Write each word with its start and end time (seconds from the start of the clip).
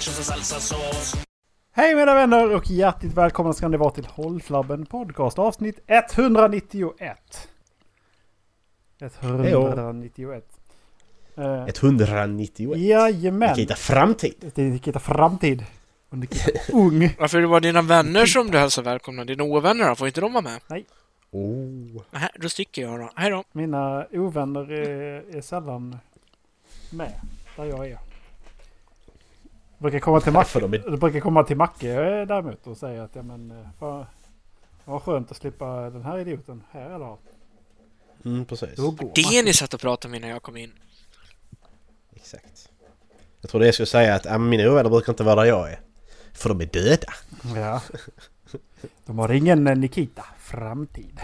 nachos 0.00 0.18
och 0.18 0.24
salsasås. 0.24 1.14
Hej 1.72 1.94
mina 1.94 2.14
vänner 2.14 2.54
och 2.54 2.70
hjärtligt 2.70 3.12
välkomna 3.12 3.52
ska 3.52 3.68
ni 3.68 3.76
vara 3.76 3.90
till 3.90 4.06
Håll 4.06 4.42
Flabben 4.42 4.86
Podcast 4.86 5.38
avsnitt 5.38 5.78
191. 5.86 7.48
191. 9.00 10.44
Eh, 11.36 11.66
191. 11.66 12.76
jajamän. 12.76 13.50
Nikita 13.50 13.74
Framtid. 13.74 14.52
Det 14.54 14.62
är 14.62 14.70
Nikita 14.70 14.98
Framtid. 14.98 15.64
Och 16.08 16.18
Nikita 16.18 16.50
Ung. 16.72 17.14
Varför 17.18 17.40
det 17.40 17.46
var 17.46 17.60
dina 17.60 17.82
vänner 17.82 18.26
som 18.26 18.50
du 18.50 18.58
hälsar 18.58 18.82
välkomna? 18.82 19.24
Dina 19.24 19.44
ovänner 19.44 19.88
då? 19.88 19.94
Får 19.94 20.06
inte 20.06 20.20
de 20.20 20.32
vara 20.32 20.42
med? 20.42 20.84
Oh. 21.30 22.02
Nej, 22.10 22.28
då 22.34 22.48
sticker 22.48 22.82
jag 22.82 23.00
då. 23.00 23.10
Hej 23.14 23.30
då. 23.30 23.44
Mina 23.52 24.06
ovänner 24.12 24.72
är, 24.72 25.36
är 25.36 25.40
sällan 25.40 25.98
med 26.90 27.12
där 27.56 27.64
jag 27.64 27.88
är. 27.88 28.09
Brukar 29.80 29.98
komma 29.98 30.20
till 30.20 30.32
Macke, 30.32 30.60
de 30.60 30.74
är- 30.74 30.96
brukar 30.96 31.20
komma 31.20 31.44
till 31.44 31.56
Macke 31.56 31.94
däremot 32.24 32.66
och 32.66 32.76
säga 32.76 33.02
att 33.04 33.14
ja 33.14 33.22
men 33.22 33.50
eh, 33.50 33.66
vad, 33.78 34.06
vad 34.84 35.02
skönt 35.02 35.30
att 35.30 35.36
slippa 35.36 35.66
den 35.90 36.02
här 36.02 36.18
idioten 36.18 36.62
här 36.70 36.96
idag. 36.96 37.18
Mm, 38.24 38.44
precis. 38.44 38.70
Det 39.14 39.42
ni 39.44 39.52
satt 39.52 39.74
och 39.74 39.80
pratade 39.80 40.12
med 40.12 40.20
när 40.20 40.28
jag 40.28 40.42
kom 40.42 40.56
in. 40.56 40.72
Exakt. 42.16 42.68
Jag 43.40 43.50
trodde 43.50 43.64
jag 43.66 43.74
skulle 43.74 43.86
säga 43.86 44.14
att 44.14 44.26
äh, 44.26 44.38
mina 44.38 44.70
ovänner 44.70 44.90
brukar 44.90 45.12
inte 45.12 45.22
vara 45.24 45.34
där 45.40 45.44
jag 45.44 45.72
är. 45.72 45.80
För 46.32 46.48
de 46.48 46.60
är 46.60 46.66
döda. 46.66 47.12
Ja. 47.56 47.82
De 49.06 49.18
har 49.18 49.32
ingen 49.32 49.66
eh, 49.66 49.76
Nikita 49.76 50.24
Framtid. 50.38 51.20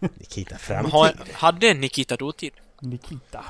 Nikita 0.00 0.54
Ha, 0.54 0.58
Framtid. 0.58 1.34
hade 1.34 1.74
Nikita 1.74 2.16
dåtid? 2.16 2.52
Nikita. 2.80 3.44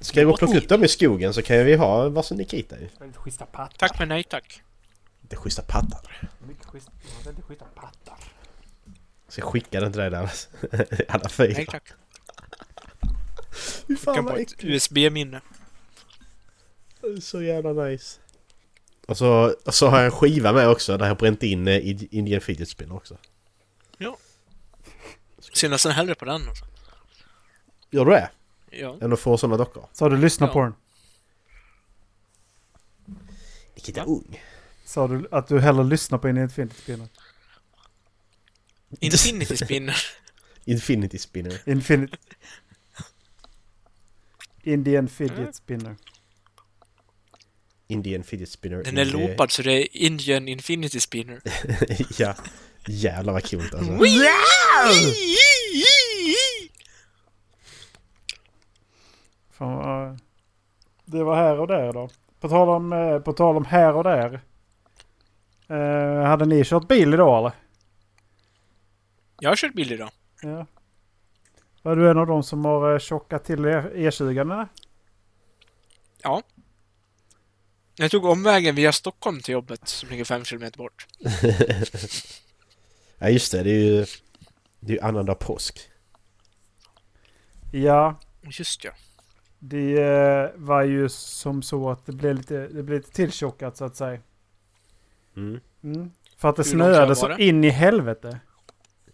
Ska 0.00 0.20
jag 0.20 0.26
gå 0.26 0.32
och 0.32 0.38
plocka 0.38 0.58
upp 0.58 0.68
dem 0.68 0.84
i 0.84 0.88
skogen 0.88 1.34
så 1.34 1.42
kan 1.42 1.64
vi 1.64 1.76
ha 1.76 2.08
varsin 2.08 2.36
Nikita 2.36 2.80
ju. 2.80 2.88
Väldigt 2.98 3.16
schyssta 3.16 3.46
pattar. 3.46 3.88
Tack 3.88 3.98
men 3.98 4.08
nej 4.08 4.24
tack. 4.24 4.62
Det 5.20 5.36
är 5.36 5.40
schyssta 5.40 5.62
pattar. 5.62 6.28
Mycket 6.48 6.66
schyssta, 6.66 6.92
ja, 7.04 7.10
väldigt 7.24 7.44
schyssta 7.44 7.64
pattar. 7.64 8.16
Så 9.28 9.40
jag 9.40 9.48
skickar 9.48 9.80
den 9.80 9.92
till 9.92 10.00
dig 10.00 10.10
där. 10.10 10.30
Alla 11.08 11.28
fyra. 11.28 11.52
Nej 11.56 11.66
tack. 11.66 11.88
Fy 13.86 13.96
fan 13.96 14.24
vad 14.24 14.34
ett 14.34 14.40
äckligt. 14.40 14.64
USB-minne. 14.64 15.40
Så 17.20 17.42
jävla 17.42 17.72
nice. 17.72 18.20
Och 19.06 19.16
så, 19.16 19.54
och 19.64 19.74
så 19.74 19.88
har 19.88 19.96
jag 19.98 20.06
en 20.06 20.12
skiva 20.12 20.52
med 20.52 20.68
också 20.68 20.96
där 20.96 21.04
jag 21.04 21.10
har 21.10 21.16
bränt 21.16 21.42
in 21.42 21.68
eh, 21.68 21.96
Indian 22.10 22.40
Fidget 22.40 22.68
Spinner 22.68 22.96
också. 22.96 23.18
Ser 25.54 25.68
nästan 25.68 25.92
hellre 25.92 26.14
på 26.14 26.24
den 26.24 26.48
alltså. 26.48 26.64
Gör 27.90 28.04
du 28.04 28.10
det? 28.10 28.30
Ja. 28.70 28.98
Än 29.00 29.12
att 29.12 29.20
få 29.20 29.38
sådana 29.38 29.56
dockor? 29.56 29.88
Sa 29.92 30.08
du 30.08 30.16
lyssna 30.16 30.46
Ja. 30.46 30.52
på 30.52 30.62
den? 30.62 30.74
Nikita? 33.74 34.04
Ung. 34.04 34.42
Sa 34.84 35.08
du 35.08 35.28
att 35.30 35.48
du 35.48 35.60
hellre 35.60 35.84
lyssnar 35.84 36.18
på 36.18 36.28
Infinity 36.28 36.74
Spinner? 36.82 37.08
Infinity 39.00 39.56
Spinner. 39.56 39.96
Infinity 40.64 41.18
Spinner. 41.18 41.62
Infinity... 41.66 42.16
Indian 44.62 45.08
Fidget 45.08 45.54
Spinner. 45.54 45.96
Indian 47.88 48.22
Fidget 48.24 48.48
Spinner. 48.48 48.82
Den 48.84 48.98
är 48.98 49.04
loopad 49.04 49.50
så 49.50 49.62
det 49.62 49.72
är 49.72 49.96
Indian 49.96 50.48
Infinity 50.48 51.00
Spinner. 51.00 51.40
ja. 52.18 52.34
Jävlar 52.86 53.32
vad 53.32 53.50
coolt 53.50 53.74
alltså. 53.74 53.92
Fan, 59.58 60.18
det 61.04 61.24
var 61.24 61.36
här 61.36 61.60
och 61.60 61.66
där 61.66 61.92
då. 61.92 62.08
På 62.40 62.48
tal 62.48 62.68
om, 62.68 62.92
eh, 62.92 63.18
på 63.18 63.32
tal 63.32 63.56
om 63.56 63.64
här 63.64 63.94
och 63.94 64.04
där. 64.04 64.40
Eh, 65.68 66.22
hade 66.28 66.44
ni 66.46 66.64
kört 66.64 66.88
bil 66.88 67.14
idag 67.14 67.38
eller? 67.38 67.52
Jag 69.40 69.50
har 69.50 69.56
kört 69.56 69.74
bil 69.74 69.92
idag. 69.92 70.10
Ja. 70.42 70.66
Var 71.82 71.96
du 71.96 72.10
en 72.10 72.18
av 72.18 72.26
dem 72.26 72.42
som 72.42 72.64
har 72.64 72.92
eh, 72.92 72.98
tjockat 72.98 73.44
till 73.44 73.64
E- 73.64 73.90
E20 73.94 74.40
eller? 74.40 74.68
Ja. 76.22 76.42
Jag 77.96 78.10
tog 78.10 78.24
omvägen 78.24 78.74
via 78.74 78.92
Stockholm 78.92 79.40
till 79.40 79.52
jobbet 79.52 79.88
som 79.88 80.08
ligger 80.08 80.24
fem 80.24 80.44
kilometer 80.44 80.78
bort. 80.78 81.06
Ja 83.20 83.28
just 83.28 83.52
det, 83.52 83.62
det 83.62 83.70
är 83.70 83.74
ju... 83.84 84.06
Det 84.80 84.92
är 84.92 84.96
ju 84.96 85.00
annandag 85.00 85.34
påsk. 85.34 85.80
Ja, 87.72 88.14
Just 88.42 88.84
ja. 88.84 88.90
Det 89.58 90.02
eh, 90.02 90.50
var 90.56 90.82
ju 90.82 91.08
som 91.08 91.62
så 91.62 91.90
att 91.90 92.06
det 92.06 92.12
blev 92.12 92.34
lite, 92.36 92.68
det 92.68 92.82
blev 92.82 92.98
lite 92.98 93.10
tilltjockat 93.12 93.76
så 93.76 93.84
att 93.84 93.96
säga. 93.96 94.20
Mm. 95.36 95.60
Mm. 95.82 96.10
För 96.36 96.48
att 96.48 96.56
det 96.56 96.62
Hur 96.62 96.70
snöade 96.70 97.06
var 97.06 97.14
så 97.14 97.28
det? 97.28 97.42
in 97.44 97.64
i 97.64 97.68
helvete. 97.68 98.38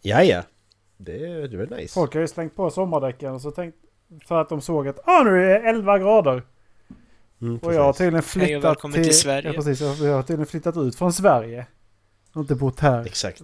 Ja, 0.03 0.22
ja. 0.22 0.43
Det, 0.97 1.27
är- 1.27 1.49
det 1.49 1.56
väl 1.56 1.71
nice. 1.71 1.94
Folk 1.94 2.15
har 2.15 2.21
ju 2.21 2.28
slängt 2.28 2.56
på 2.56 2.71
sommardäcken 2.71 3.32
och 3.34 3.41
så 3.41 3.50
tänkt 3.50 3.77
för 4.27 4.41
att 4.41 4.49
de 4.49 4.60
såg 4.60 4.88
att 4.88 5.09
ah, 5.09 5.22
nu 5.22 5.44
är 5.44 5.49
det 5.60 5.69
11 5.69 5.99
grader. 5.99 6.43
Mm, 7.41 7.59
Och 7.62 7.75
jag 7.75 7.82
har 7.84 7.93
tydligen 7.93 8.19
och 8.19 8.25
flyttat 8.25 8.65
välkommen 8.65 9.03
till 9.03 9.19
Sverige. 9.19 9.49
Ja, 9.49 9.53
precis. 9.55 9.81
Jag 9.81 9.97
jag 9.97 10.15
har 10.15 10.22
tydligen 10.22 10.47
flyttat 10.47 10.76
ut 10.76 10.94
från 10.97 11.12
Sverige. 11.12 11.56
Jag 11.56 12.34
har 12.34 12.41
inte 12.41 12.55
bott 12.55 12.81
här 12.81 13.06
Exakt. 13.06 13.43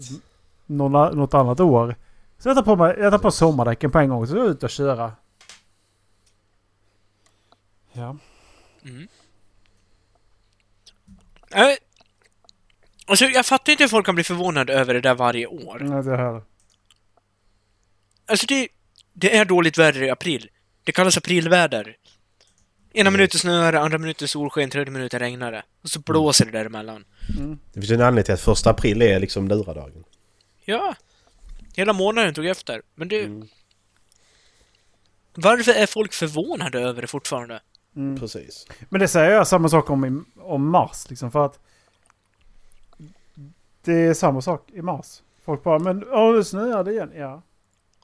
någon, 0.66 1.16
något 1.18 1.34
annat 1.34 1.60
år. 1.60 1.94
Så 2.38 2.48
jag 2.48 2.56
tar 2.56 2.62
på, 2.62 2.76
mig, 2.76 2.96
jag 2.98 3.12
tar 3.12 3.18
på 3.18 3.30
sommardäcken 3.30 3.90
på 3.90 3.98
en 3.98 4.08
gång 4.08 4.26
så 4.26 4.36
jag 4.36 4.46
är 4.46 4.50
ute 4.50 4.66
och 4.66 4.70
köra. 4.70 5.12
Ja. 8.00 8.16
Mm. 8.84 9.08
Äh, 11.54 11.76
alltså, 13.06 13.24
jag 13.24 13.46
fattar 13.46 13.72
inte 13.72 13.84
hur 13.84 13.88
folk 13.88 14.06
kan 14.06 14.14
bli 14.14 14.24
förvånade 14.24 14.72
över 14.72 14.94
det 14.94 15.00
där 15.00 15.14
varje 15.14 15.46
år. 15.46 15.78
Nej, 15.80 16.02
det 16.02 16.16
här. 16.16 16.42
Alltså, 18.26 18.46
det, 18.46 18.68
det 19.12 19.36
är 19.36 19.44
dåligt 19.44 19.78
väder 19.78 20.02
i 20.02 20.10
april. 20.10 20.48
Det 20.84 20.92
kallas 20.92 21.16
aprilväder. 21.16 21.96
Ena 22.92 23.10
minuten 23.10 23.40
snöar 23.40 23.72
andra 23.72 23.98
minuten 23.98 24.28
solsken, 24.28 24.70
tredje 24.70 24.92
minuten 24.92 25.20
regnar 25.20 25.52
det. 25.52 25.62
Och 25.82 25.90
så 25.90 26.00
blåser 26.00 26.44
det 26.44 26.50
däremellan. 26.50 27.04
Mm. 27.38 27.58
Det 27.72 27.80
finns 27.80 27.90
en 27.90 28.00
anledning 28.00 28.24
till 28.24 28.34
att 28.34 28.40
första 28.40 28.70
april 28.70 29.02
är 29.02 29.20
liksom 29.20 29.48
luradagen. 29.48 30.04
Ja. 30.64 30.94
Hela 31.74 31.92
månaden 31.92 32.34
tog 32.34 32.46
efter. 32.46 32.82
Men 32.94 33.08
det... 33.08 33.22
Mm. 33.22 33.48
Varför 35.34 35.72
är 35.72 35.86
folk 35.86 36.12
förvånade 36.12 36.80
över 36.80 37.02
det 37.02 37.08
fortfarande? 37.08 37.60
Mm. 37.96 38.20
Precis. 38.20 38.66
Men 38.88 39.00
det 39.00 39.08
säger 39.08 39.30
jag 39.30 39.46
samma 39.48 39.68
sak 39.68 39.90
om, 39.90 40.26
om 40.36 40.70
mars. 40.70 41.10
Liksom, 41.10 41.30
för 41.30 41.46
att 41.46 41.60
det 43.82 43.92
är 43.92 44.14
samma 44.14 44.40
sak 44.40 44.70
i 44.72 44.82
mars. 44.82 45.22
Folk 45.44 45.62
bara, 45.62 45.78
men 45.78 46.04
åh, 46.08 46.34
nu 46.34 46.44
snöar 46.44 46.84
det 46.84 46.92
igen. 46.92 47.12
Ja. 47.14 47.42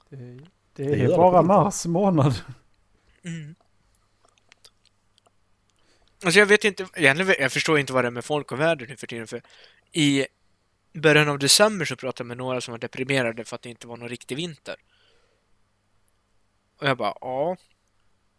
Det, 0.09 0.15
det 0.15 0.39
Det 0.73 0.83
är 0.83 1.07
det 1.07 1.17
bara 1.17 1.37
riktigt. 1.37 1.47
mars 1.47 1.85
månad. 1.85 2.33
Mm. 3.23 3.55
Alltså 6.25 6.39
jag 6.39 6.45
vet 6.45 6.63
inte, 6.63 6.87
egentligen, 6.95 7.35
jag 7.39 7.51
förstår 7.51 7.79
inte 7.79 7.93
vad 7.93 8.03
det 8.03 8.07
är 8.07 8.11
med 8.11 8.25
folk 8.25 8.51
och 8.51 8.59
väder 8.59 8.87
nu 8.87 8.97
för 8.97 9.07
tiden 9.07 9.27
för 9.27 9.41
i 9.91 10.25
början 10.93 11.29
av 11.29 11.39
december 11.39 11.85
så 11.85 11.95
pratade 11.95 12.21
jag 12.21 12.27
med 12.27 12.37
några 12.37 12.61
som 12.61 12.71
var 12.71 12.79
deprimerade 12.79 13.45
för 13.45 13.55
att 13.55 13.61
det 13.61 13.69
inte 13.69 13.87
var 13.87 13.97
någon 13.97 14.09
riktig 14.09 14.35
vinter. 14.35 14.75
Och 16.81 16.87
jag 16.87 16.97
bara, 16.97 17.13
ja. 17.21 17.57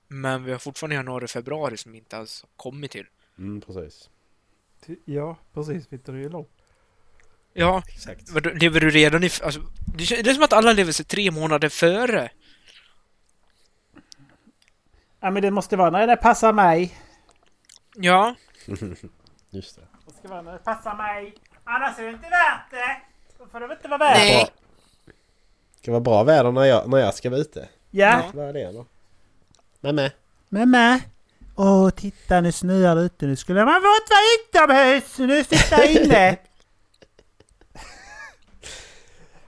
Men 0.08 0.44
vi 0.44 0.52
har 0.52 0.58
fortfarande 0.58 0.96
januari 0.96 1.24
och 1.24 1.30
februari 1.30 1.76
som 1.76 1.92
vi 1.92 1.98
inte 1.98 2.16
alls 2.16 2.42
har 2.42 2.48
kommit 2.56 2.90
till. 2.90 3.06
Mm, 3.38 3.60
precis. 3.60 4.10
Ja, 5.04 5.36
precis. 5.54 5.92
Vinter 5.92 6.12
är 6.12 6.16
ju 6.16 6.28
lång. 6.28 6.46
Ja, 7.52 7.82
Exakt. 7.88 8.30
lever 8.62 8.80
du 8.80 8.90
redan 8.90 9.24
i... 9.24 9.30
Alltså, 9.42 9.60
det 9.96 10.22
det 10.22 10.30
är 10.30 10.34
som 10.34 10.42
att 10.42 10.52
alla 10.52 10.72
lever 10.72 10.92
sig 10.92 11.04
tre 11.06 11.30
månader 11.30 11.68
före. 11.68 12.30
Ja, 15.20 15.30
men 15.30 15.42
det 15.42 15.50
måste 15.50 15.76
vara 15.76 15.90
när 15.90 16.06
det 16.06 16.16
passar 16.16 16.52
mig. 16.52 16.98
Ja, 17.94 18.34
Just 19.50 19.76
det. 19.76 19.82
Det 20.06 20.12
ska 20.18 20.28
vara 20.28 20.42
när 20.42 20.52
det 20.52 20.58
passar 20.58 20.96
mig. 20.96 21.34
Annars 21.64 21.98
är 21.98 22.02
det 22.02 22.10
inte 22.10 22.28
värt 22.28 22.70
det. 22.70 23.02
Då 23.38 23.46
får 23.46 23.60
det 23.60 23.74
inte 23.74 23.88
vara 23.88 23.98
värt 23.98 24.16
det. 24.16 24.50
Det 25.72 25.82
ska 25.82 25.90
vara 25.90 26.00
bra 26.00 26.24
väder 26.24 26.52
när 26.52 26.64
jag, 26.64 26.88
när 26.90 26.98
jag 26.98 27.14
ska 27.14 27.30
vara 27.30 27.40
ute. 27.40 27.68
Ja. 27.90 28.30
Vad 28.34 28.48
är 28.48 28.52
det 28.52 28.72
då? 28.72 28.86
Nämen. 29.80 30.10
Mamma. 30.48 31.00
Åh, 31.56 31.90
titta 31.90 32.40
nu 32.40 32.52
snöar 32.52 32.96
det 32.96 33.02
ute. 33.02 33.26
Nu 33.26 33.36
skulle 33.36 33.64
man 33.64 33.74
fått 33.74 34.10
vara 34.10 34.20
utomhus. 34.66 35.18
Nu 35.18 35.44
sitter 35.44 35.78
jag 35.78 35.92
inne. 35.92 36.36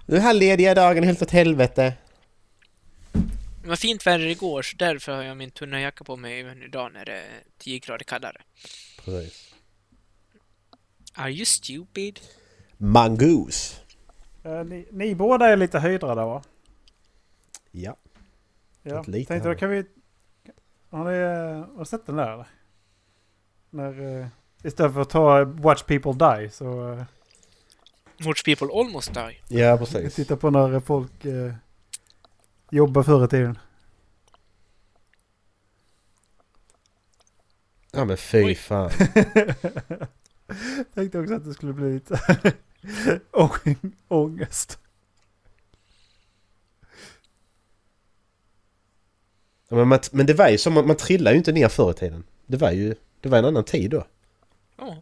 Nu 0.06 0.17
är 0.17 0.21
här 0.21 0.35
lediga 0.35 0.75
dagen 0.75 1.05
helt 1.05 1.23
åt 1.23 1.31
helvete. 1.31 1.94
det 3.62 3.69
var 3.69 3.77
fint 3.77 4.06
väder 4.06 4.27
igår 4.27 4.62
så 4.62 4.77
därför 4.77 5.12
har 5.12 5.23
jag 5.23 5.37
min 5.37 5.50
tunna 5.50 5.81
jacka 5.81 6.05
på 6.05 6.17
mig 6.17 6.41
även 6.41 6.62
idag 6.62 6.93
när 6.93 7.05
det 7.05 7.12
är 7.12 7.43
10 7.59 7.79
grader 7.79 8.05
kallare. 8.05 8.43
Precis. 9.05 9.55
Are 11.15 11.31
you 11.31 11.44
stupid? 11.44 12.21
Mongoose. 12.77 13.77
Eh, 14.44 14.65
ni, 14.65 14.87
ni 14.93 15.15
båda 15.15 15.49
är 15.49 15.56
lite 15.56 15.79
höjdrade 15.79 16.25
va? 16.25 16.43
Ja. 17.71 17.97
Ja. 18.82 19.05
Lite 19.06 19.29
Tänkte 19.29 19.49
då 19.49 19.55
kan 19.55 19.71
vi... 19.71 19.85
Har 20.91 21.05
ni, 21.05 21.19
eh, 21.19 21.69
har 21.73 21.79
du 21.79 21.85
sett 21.85 22.07
den 22.07 22.17
där 22.17 22.33
eller? 22.33 22.47
När, 23.71 24.21
eh, 24.21 24.27
istället 24.65 24.95
för 24.95 25.01
att 25.01 25.11
ta 25.11 25.45
Watch 25.45 25.83
People 25.83 26.13
Die 26.13 26.51
så 26.51 26.93
eh, 26.93 27.05
Watch 28.25 28.45
people 28.45 28.67
almost 28.75 29.15
die. 29.15 29.59
Ja, 29.61 29.77
precis. 29.77 30.15
titta 30.15 30.37
på 30.37 30.51
när 30.51 30.81
folk 30.81 31.25
eh, 31.25 31.55
jobbar 32.71 33.03
förr 33.03 33.25
i 33.25 33.29
tiden. 33.29 33.59
Ja 37.93 38.05
men 38.05 38.17
fy 38.17 38.45
Oj. 38.45 38.55
fan. 38.55 38.91
Tänkte 40.95 41.19
också 41.19 41.35
att 41.35 41.45
det 41.45 41.55
skulle 41.55 41.73
bli 41.73 41.93
lite 41.93 42.15
ång- 43.33 43.93
ångest. 44.09 44.79
Ja, 49.72 49.76
men, 49.76 49.88
man, 49.88 49.99
men 50.12 50.26
det 50.26 50.34
var 50.34 50.49
ju 50.49 50.58
som, 50.58 50.72
man, 50.72 50.87
man 50.87 50.96
trillade 50.96 51.34
ju 51.34 51.38
inte 51.38 51.52
ner 51.52 51.69
förr 51.69 51.90
i 51.90 51.94
tiden. 51.94 52.25
Det 52.46 52.56
var 52.56 52.70
ju, 52.70 52.94
det 53.20 53.28
var 53.28 53.38
en 53.38 53.44
annan 53.44 53.64
tid 53.64 53.90
då. 53.90 54.06
Ja. 54.78 54.96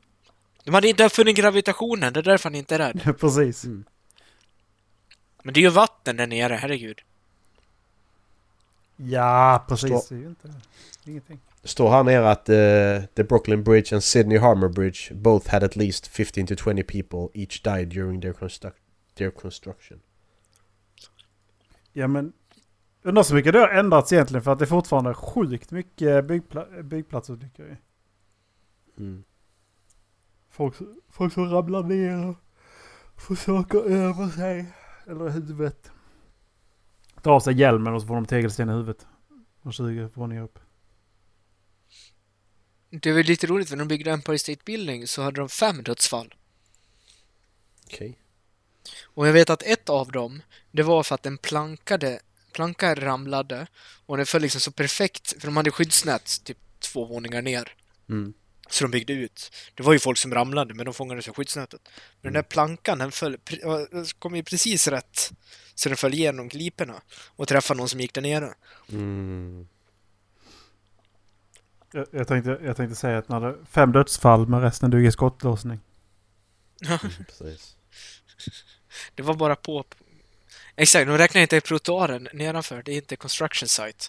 De 0.65 0.75
hade 0.75 0.89
inte 0.89 1.05
uppfunnit 1.05 1.37
gravitationen, 1.37 2.13
det 2.13 2.21
är 2.21 2.25
därför 2.25 2.49
han 2.49 2.55
inte 2.55 2.75
är 2.75 2.79
rädd. 2.79 3.17
Precis. 3.21 3.65
Mm. 3.65 3.85
Men 5.43 5.55
det 5.55 5.61
är 5.61 5.63
ju 5.63 5.69
vatten 5.71 6.17
där 6.17 6.27
nere, 6.27 6.55
herregud. 6.55 7.01
Ja, 8.97 9.65
precis. 9.69 9.91
Stå- 9.91 10.05
Det 10.09 10.15
är 10.15 10.19
ju 10.21 10.27
inte 10.29 10.49
ingenting. 11.07 11.41
Står 11.65 11.91
här 11.91 12.03
nere 12.05 12.31
att 12.31 12.49
eh, 12.49 13.09
the 13.15 13.25
Brooklyn 13.25 13.65
Bridge 13.65 13.95
and 13.97 14.05
Sydney 14.05 14.39
Harbour 14.39 14.69
Bridge 14.69 15.15
both 15.15 15.51
had 15.51 15.63
at 15.63 15.77
least 15.77 16.07
15 16.07 16.47
to 16.47 16.55
20 16.57 16.83
people 16.83 17.41
each 17.43 17.63
died 17.63 17.89
during 17.89 18.21
their, 18.21 18.33
construct 18.33 18.77
their 19.15 19.31
construction. 19.31 20.01
Ja 21.93 22.07
men 22.07 22.33
undrar 23.09 23.23
så 23.23 23.35
mycket 23.35 23.53
det 23.53 23.59
har 23.59 23.69
ändrats 23.69 24.13
egentligen 24.13 24.43
för 24.43 24.53
att 24.53 24.59
det 24.59 24.65
är 24.65 24.67
fortfarande 24.67 25.15
sjukt 25.15 25.71
mycket 25.71 26.25
byggpla- 26.25 26.83
byggplatsolyckor 26.83 27.67
ju. 27.67 27.77
Mm. 28.99 29.25
Folk, 30.51 30.75
folk 31.09 31.33
som 31.33 31.51
ramlar 31.51 31.83
ner 31.83 32.27
och 32.27 32.37
får 33.17 33.35
saker 33.35 33.79
över 33.79 34.29
sig. 34.29 34.73
Eller 35.07 35.29
huvudet. 35.29 35.91
Tar 37.23 37.33
av 37.33 37.41
sig 37.41 37.55
hjälmen 37.55 37.95
och 37.95 38.01
så 38.01 38.07
får 38.07 38.15
de 38.15 38.27
tegelsten 38.27 38.69
i 38.69 38.73
huvudet. 38.73 39.07
Och 39.63 39.75
20 39.75 40.11
våningar 40.15 40.43
upp. 40.43 40.59
Det 42.91 43.13
var 43.13 43.23
lite 43.23 43.47
roligt, 43.47 43.69
för 43.69 43.77
när 43.77 43.85
de 43.85 43.89
byggde 43.89 44.11
Empire 44.11 44.39
State 44.39 44.61
Building 44.65 45.07
så 45.07 45.23
hade 45.23 45.41
de 45.41 45.49
fem 45.49 45.83
dödsfall. 45.83 46.35
Okej. 47.87 48.19
Och 49.05 49.29
jag 49.29 49.33
vet 49.33 49.51
att 49.51 49.63
ett 49.63 49.89
av 49.89 50.13
dem, 50.13 50.43
det 50.71 50.83
var 50.83 51.03
för 51.03 51.15
att 51.15 51.27
en 51.27 51.39
plankade, 51.39 52.21
planka 52.59 52.95
ramlade 52.95 53.67
och 54.07 54.17
den 54.17 54.27
föll 54.27 54.43
liksom 54.43 54.61
så 54.61 54.73
perfekt, 54.73 55.41
för 55.41 55.47
de 55.47 55.57
hade 55.57 55.71
skyddsnät 55.71 56.45
typ 56.45 56.59
två 56.79 57.05
våningar 57.05 57.43
ner. 57.43 57.75
Mm. 58.09 58.35
Så 58.69 58.85
de 58.85 58.91
byggde 58.91 59.13
ut. 59.13 59.53
Det 59.75 59.83
var 59.83 59.93
ju 59.93 59.99
folk 59.99 60.19
som 60.19 60.35
ramlade, 60.35 60.75
men 60.75 60.85
de 60.85 60.95
fångades 60.95 61.29
av 61.29 61.35
skyddsnätet. 61.35 61.81
Men 62.21 62.33
den 62.33 62.43
där 62.43 62.49
plankan, 62.49 62.99
den 62.99 63.13
föll, 63.13 63.37
kom 64.19 64.37
ju 64.37 64.43
precis 64.43 64.89
rätt. 64.89 65.33
Så 65.75 65.89
den 65.89 65.97
föll 65.97 66.15
igenom 66.15 66.49
gliporna 66.49 67.03
och 67.37 67.49
träffade 67.49 67.79
någon 67.79 67.89
som 67.89 68.01
gick 68.01 68.15
där 68.15 68.23
nere. 68.23 68.55
Mm. 68.93 69.69
Jag, 71.93 72.07
jag, 72.11 72.29
tänkte, 72.29 72.61
jag 72.65 72.77
tänkte 72.77 72.97
säga 72.97 73.19
att 73.19 73.29
när 73.29 73.41
det 73.41 73.57
fem 73.71 73.93
dödsfall 73.93 74.47
men 74.49 74.61
resten 74.61 75.07
i 75.07 75.13
skottlossning. 75.13 75.81
Mm, 76.87 76.99
precis. 77.27 77.77
Det 79.15 79.23
var 79.23 79.35
bara 79.35 79.57
på... 79.57 79.85
Exakt, 80.81 81.07
de 81.07 81.19
räknar 81.19 81.43
inte 81.43 81.61
trottoaren 81.61 82.29
nedanför, 82.33 82.83
det 82.83 82.93
är 82.93 82.97
inte 82.97 83.17
construction 83.17 83.69
site. 83.69 84.05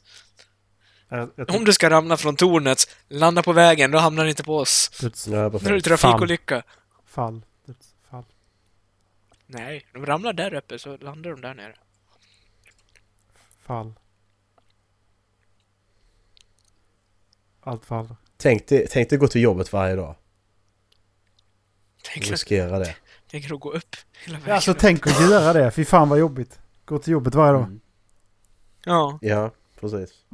Jag, 1.07 1.30
jag 1.36 1.56
Om 1.56 1.66
du 1.66 1.74
ska 1.74 1.89
ramla 1.89 2.18
från 2.18 2.36
tornet, 2.36 2.95
landa 3.07 3.44
på 3.44 3.54
vägen, 3.54 3.92
då 3.92 3.98
hamnar 3.98 4.24
det 4.24 4.30
inte 4.30 4.44
på 4.44 4.57
oss. 4.57 4.92
Då 5.01 5.36
är 5.36 5.74
det 5.74 5.81
trafikolycka. 5.81 6.63
fall. 7.06 7.42
Dödsfall. 7.66 8.24
Nej, 9.45 9.86
de 9.94 10.06
ramlar 10.06 10.33
där 10.33 10.54
uppe 10.54 10.80
så 10.80 10.98
landar 10.98 11.31
de 11.31 11.42
där 11.42 11.54
nere. 11.54 11.75
Fall. 13.66 13.94
Allt 17.62 17.86
faller. 17.86 18.16
Tänk 18.38 18.68
dig, 18.68 18.88
tänk 18.89 19.10
dig 19.10 19.19
gå 19.19 19.27
till 19.27 19.42
jobbet 19.42 19.74
varje 19.74 19.95
dag. 19.95 20.16
Tänk, 22.04 22.31
Riskera 22.31 22.80
det. 22.80 22.95
Tänk 23.30 23.52
att 23.52 23.60
gå 23.60 23.72
upp 23.72 23.96
hela 24.26 24.38
vägen. 24.38 24.50
Ja, 24.50 24.56
alltså 24.56 24.74
tänk 24.74 25.08
att 25.08 25.22
göra 25.22 25.54
det. 25.54 25.72
Fy 25.72 25.86
fan 25.86 26.10
vad 26.10 26.20
jobbigt. 26.20 26.60
Gå 26.86 27.00
till 27.00 27.14
jobbet 27.14 27.36
varje 27.36 27.54
dag. 27.54 27.64
Mm. 27.64 27.80
Ja, 28.86 29.20
Ja, 29.22 29.52
precis. 29.80 30.26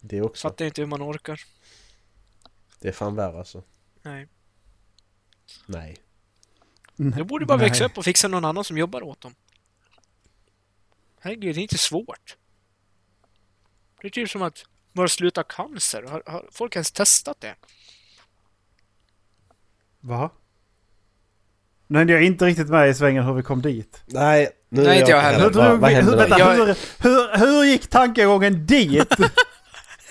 Det 0.00 0.22
också. 0.22 0.48
fattar 0.48 0.64
inte 0.64 0.80
hur 0.80 0.86
man 0.86 1.02
orkar. 1.02 1.40
Det 2.80 2.88
är 2.88 2.92
fan 2.92 3.14
värre 3.14 3.38
alltså. 3.38 3.62
Nej. 4.02 4.28
Nej. 5.66 5.96
De 6.96 7.24
borde 7.26 7.46
bara 7.46 7.58
Nej. 7.58 7.68
växa 7.68 7.84
upp 7.84 7.98
och 7.98 8.04
fixa 8.04 8.28
någon 8.28 8.44
annan 8.44 8.64
som 8.64 8.78
jobbar 8.78 9.02
åt 9.02 9.20
dem. 9.20 9.34
Herregud, 11.20 11.54
det 11.54 11.60
är 11.60 11.62
inte 11.62 11.78
svårt. 11.78 12.36
Det 14.00 14.06
är 14.06 14.10
typ 14.10 14.30
som 14.30 14.42
att 14.42 14.64
bara 14.92 15.08
sluta 15.08 15.42
cancer. 15.42 16.02
Har, 16.02 16.22
har 16.26 16.48
folk 16.52 16.76
ens 16.76 16.92
testat 16.92 17.40
det? 17.40 17.54
Va? 20.00 20.30
Nej, 21.90 22.06
jag 22.10 22.18
är 22.22 22.26
inte 22.26 22.44
riktigt 22.44 22.68
med 22.68 22.88
i 22.90 22.94
svängen 22.94 23.24
hur 23.24 23.32
vi 23.34 23.42
kom 23.42 23.62
dit. 23.62 24.02
Nej, 24.06 24.48
nu 24.68 24.82
Nej, 24.82 24.98
inte 24.98 25.10
jag 25.10 25.20
heller. 25.20 25.38
Hur, 25.44 25.50
drog 25.50 25.64
vad 25.78 25.90
vi, 25.90 25.94
hur, 25.96 26.16
vänta? 26.16 26.38
Jag- 26.38 26.54
hur, 26.54 26.66
hur, 26.98 27.38
hur 27.38 27.64
gick 27.64 27.86
tankegången 27.86 28.66
dit? 28.66 29.08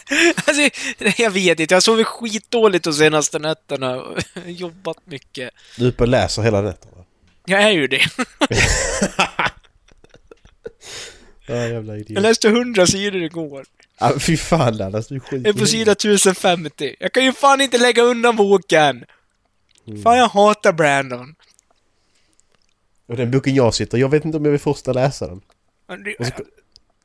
Alltså, 0.36 0.70
jag 1.18 1.32
vet 1.32 1.60
inte. 1.60 1.74
Jag 1.74 1.84
sovit 1.84 2.08
skitdåligt 2.08 2.84
de 2.84 2.94
senaste 2.94 3.40
nätterna 3.40 3.96
och 4.02 4.18
jobbat 4.46 4.98
mycket. 5.06 5.50
Du 5.78 5.86
är 5.86 5.90
uppe 5.90 6.04
och 6.04 6.08
läser 6.10 6.42
hela 6.42 6.62
nätterna. 6.62 7.04
Jag 7.46 7.64
är 7.64 7.72
ju 7.72 7.88
det. 7.88 8.02
Ja, 11.48 11.56
jävla 11.56 11.94
Jag 11.94 12.02
idiot. 12.02 12.22
läste 12.22 12.48
100 12.48 12.88
sidor 12.88 13.24
igår. 13.24 13.66
Ah, 13.98 14.12
fy 14.20 14.38
fan 14.38 14.78
Dallas, 14.78 15.08
du 15.08 15.16
är 15.16 15.20
skit. 15.20 15.42
Jag 15.46 15.56
är 15.56 15.60
på 15.60 15.66
sida 15.66 15.92
1050. 15.92 16.96
Jag 17.00 17.12
kan 17.14 17.26
ju 17.26 17.34
fan 17.34 17.62
inte 17.62 17.78
lägga 17.78 18.02
undan 18.04 18.36
boken! 18.36 19.06
Mm. 19.88 20.02
Fan, 20.04 20.18
jag 20.18 20.28
hatar 20.28 20.74
Brandon. 20.74 21.36
Och 23.07 23.18
den 23.18 23.31
boken 23.31 23.56
jag 23.56 23.73
sitter, 23.73 23.97
jag 23.97 24.09
vet 24.09 24.26
inte 24.26 24.37
om 24.37 24.45
jag 24.45 24.52
vill 24.52 24.59
fortsätta 24.59 24.94
läsa 24.94 25.28
den. 25.28 25.42
Och 26.19 26.26
så, 26.26 26.33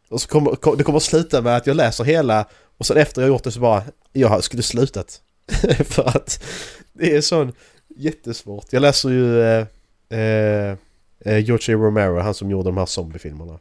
och 0.09 0.21
så 0.21 0.29
kommer, 0.29 0.55
kom, 0.55 0.77
det 0.77 0.85
kommer 0.85 0.97
att 0.97 1.03
sluta 1.03 1.43
med 1.43 1.57
att 1.57 1.67
jag 1.67 1.77
läser 1.77 2.05
hela 2.05 2.47
och 2.79 2.87
sen 2.87 2.97
efter 2.97 3.23
jag 3.23 3.29
gjort 3.29 3.45
det 3.45 3.53
så 3.53 3.61
bara, 3.61 3.83
jag 4.13 4.45
skulle 4.45 4.63
slutat. 4.63 5.23
För 5.85 6.09
att 6.17 6.45
det 6.93 7.17
är 7.17 7.21
sån 7.21 7.53
jättesvårt. 7.97 8.73
Jag 8.73 8.81
läser 8.81 9.09
ju 9.11 9.43
eh, 9.43 9.67
eh, 10.09 10.77
eh, 11.21 11.39
George 11.39 11.77
A. 11.77 11.79
Romero, 11.79 12.19
han 12.19 12.35
som 12.35 12.51
gjorde 12.51 12.69
de 12.69 12.77
här 12.77 12.87
zombiefilmerna. 12.87 13.59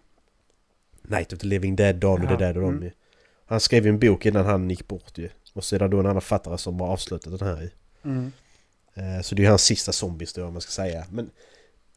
Night 1.01 1.33
of 1.33 1.39
the 1.39 1.47
Living 1.47 1.75
Dead, 1.75 1.95
Dawn 1.95 2.23
of 2.23 2.29
the 2.29 2.35
Dead 2.35 2.57
och 2.57 2.63
de 2.63 2.77
mm. 2.77 2.91
Han 3.45 3.59
skrev 3.59 3.83
ju 3.83 3.89
en 3.89 3.99
bok 3.99 4.25
innan 4.25 4.45
han 4.45 4.69
gick 4.69 4.87
bort 4.87 5.17
ju. 5.17 5.29
Och 5.53 5.63
det 5.69 5.87
då 5.87 5.99
en 5.99 6.05
annan 6.05 6.21
författare 6.21 6.57
som 6.57 6.81
har 6.81 6.87
avslutat 6.87 7.39
den 7.39 7.47
här 7.47 7.63
i. 7.63 7.71
Mm. 8.03 8.31
Eh, 8.93 9.21
Så 9.21 9.35
det 9.35 9.41
är 9.41 9.43
ju 9.43 9.49
hans 9.49 9.63
sista 9.63 9.91
zombiehistoria 9.91 10.47
om 10.47 10.53
man 10.53 10.61
ska 10.61 10.71
säga. 10.71 11.05
Men 11.09 11.29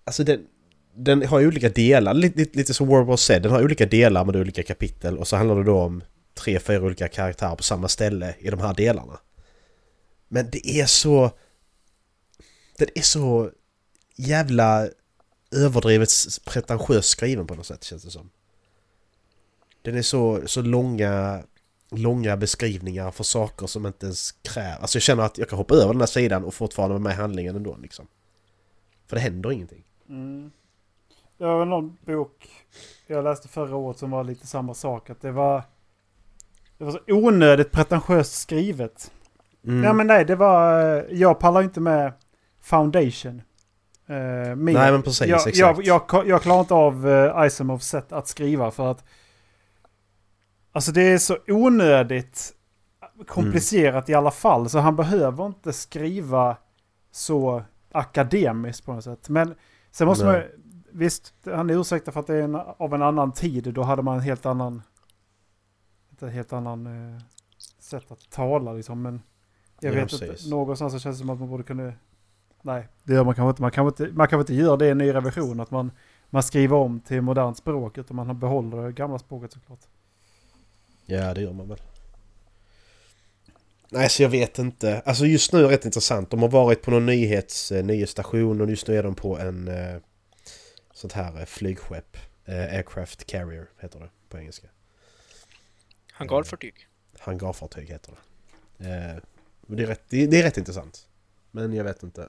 alltså 0.05 0.25
den, 0.25 0.47
den 0.95 1.27
har 1.27 1.41
ju 1.41 1.47
olika 1.47 1.69
delar, 1.69 2.15
lite, 2.15 2.39
lite, 2.39 2.59
lite 2.59 2.75
som 2.75 2.89
World 2.89 3.07
War 3.07 3.17
Z. 3.17 3.39
Den 3.39 3.53
har 3.53 3.65
olika 3.65 3.87
delar 3.87 4.25
med 4.25 4.37
olika 4.37 4.63
kapitel 4.63 5.19
och 5.19 5.29
så 5.29 5.37
handlar 5.37 5.57
det 5.57 5.65
då 5.65 5.81
om 5.81 6.05
tre, 6.35 6.61
fyra 6.61 6.83
olika 6.83 7.09
karaktärer 7.09 7.57
på 7.57 7.63
samma 7.63 7.89
ställe 7.89 8.35
i 8.39 8.51
de 8.51 8.61
här 8.61 8.75
delarna. 8.75 9.19
Men 10.29 10.51
det 10.51 10.69
är 10.69 10.87
så... 10.87 11.31
Den 12.79 12.89
är 12.95 13.03
så 13.03 13.51
jävla 14.17 14.89
överdrivet 15.51 16.09
pretentiöst 16.45 17.09
skriven 17.09 17.47
på 17.47 17.55
något 17.55 17.67
sätt 17.67 17.85
känns 17.85 18.03
det 18.03 18.11
som. 18.11 18.31
Den 19.83 19.97
är 19.97 20.03
så, 20.03 20.41
så 20.47 20.63
långa, 20.63 21.43
långa 21.91 22.37
beskrivningar 22.37 23.11
för 23.11 23.25
saker 23.25 23.67
som 23.67 23.87
inte 23.87 24.07
ens 24.07 24.33
kräver... 24.33 24.79
Alltså 24.81 24.97
jag 24.97 25.03
känner 25.03 25.23
att 25.23 25.39
jag 25.39 25.49
kan 25.49 25.59
hoppa 25.59 25.75
över 25.75 25.93
den 25.93 26.01
här 26.01 26.07
sidan 26.07 26.45
och 26.45 26.55
fortfarande 26.55 26.93
vara 26.93 27.03
med 27.03 27.13
i 27.13 27.17
handlingen 27.17 27.57
ändå 27.57 27.77
liksom. 27.77 28.07
För 29.07 29.17
det 29.17 29.23
händer 29.23 29.53
ingenting. 29.53 29.84
Mm. 30.09 30.51
Det 31.39 31.45
var 31.45 31.59
väl 31.59 31.69
någon 31.69 31.97
bok 32.01 32.51
jag 33.07 33.25
läste 33.25 33.49
förra 33.49 33.77
året 33.77 33.99
som 33.99 34.11
var 34.11 34.25
lite 34.25 34.47
samma 34.47 34.75
sak. 34.75 35.11
Att 35.11 35.21
det 35.21 35.33
var, 35.33 35.63
det 36.79 36.85
var 36.85 36.93
så 36.93 37.01
onödigt 37.09 37.73
pretentiöst 37.73 38.33
skrivet. 38.35 39.13
Mm. 39.67 39.85
Ja 39.85 39.93
men 39.93 40.07
nej, 40.07 40.25
det 40.25 40.37
var... 40.37 40.97
eh, 40.97 41.05
Jag 41.11 41.39
pallar 41.39 41.63
inte 41.63 41.81
med 41.81 42.13
Foundation. 42.61 43.43
Uh, 44.11 44.17
mer. 44.55 44.73
Nej 44.73 44.93
men 44.93 45.03
precis, 45.03 45.27
jag, 45.27 45.37
exakt. 45.37 45.57
jag, 45.57 45.85
jag, 45.85 46.27
jag 46.27 46.43
klarar 46.43 46.61
inte 46.61 46.75
av 46.75 47.07
uh, 47.07 47.47
Isamovs 47.47 47.87
sätt 47.87 48.13
att 48.13 48.29
skriva 48.29 48.71
för 48.71 48.91
att... 48.91 49.05
Alltså 50.73 50.93
det 50.93 51.03
är 51.03 51.19
så 51.19 51.39
onödigt 51.49 52.53
komplicerat 53.27 54.09
i 54.09 54.15
alla 54.15 54.31
fall. 54.31 54.69
Så 54.69 54.79
han 54.79 54.97
behöver 54.97 55.47
inte 55.47 55.73
skriva 55.73 56.57
så 57.11 57.63
akademiskt 57.93 58.87
på 58.87 58.93
något 58.93 59.05
sätt. 59.05 59.29
Men 59.29 59.55
sen 59.95 60.07
måste 60.07 60.25
Nej. 60.25 60.41
man... 60.41 60.63
Visst, 60.97 61.35
han 61.45 61.71
är 61.71 61.81
ursäktad 61.81 62.13
för 62.13 62.21
att 62.21 62.27
det 62.27 62.35
är 62.35 62.43
en, 62.43 62.55
av 62.55 62.95
en 62.95 63.03
annan 63.03 63.33
tid. 63.33 63.75
Då 63.75 63.83
hade 63.83 64.03
man 64.03 64.15
en 64.15 64.21
helt 64.23 64.47
annan... 64.47 64.83
En 66.21 66.29
helt 66.29 66.53
annan... 66.53 66.87
eh, 67.15 67.21
sätt 67.79 68.11
att 68.13 68.31
tala 68.31 68.73
liksom. 68.73 69.03
Men 69.03 69.23
jag 69.81 69.95
Ja, 69.95 70.01
vet 70.01 70.11
precis. 70.11 70.23
inte, 70.45 70.51
någonstans 70.57 70.93
så 70.93 70.99
känns 70.99 71.17
det 71.17 71.21
som 71.21 71.31
att 71.31 71.39
man 71.39 71.49
borde 71.49 71.63
kunna... 71.63 71.93
Nej, 72.63 72.89
det 73.05 73.13
gör 73.15 73.25
man 73.25 73.35
kanske 73.35 73.51
inte. 73.51 73.63
Man 73.63 73.71
kan 73.71 73.87
inte, 73.87 74.09
man 74.13 74.29
kan 74.29 74.41
inte 74.41 74.55
göra 74.55 74.77
det 74.77 74.87
i 74.87 74.91
en 74.91 74.99
ny 74.99 75.15
revision, 75.15 75.61
att 75.61 75.71
man, 75.71 75.91
man 76.31 76.43
skriver 76.43 76.77
om 76.77 77.01
till 77.01 77.23
modernt 77.23 77.57
språk, 77.57 77.99
utan 77.99 78.17
man 78.17 78.39
behåller 78.39 78.83
det 78.83 78.93
gamla 78.93 79.19
språket 79.19 79.53
såklart. 79.53 79.81
Ja, 81.07 81.35
det 81.35 81.41
gör 81.41 81.53
man 81.53 81.69
väl. 81.69 81.79
Nej, 83.95 84.09
så 84.09 84.23
jag 84.23 84.29
vet 84.29 84.59
inte. 84.59 85.01
Alltså 85.01 85.27
just 85.27 85.53
nu 85.53 85.59
är 85.59 85.63
det 85.63 85.69
rätt 85.69 85.85
intressant. 85.85 86.31
De 86.31 86.43
har 86.43 86.49
varit 86.49 86.83
på 86.83 86.91
någon 86.91 87.07
nyhets, 87.07 87.73
eh, 87.73 87.85
nyhetsstation 87.85 88.61
och 88.61 88.71
just 88.71 88.89
nu 88.89 88.97
är 88.97 89.03
de 89.03 89.15
på 89.15 89.39
en 89.39 89.69
eh, 89.69 89.97
sånt 90.93 91.13
här 91.13 91.41
eh, 91.41 91.45
flygskepp. 91.45 92.17
Eh, 92.45 92.75
aircraft 92.75 93.27
carrier 93.27 93.71
heter 93.81 94.01
det 94.01 94.09
på 94.29 94.39
engelska. 94.39 94.69
Hangarfartyg. 96.13 96.89
Hangarfartyg 97.19 97.89
heter 97.89 98.13
det. 98.79 98.89
Eh, 98.89 99.17
det, 99.67 99.83
är 99.83 99.87
rätt, 99.87 100.03
det, 100.09 100.27
det 100.27 100.39
är 100.39 100.43
rätt 100.43 100.59
intressant. 100.59 101.09
Men 101.51 101.73
jag 101.73 101.85
vet 101.85 102.03
inte. 102.03 102.29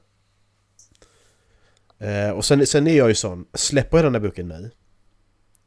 Eh, 1.97 2.29
och 2.29 2.45
sen, 2.45 2.67
sen 2.67 2.87
är 2.87 2.97
jag 2.97 3.09
ju 3.09 3.15
sån, 3.15 3.47
släpper 3.53 3.97
jag 3.97 4.05
den 4.05 4.13
där 4.13 4.19
boken 4.19 4.47
nu 4.47 4.71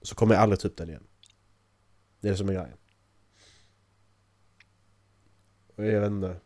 så 0.03 0.15
kommer 0.15 0.35
jag 0.35 0.43
aldrig 0.43 0.61
ta 0.61 0.69
upp 0.69 0.77
den 0.77 0.89
igen. 0.89 1.07
Det 2.21 2.29
är 2.29 2.33
det 2.33 2.39
som 2.39 2.49
är 2.49 2.53
grejen. 2.53 2.79
Jag 5.85 6.01
vet 6.01 6.11
inte. 6.11 6.37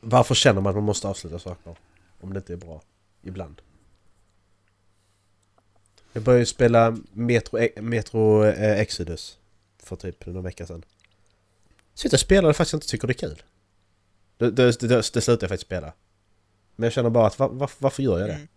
Varför 0.00 0.34
känner 0.34 0.60
man 0.60 0.70
att 0.70 0.76
man 0.76 0.84
måste 0.84 1.08
avsluta 1.08 1.38
saker? 1.38 1.76
Om 2.20 2.32
det 2.32 2.38
inte 2.38 2.52
är 2.52 2.56
bra. 2.56 2.82
Ibland. 3.22 3.62
Jag 6.12 6.22
började 6.22 6.42
ju 6.42 6.46
spela 6.46 6.96
Metro, 7.12 7.58
Metro 7.82 8.44
eh, 8.44 8.80
Exodus 8.80 9.38
för 9.78 9.96
typ 9.96 10.26
några 10.26 10.40
vecka 10.40 10.66
sedan. 10.66 10.84
Sitter 11.94 12.16
och 12.16 12.20
spelar 12.20 12.48
och 12.48 12.56
faktiskt 12.56 12.74
inte 12.74 12.86
tycker 12.86 13.06
det 13.06 13.12
är 13.12 13.28
kul. 13.28 13.42
Det, 14.36 14.50
det, 14.50 14.80
det, 14.80 14.88
det 14.88 15.02
slutar 15.02 15.44
jag 15.44 15.48
faktiskt 15.48 15.66
spela. 15.66 15.92
Men 16.76 16.84
jag 16.84 16.92
känner 16.92 17.10
bara 17.10 17.26
att 17.26 17.38
var, 17.38 17.48
var, 17.48 17.70
varför 17.78 18.02
gör 18.02 18.18
jag 18.18 18.28
det? 18.28 18.34
Mm. 18.34 18.48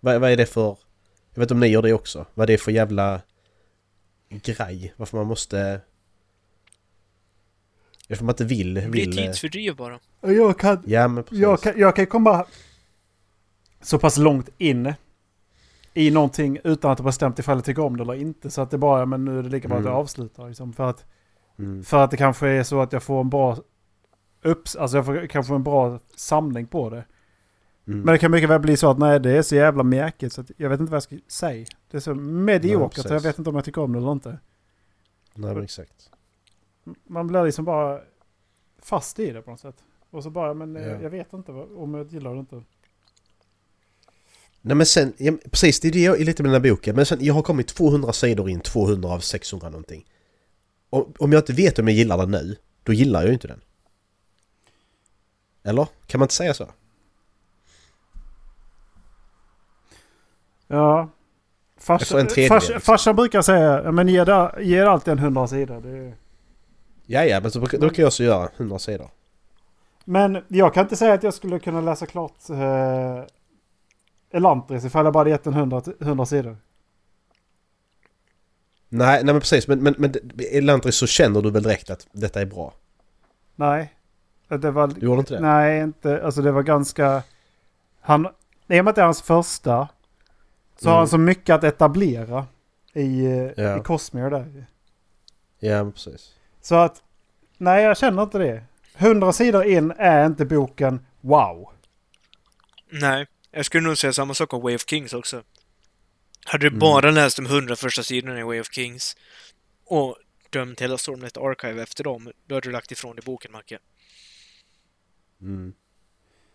Vad, 0.00 0.20
vad 0.20 0.30
är 0.30 0.36
det 0.36 0.46
för... 0.46 0.76
Jag 1.34 1.40
vet 1.40 1.42
inte 1.42 1.54
om 1.54 1.60
ni 1.60 1.66
gör 1.66 1.82
det 1.82 1.92
också. 1.92 2.26
Vad 2.34 2.46
det 2.46 2.52
är 2.52 2.58
för 2.58 2.72
jävla 2.72 3.22
grej. 4.28 4.94
Varför 4.96 5.16
man 5.16 5.26
måste... 5.26 5.80
Varför 8.10 8.24
man 8.24 8.32
inte 8.32 8.44
vill... 8.44 8.74
Det 8.74 8.88
blir 8.88 9.06
vill 9.06 9.16
tidsfördriv 9.16 9.76
bara. 9.76 9.98
Jag 10.20 10.58
kan, 10.58 10.82
Ja 10.86 11.08
men 11.08 11.24
precis. 11.24 11.38
jag 11.38 11.60
kan, 11.60 11.78
jag 11.78 11.96
kan 11.96 12.06
komma 12.06 12.46
så 13.82 13.98
pass 13.98 14.16
långt 14.18 14.48
in 14.58 14.94
i 15.94 16.10
någonting 16.10 16.58
utan 16.64 16.90
att 16.90 16.98
ha 16.98 17.04
bestämt 17.04 17.38
ifall 17.38 17.56
jag 17.56 17.64
tycker 17.64 17.82
om 17.82 17.96
det 17.96 18.02
eller 18.02 18.14
inte. 18.14 18.50
Så 18.50 18.60
att 18.62 18.70
det 18.70 18.78
bara, 18.78 19.06
men 19.06 19.24
nu 19.24 19.38
är 19.38 19.42
det 19.42 19.48
lika 19.48 19.68
bra 19.68 19.76
att 19.78 19.84
jag 19.84 19.90
Mm. 19.92 20.00
avslutar. 20.00 20.48
Liksom, 20.48 20.72
för, 20.72 20.90
att, 20.90 21.04
Mm. 21.58 21.84
för 21.84 22.04
att 22.04 22.10
det 22.10 22.16
kanske 22.16 22.48
är 22.48 22.62
så 22.62 22.80
att 22.80 22.92
jag 22.92 23.02
får 23.02 23.20
en 23.20 23.30
bra 23.30 23.58
upps, 24.42 24.76
alltså 24.76 24.96
jag 24.96 25.06
får 25.06 25.26
kanske 25.26 25.54
en 25.54 25.62
bra 25.62 25.98
samling 26.16 26.66
på 26.66 26.90
det. 26.90 27.04
Mm. 27.86 28.00
Men 28.00 28.06
det 28.12 28.18
kan 28.18 28.30
mycket 28.30 28.50
väl 28.50 28.60
bli 28.60 28.76
så 28.76 28.90
att 28.90 28.98
nej, 28.98 29.20
det 29.20 29.30
är 29.30 29.42
så 29.42 29.54
jävla 29.56 29.82
mjäkigt 29.82 30.32
så 30.32 30.40
att 30.40 30.50
jag 30.56 30.70
vet 30.70 30.80
inte 30.80 30.90
vad 30.90 30.96
jag 30.96 31.02
ska 31.02 31.16
säga. 31.28 31.66
Det 31.90 31.96
är 31.96 32.00
så 32.00 32.14
mediokert 32.14 33.04
Nej, 33.04 33.12
jag 33.14 33.20
vet 33.20 33.38
inte 33.38 33.50
om 33.50 33.56
jag 33.56 33.64
tycker 33.64 33.80
om 33.82 33.92
det 33.92 33.98
eller 33.98 34.12
inte. 34.12 34.38
Nej 35.34 35.54
men 35.54 35.64
exakt. 35.64 36.09
Man 37.06 37.26
blir 37.26 37.44
liksom 37.44 37.64
bara 37.64 38.00
fast 38.82 39.18
i 39.18 39.30
det 39.30 39.42
på 39.42 39.50
något 39.50 39.60
sätt. 39.60 39.84
Och 40.10 40.22
så 40.22 40.30
bara, 40.30 40.54
men 40.54 40.74
Ja. 40.74 41.02
jag 41.02 41.10
vet 41.10 41.32
inte 41.32 41.52
om 41.52 41.94
jag 41.94 42.06
gillar 42.12 42.34
det 42.34 42.40
inte. 42.40 42.62
Nej 44.62 44.76
men 44.76 44.86
sen, 44.86 45.12
ja, 45.16 45.32
precis 45.50 45.80
det 45.80 45.88
är 45.88 45.92
det 45.92 46.02
jag 46.02 46.20
är 46.20 46.24
lite 46.24 46.42
med 46.42 46.52
den 46.52 46.62
här 46.62 46.70
boken. 46.70 46.96
Men 46.96 47.06
sen, 47.06 47.18
jag 47.20 47.34
har 47.34 47.42
kommit 47.42 47.68
200 47.68 48.12
sidor 48.12 48.50
in, 48.50 48.60
200 48.60 49.08
av 49.08 49.18
600 49.20 49.68
någonting. 49.70 50.06
Om, 50.90 51.12
om 51.18 51.32
jag 51.32 51.40
inte 51.40 51.52
vet 51.52 51.78
om 51.78 51.88
jag 51.88 51.96
gillar 51.96 52.18
den 52.18 52.30
nu, 52.30 52.56
då 52.82 52.92
gillar 52.92 53.20
jag 53.20 53.26
ju 53.28 53.32
inte 53.34 53.48
den. 53.48 53.60
Eller? 55.62 55.88
Kan 56.06 56.18
man 56.18 56.24
inte 56.24 56.34
säga 56.34 56.54
så? 56.54 56.68
Ja. 60.66 61.08
Farsa, 61.76 62.18
liksom. 62.18 62.80
farsan 62.80 63.16
brukar 63.16 63.42
säga, 63.42 63.92
men 63.92 64.08
ge, 64.08 64.24
det, 64.24 64.52
ge 64.60 64.80
det 64.80 64.90
alltid 64.90 65.12
en 65.12 65.18
hundra 65.18 65.46
sidor. 65.48 65.80
Det 65.80 65.88
är... 65.88 66.14
Ja, 67.12 67.24
ja, 67.24 67.40
men 67.40 67.50
så 67.50 67.60
brukar, 67.60 67.78
brukar 67.78 68.02
jag 68.02 68.06
också 68.08 68.22
göra 68.22 68.48
100 68.56 68.78
sidor. 68.78 69.10
Men 70.04 70.44
jag 70.48 70.74
kan 70.74 70.82
inte 70.82 70.96
säga 70.96 71.12
att 71.14 71.22
jag 71.22 71.34
skulle 71.34 71.58
kunna 71.58 71.80
läsa 71.80 72.06
klart 72.06 72.50
eh, 72.50 73.24
Elantris 74.30 74.84
ifall 74.84 75.04
jag 75.04 75.12
bara 75.12 75.18
hade 75.18 75.30
gett 75.30 75.46
en 75.46 75.52
100, 75.52 75.82
100 76.00 76.26
sidor. 76.26 76.56
Nej, 78.88 79.24
nej 79.24 79.34
men 79.34 79.40
precis. 79.40 79.68
Men, 79.68 79.82
men, 79.82 79.94
men 79.98 80.14
Elantris 80.52 80.96
så 80.96 81.06
känner 81.06 81.42
du 81.42 81.50
väl 81.50 81.62
direkt 81.62 81.90
att 81.90 82.06
detta 82.12 82.40
är 82.40 82.46
bra? 82.46 82.72
Nej. 83.56 83.94
Det 84.48 84.70
var, 84.70 84.86
Du 84.86 85.06
gjorde 85.06 85.18
inte 85.18 85.34
det? 85.34 85.40
nej, 85.40 85.80
inte. 85.80 86.24
Alltså 86.24 86.42
det 86.42 86.52
var 86.52 86.62
ganska... 86.62 87.22
Han, 88.00 88.26
I 88.26 88.80
och 88.80 88.84
med 88.84 88.88
att 88.88 88.94
det 88.94 89.00
är 89.00 89.04
hans 89.04 89.22
första 89.22 89.88
så 90.78 90.88
har 90.88 90.92
Mm. 90.92 90.98
han 90.98 91.08
så 91.08 91.18
mycket 91.18 91.54
att 91.54 91.64
etablera 91.64 92.46
i, 92.92 93.24
eh, 93.26 93.32
Ja. 93.56 93.78
i 93.78 93.82
Cosmere 93.82 94.30
där. 94.30 94.66
Ja, 95.58 95.90
precis. 95.90 96.34
Så 96.62 96.74
att, 96.74 97.02
nej 97.58 97.84
jag 97.84 97.98
känner 97.98 98.22
inte 98.22 98.38
det. 98.38 98.64
100 98.96 99.32
sidor 99.32 99.64
in 99.64 99.90
är 99.98 100.26
inte 100.26 100.44
boken 100.44 101.06
wow. 101.20 101.68
Nej, 102.90 103.26
jag 103.50 103.66
skulle 103.66 103.86
nog 103.88 103.98
säga 103.98 104.12
samma 104.12 104.34
sak 104.34 104.52
om 104.52 104.62
Way 104.62 104.74
of 104.74 104.84
Kings 104.86 105.12
också. 105.12 105.42
Hade 106.44 106.64
du 106.64 106.68
Mm. 106.68 106.78
bara 106.78 107.10
läst 107.10 107.36
de 107.36 107.46
hundra 107.46 107.76
första 107.76 108.02
sidorna 108.02 108.40
i 108.40 108.42
Way 108.42 108.60
of 108.60 108.72
Kings 108.72 109.16
och 109.84 110.16
dömt 110.50 110.80
hela 110.82 110.98
Stormnet 110.98 111.36
Archive 111.36 111.82
efter 111.82 112.04
dem, 112.04 112.32
då 112.46 112.54
hade 112.54 112.68
du 112.68 112.72
lagt 112.72 112.92
ifrån 112.92 113.16
dig 113.16 113.22
boken, 113.24 113.52
Macke. 113.52 113.78
Mm. 115.40 115.72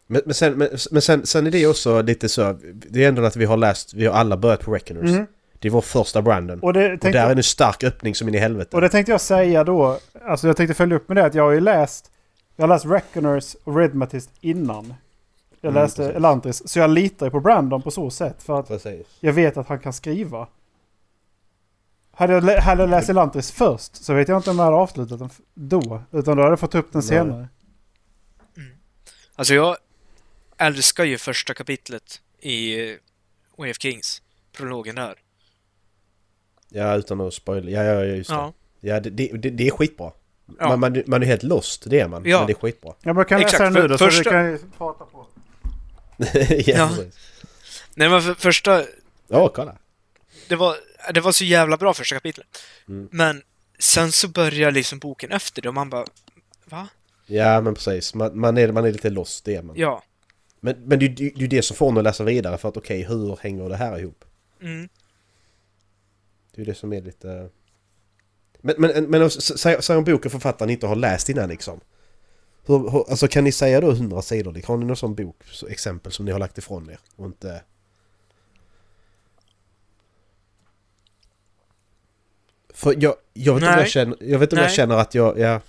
Men, 0.07 0.21
men, 0.25 0.33
sen, 0.33 0.53
men, 0.53 0.69
men 0.91 1.01
sen, 1.01 1.25
sen 1.25 1.47
är 1.47 1.51
det 1.51 1.67
också 1.67 2.01
lite 2.01 2.29
så, 2.29 2.53
det 2.74 3.03
är 3.03 3.07
ändå 3.07 3.25
att 3.25 3.35
vi 3.35 3.45
har 3.45 3.57
läst, 3.57 3.93
vi 3.93 4.05
har 4.05 4.13
alla 4.13 4.38
börjat 4.38 4.62
på 4.62 4.74
Reckoners. 4.74 5.12
Mhm. 5.12 5.27
Det 5.65 5.69
är 5.69 5.72
vår 5.72 5.81
första 5.81 6.22
Brandon. 6.22 6.60
Och, 6.60 6.63
Och 6.63 6.74
det, 6.74 6.88
tänkte, 6.89 7.12
där 7.12 7.29
är 7.29 7.36
en 7.36 7.43
stark 7.43 7.84
öppning 7.84 8.15
som 8.15 8.27
in 8.27 8.36
i 8.36 8.38
helvete. 8.38 8.75
och 8.75 8.81
det 8.81 8.89
tänkte 8.89 9.12
jag 9.12 9.22
säga 9.22 9.63
då. 9.63 10.00
Alltså 10.25 10.48
jag 10.48 10.57
tänkte 10.57 10.74
följa 10.74 10.95
upp 10.95 11.07
med 11.07 11.17
det 11.17 11.25
att 11.25 11.34
jag 11.34 11.43
har 11.43 11.51
ju 11.51 11.60
läst. 11.60 12.12
Jag 12.55 12.63
har 12.63 12.67
läst 12.75 12.86
Reckoners 12.86 13.55
och 13.63 13.77
Redmatist 13.77 14.29
innan. 14.41 14.93
Jag 15.62 15.69
Mm, 15.69 15.81
läste 15.84 16.01
precis. 16.01 16.15
Elantris. 16.15 16.69
Så 16.69 16.79
jag 16.79 16.89
litar 16.89 17.25
ju 17.25 17.29
på 17.29 17.39
Brandon 17.39 17.81
på 17.81 17.91
så 17.91 18.10
sätt. 18.10 18.43
För 18.43 18.60
att 18.60 18.67
Precis. 18.67 19.07
jag 19.19 19.34
vet 19.34 19.57
att 19.57 19.67
han 19.67 19.79
kan 19.79 19.93
skriva. 19.93 20.48
Hade 22.12 22.34
jag, 22.34 22.43
lä- 22.43 22.60
hade 22.60 22.81
jag 22.84 22.89
läst 22.89 23.10
Elantris 23.10 23.51
först 23.51 23.95
så 23.95 24.13
vet 24.13 24.27
jag 24.27 24.38
inte 24.39 24.50
om 24.50 24.57
jag 24.57 24.65
hade 24.65 24.77
avslutat 24.77 25.19
den 25.19 25.29
då. 25.53 26.01
Utan 26.12 26.38
då 26.38 26.43
hade 26.43 26.51
jag 26.51 26.60
fått 26.60 26.75
upp 26.75 26.91
den 26.91 27.00
Nej. 27.00 27.07
senare. 27.10 27.48
Alltså 29.36 29.53
jag 29.53 29.77
älskar 30.57 31.03
ju 31.03 31.17
första 31.17 31.53
kapitlet 31.53 32.22
i 32.41 32.89
eh, 32.91 32.95
Way 33.57 33.72
of 33.72 33.77
Kings. 33.79 34.22
Prologen 34.57 34.95
där. 34.95 35.15
Ja, 36.75 36.96
utan 36.96 37.22
att 37.22 37.34
spoila. 37.34 37.70
Ja, 37.70 37.84
ja, 37.84 37.94
ja, 37.94 38.15
just 38.15 38.29
det. 38.29 38.36
Ja. 38.36 38.53
Ja, 38.79 39.00
det, 39.00 39.10
det, 39.10 39.50
det, 39.50 39.67
är 39.67 39.72
skitbra. 39.72 40.12
Ja. 40.60 40.67
Man, 40.70 40.79
man, 40.79 41.03
man 41.08 41.24
är 41.24 41.27
helt 41.27 41.44
lost, 41.44 41.84
det 41.89 42.00
är 42.00 42.08
man. 42.08 42.24
Ja. 42.25 42.38
Men 42.38 42.48
det 42.48 42.53
är 42.53 42.55
skitbra. 42.55 42.94
Ja, 43.01 43.13
men 43.13 43.25
kan 43.25 43.41
läsa 43.41 43.63
den 43.63 43.74
nu 43.74 43.88
då 43.88 43.98
så 43.98 44.05
första- 44.05 44.44
du 44.44 44.58
kan 44.58 44.72
prata 44.77 45.05
på. 45.05 45.25
ja, 46.50 46.62
Ja. 46.65 46.89
precis. 46.96 47.15
Nej 47.96 48.10
men 48.10 48.22
för, 48.22 48.34
första, 48.34 48.84
Åh, 49.29 49.50
kolla. 49.53 49.75
det 50.50 50.55
var, 50.55 50.75
det 51.13 51.20
var 51.22 51.32
så 51.32 51.44
jävla 51.44 51.77
bra 51.77 51.94
första 51.94 52.15
kapitlet. 52.15 52.48
Mm. 52.88 53.08
Men 53.12 53.41
sen 53.79 54.12
så 54.12 54.27
börjar 54.27 54.72
liksom 54.72 55.00
boken 55.00 55.32
efter 55.32 55.62
det 55.62 55.67
och 55.67 55.74
man 55.75 55.89
bara, 55.89 56.05
va? 56.65 56.88
Ja, 57.25 57.62
men 57.62 57.75
precis. 57.75 58.13
Man, 58.13 58.39
man, 58.39 58.58
är, 58.58 58.72
man 58.72 58.86
är 58.86 58.91
lite 58.91 59.10
lost, 59.10 59.46
det 59.46 59.55
är 59.55 59.62
man. 59.62 59.75
Ja. 59.79 60.03
Men, 60.60 60.75
men 60.86 61.00
det, 61.00 61.08
det, 61.08 61.13
det 61.15 61.36
är 61.36 61.41
ju 61.41 61.48
det 61.48 61.62
som 61.62 61.77
får 61.77 61.89
en 61.89 61.98
att 61.98 62.03
läsa 62.03 62.24
vidare 62.24 62.58
för 62.58 62.70
att 62.70 62.77
okej, 62.77 63.03
hur 63.03 63.38
hänger 63.41 63.70
det 63.70 63.75
här 63.77 64.00
ihop? 64.00 64.25
Mm. 64.62 64.89
Det 66.55 66.62
är 66.62 66.65
ju 66.65 66.71
det 66.71 66.77
som 66.77 66.93
är 66.93 67.01
lite... 67.01 67.50
Men, 68.62 68.75
men, 68.77 69.09
men 69.09 69.29
säg, 69.31 69.97
om 69.97 70.03
boken 70.03 70.31
författaren 70.31 70.69
inte 70.69 70.88
har 70.88 70.95
läst 70.95 71.29
innan 71.29 71.50
liksom. 71.50 71.79
Hur, 72.65 72.89
hur, 72.89 73.09
alltså 73.09 73.27
kan 73.27 73.43
ni 73.43 73.51
säga 73.51 73.81
då 73.81 73.91
100 73.91 74.21
sidor? 74.21 74.51
liksom? 74.51 74.74
Har 74.74 74.77
ni 74.79 74.85
någon 74.85 74.97
sån 74.97 75.15
bok, 75.15 75.43
så, 75.51 75.67
exempel 75.67 76.12
som 76.12 76.25
ni 76.25 76.31
har 76.31 76.39
lagt 76.39 76.57
ifrån 76.57 76.89
er? 76.89 77.00
Och 77.15 77.25
inte... 77.25 77.62
För 82.74 82.95
jag, 83.00 83.15
jag 83.33 83.53
vet 83.53 83.63
inte 83.63 83.74
om 83.74 83.79
jag 83.79 83.89
känner, 83.89 84.17
jag 84.19 84.39
vet 84.39 84.51
inte 84.51 84.55
om 84.55 84.62
jag 84.62 84.74
känner 84.74 84.95
att 84.95 85.15
jag, 85.15 85.39
ja... 85.39 85.62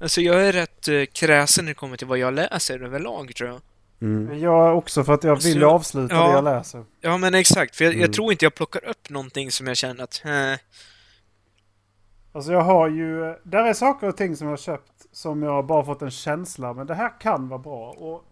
Alltså 0.00 0.20
jag 0.20 0.46
är 0.46 0.52
rätt 0.52 0.88
eh, 0.88 1.04
kräsen 1.04 1.64
när 1.64 1.70
det 1.70 1.74
kommer 1.74 1.96
till 1.96 2.06
vad 2.06 2.18
jag 2.18 2.34
läser 2.34 2.82
överlag 2.82 3.34
tror 3.34 3.48
jag. 3.48 3.60
Mm, 4.04 4.38
Jag 4.38 4.78
också 4.78 5.04
för 5.04 5.12
att 5.12 5.24
jag 5.24 5.36
vill 5.42 5.60
Så- 5.60 5.70
avsluta 5.70 6.14
ja. 6.14 6.26
det 6.26 6.32
jag 6.32 6.44
läser. 6.44 6.84
Ja 7.00 7.16
men 7.16 7.34
exakt, 7.34 7.76
för 7.76 7.84
jag, 7.84 7.92
Mm. 7.92 8.02
jag 8.02 8.12
tror 8.12 8.32
inte 8.32 8.44
jag 8.44 8.54
plockar 8.54 8.84
upp 8.84 9.10
någonting 9.10 9.50
som 9.50 9.66
jag 9.66 9.76
känner 9.76 10.04
att, 10.04 10.22
eh, 10.24 10.58
Alltså 12.32 12.52
jag 12.52 12.60
har 12.60 12.88
ju... 12.88 13.36
Där 13.44 13.64
är 13.64 13.72
saker 13.74 14.08
och 14.08 14.16
ting 14.16 14.36
som 14.36 14.46
jag 14.46 14.52
har 14.52 14.56
köpt 14.56 14.92
som 15.12 15.42
jag 15.42 15.50
har 15.50 15.62
bara 15.62 15.84
fått 15.84 16.02
en 16.02 16.10
känsla. 16.10 16.72
Men 16.74 16.86
det 16.86 16.94
här 16.94 17.20
kan 17.20 17.48
vara 17.48 17.58
bra. 17.58 17.90
Och... 17.90 18.24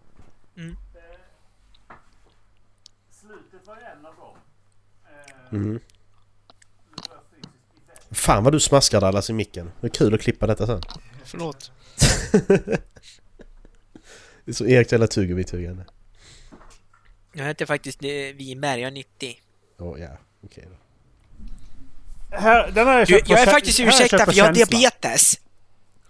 Mm. 0.57 0.69
Eh, 0.71 0.75
slutet 3.11 3.67
var 3.67 3.75
en 3.75 4.05
av 4.05 4.15
dem. 4.15 4.37
Eh, 5.05 5.53
mm. 5.59 5.79
Fan 8.11 8.43
vad 8.43 8.53
du 8.53 8.59
smaskar 8.59 9.01
Dallas 9.01 9.29
i 9.29 9.33
micken. 9.33 9.71
Det 9.81 9.87
är 9.87 9.91
kul 9.91 10.13
att 10.13 10.21
klippa 10.21 10.47
detta 10.47 10.67
sen. 10.67 10.81
Förlåt. 11.25 11.71
Det 14.45 14.51
är 14.51 14.53
så 14.53 14.65
Erik 14.65 14.91
jävla 14.91 15.07
tuggummi-tuggande. 15.07 15.83
Jag 17.33 17.45
heter 17.45 17.65
faktiskt 17.65 18.03
eh, 18.03 18.09
Winberg, 18.35 18.81
jag 18.81 18.87
är 18.87 18.91
90. 18.91 19.35
Åh 19.79 19.99
ja, 19.99 20.17
okej 20.43 20.67
då. 20.69 20.77
Här, 22.37 22.71
den 22.71 22.87
har 22.87 22.93
jag 22.93 23.07
Du, 23.07 23.21
jag 23.25 23.41
är 23.41 23.45
faktiskt 23.45 23.79
här 23.79 23.87
ursäktad 23.87 24.25
för 24.25 24.33
jag 24.33 24.45
har 24.45 24.53
diabetes. 24.53 25.39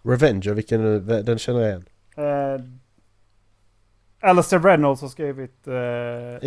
Revenger, 0.03 0.53
vilken... 0.53 1.05
Den 1.07 1.37
känner 1.39 1.59
jag 1.59 1.69
igen. 1.69 1.85
Eh, 2.17 2.61
Alistair 4.29 4.59
Reynolds 4.59 5.01
har 5.01 5.09
skrivit... 5.09 5.67
Eh, 5.67 5.73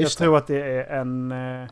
jag 0.03 0.11
tror 0.11 0.37
att 0.37 0.47
det 0.47 0.63
är 0.63 1.01
en... 1.01 1.33
Eh, 1.33 1.69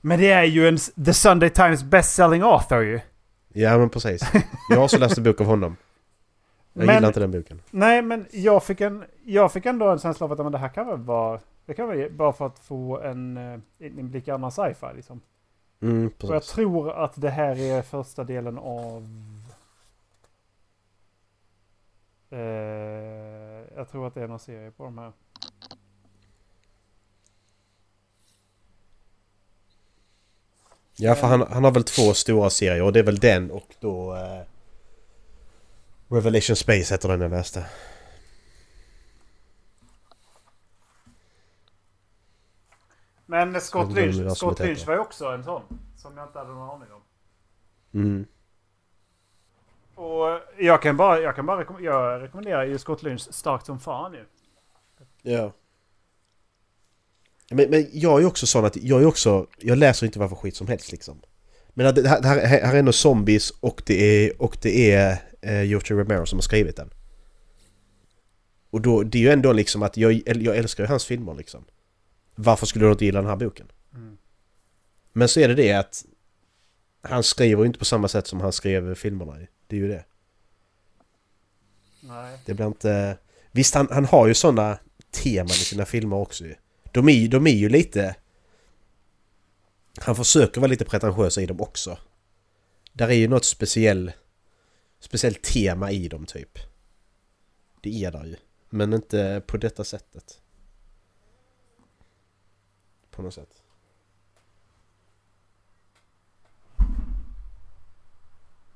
men 0.00 0.20
det 0.20 0.30
är 0.30 0.44
ju 0.44 0.68
en 0.68 0.78
The 1.04 1.14
Sunday 1.14 1.50
Times 1.50 1.82
best-selling 1.82 2.42
author 2.42 2.84
ju. 2.84 3.00
Ja 3.48 3.78
men 3.78 3.90
precis. 3.90 4.22
Jag 4.70 4.76
har 4.76 4.84
också 4.84 4.98
läst 4.98 5.18
en 5.18 5.24
bok 5.24 5.40
av 5.40 5.46
honom. 5.46 5.76
Jag 6.78 6.86
Men- 6.86 6.94
gillar 6.94 7.08
inte 7.08 7.20
den 7.20 7.30
boken. 7.30 7.60
Nej, 7.70 8.02
men 8.02 8.26
jag 8.30 8.64
fick, 8.64 8.80
en, 8.80 9.04
jag 9.24 9.52
fick 9.52 9.66
ändå 9.66 9.88
en 9.88 9.98
känsla 9.98 10.24
av 10.26 10.32
att 10.32 10.38
men 10.38 10.52
det 10.52 10.58
här 10.58 10.68
kan 10.68 10.86
väl 10.86 10.98
vara... 10.98 11.40
Det 11.66 11.74
kan 11.74 11.86
vara 11.88 12.08
bara 12.10 12.32
för 12.32 12.46
att 12.46 12.58
få 12.58 13.00
en 13.00 13.36
eh, 13.36 13.58
inblick 13.78 14.28
i 14.28 14.30
annan 14.30 14.52
sci-fi 14.52 14.86
liksom. 14.96 15.20
Mm, 15.82 16.06
Och 16.06 16.12
jag 16.22 16.28
precis. 16.30 16.52
tror 16.52 16.90
att 16.92 17.20
det 17.20 17.30
här 17.30 17.58
är 17.60 17.82
första 17.82 18.24
delen 18.24 18.58
av... 18.58 19.06
Eh, 22.30 22.38
jag 23.76 23.88
tror 23.90 24.06
att 24.06 24.14
det 24.14 24.22
är 24.22 24.28
någon 24.28 24.38
serie 24.38 24.70
på 24.70 24.84
de 24.84 24.98
här. 24.98 25.12
Ja 30.96 31.14
för 31.14 31.26
han, 31.26 31.46
han 31.50 31.64
har 31.64 31.70
väl 31.70 31.84
två 31.84 32.14
stora 32.14 32.50
serier 32.50 32.82
och 32.82 32.92
det 32.92 32.98
är 32.98 33.02
väl 33.04 33.18
den 33.18 33.50
och 33.50 33.74
då... 33.80 34.14
Eh, 34.14 34.40
Revelation 36.08 36.56
Space 36.56 36.94
heter 36.94 37.08
den 37.08 37.20
jag 37.20 37.30
läste. 37.30 37.66
Men 43.26 43.60
Scott 43.60 43.92
Lynch, 43.92 44.16
vad 44.16 44.36
Scott. 44.36 44.60
Lynch 44.60 44.86
var 44.86 44.94
ju 44.94 45.00
också 45.00 45.26
en 45.26 45.44
sån. 45.44 45.62
Som 45.96 46.16
jag 46.16 46.26
inte 46.26 46.38
hade 46.38 46.50
någon 46.50 46.70
aning 46.70 46.88
om. 46.92 47.02
Mm. 47.94 48.26
Och 49.94 50.40
jag 50.58 50.82
kan 50.82 50.96
bara, 50.96 51.20
jag 51.20 51.36
kan 51.36 51.46
bara 51.46 51.80
jag 51.80 52.22
rekommenderar 52.22 52.64
ju 52.64 52.78
Scott 52.78 53.02
Lynch 53.02 53.34
starkt 53.34 53.66
som 53.66 53.80
fan 53.80 54.12
ju. 54.12 54.24
Ja. 55.22 55.52
Men, 57.50 57.70
men 57.70 57.86
jag 57.92 58.22
är 58.22 58.26
också 58.26 58.46
sån 58.46 58.64
att 58.64 58.76
jag 58.76 59.02
är 59.02 59.06
också... 59.06 59.46
Jag 59.58 59.78
läser 59.78 60.06
inte 60.06 60.18
varför 60.18 60.36
skit 60.36 60.56
som 60.56 60.68
helst 60.68 60.92
liksom. 60.92 61.20
Men 61.68 61.94
det 61.94 62.08
här, 62.08 62.20
det 62.20 62.28
här, 62.28 62.46
här 62.46 62.74
är 62.74 62.78
ändå 62.78 62.92
zombies 62.92 63.50
och 63.50 63.82
det 63.86 63.94
är, 63.94 64.42
och 64.42 64.56
det 64.62 64.92
är 64.92 65.18
eh, 65.46 65.62
George 65.62 65.96
Romero 65.96 66.26
som 66.26 66.36
har 66.36 66.42
skrivit 66.42 66.76
den. 66.76 66.90
Och 68.70 68.80
då, 68.80 69.02
det 69.02 69.18
är 69.18 69.22
ju 69.22 69.30
ändå 69.30 69.52
liksom 69.52 69.82
att 69.82 69.96
jag, 69.96 70.12
jag 70.26 70.56
älskar 70.56 70.84
ju 70.84 70.88
hans 70.88 71.04
filmer 71.04 71.34
liksom. 71.34 71.64
Varför 72.34 72.66
skulle 72.66 72.84
du 72.84 72.92
inte 72.92 73.04
gilla 73.04 73.20
den 73.20 73.28
här 73.28 73.36
boken? 73.36 73.66
Mm. 73.94 74.16
Men 75.12 75.28
så 75.28 75.40
är 75.40 75.48
det 75.48 75.54
det 75.54 75.72
att 75.72 76.04
han 77.02 77.22
skriver 77.22 77.62
ju 77.62 77.66
inte 77.66 77.78
på 77.78 77.84
samma 77.84 78.08
sätt 78.08 78.26
som 78.26 78.40
han 78.40 78.52
skrev 78.52 78.94
filmerna 78.94 79.40
i. 79.40 79.48
Det 79.66 79.76
är 79.76 79.80
ju 79.80 79.88
det. 79.88 80.04
Nej. 82.00 82.38
Det 82.44 82.54
blir 82.54 82.66
inte... 82.66 83.18
Visst, 83.52 83.74
han, 83.74 83.88
han 83.90 84.04
har 84.04 84.26
ju 84.26 84.34
sådana 84.34 84.78
teman 85.10 85.46
i 85.46 85.50
sina 85.50 85.84
filmer 85.84 86.16
också 86.16 86.44
ju. 86.44 86.54
De 86.92 87.08
är, 87.08 87.28
de 87.28 87.46
är 87.46 87.54
ju 87.54 87.68
lite... 87.68 88.16
Han 89.98 90.16
försöker 90.16 90.60
vara 90.60 90.70
lite 90.70 90.84
pretentiös 90.84 91.38
i 91.38 91.46
dem 91.46 91.60
också. 91.60 91.98
Där 92.92 93.08
är 93.08 93.14
ju 93.14 93.28
något 93.28 93.44
speciell... 93.44 94.12
Speciellt 94.98 95.42
tema 95.42 95.90
i 95.90 96.08
dem 96.08 96.26
typ. 96.26 96.58
Det 97.80 98.04
är 98.04 98.12
där 98.12 98.24
ju. 98.24 98.36
Men 98.68 98.92
inte 98.92 99.42
på 99.46 99.56
detta 99.56 99.84
sättet. 99.84 100.42
På 103.10 103.22
något 103.22 103.34
sätt. 103.34 103.62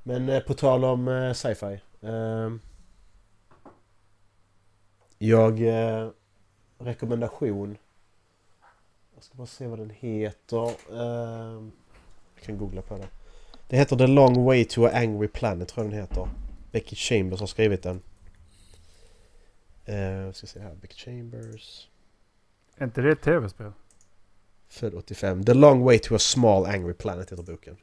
Men 0.02 0.28
eh, 0.28 0.40
på 0.40 0.54
tal 0.54 0.84
om 0.84 1.08
eh, 1.08 1.32
sci-fi. 1.32 1.80
Ehm, 2.00 2.60
jag... 5.18 5.60
Eh, 5.60 6.10
rekommendation. 6.78 7.78
Jag 9.14 9.24
ska 9.24 9.34
bara 9.34 9.46
se 9.46 9.66
vad 9.66 9.78
den 9.78 9.90
heter. 9.90 10.66
Ehm, 10.92 11.72
jag 12.34 12.44
kan 12.44 12.58
googla 12.58 12.82
på 12.82 12.98
det. 12.98 13.08
Det 13.70 13.76
heter 13.76 13.96
The 13.96 14.06
Long 14.06 14.44
Way 14.44 14.64
to 14.64 14.86
a 14.86 14.90
Angry 14.92 15.28
Planet 15.28 15.68
tror 15.68 15.84
jag 15.86 15.92
den 15.92 16.00
heter. 16.00 16.28
Becky 16.72 16.96
Chambers 16.96 17.40
har 17.40 17.46
skrivit 17.46 17.82
den. 17.82 18.02
Uh, 19.88 20.32
ska 20.32 20.46
se 20.46 20.60
här. 20.60 20.74
Becky 20.74 20.94
Chambers. 20.94 21.88
Är 22.76 22.84
inte 22.84 23.00
det 23.00 23.12
ett 23.12 23.22
tv-spel? 23.22 23.72
Född 24.68 24.94
85. 24.94 25.44
The 25.44 25.54
Long 25.54 25.84
Way 25.84 25.98
to 25.98 26.14
a 26.14 26.18
Small 26.18 26.66
Angry 26.66 26.94
Planet 26.94 27.32
heter 27.32 27.42
boken. 27.42 27.76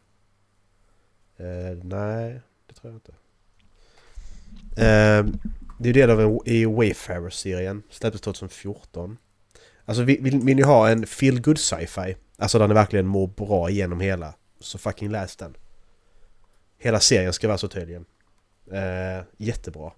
Eh, 1.38 1.78
nej, 1.84 2.41
det 2.67 2.73
tror 2.73 2.93
jag 2.93 2.95
inte. 2.95 3.12
Eh, 4.82 5.26
det 5.80 5.84
är 5.84 5.88
ju 5.88 5.93
del 5.93 6.10
av 6.10 6.21
en, 6.21 6.39
i 6.45 6.65
Wayfarer-serien. 6.65 7.84
Släpptes 7.89 8.21
2014. 8.21 9.17
Alltså 9.86 10.04
vill, 10.04 10.23
vill, 10.23 10.39
vill 10.39 10.56
ni 10.56 10.63
ha 10.63 10.89
en 10.89 11.06
feel 11.06 11.41
good 11.41 11.58
sci-fi? 11.58 12.15
Alltså 12.38 12.60
där 12.60 12.67
ni 12.67 12.73
verkligen 12.73 13.08
mår 13.08 13.28
bra 13.28 13.69
igenom 13.69 14.00
hela. 14.00 14.34
Så 14.60 14.78
fucking 14.78 15.10
läs 15.10 15.36
den. 15.36 15.56
Hela 16.78 17.00
serien 17.00 17.34
ska 17.34 17.48
vara 17.48 17.58
så 17.58 17.68
tydligen. 17.68 18.06
Eh, 18.72 19.24
jättebra. 19.38 19.92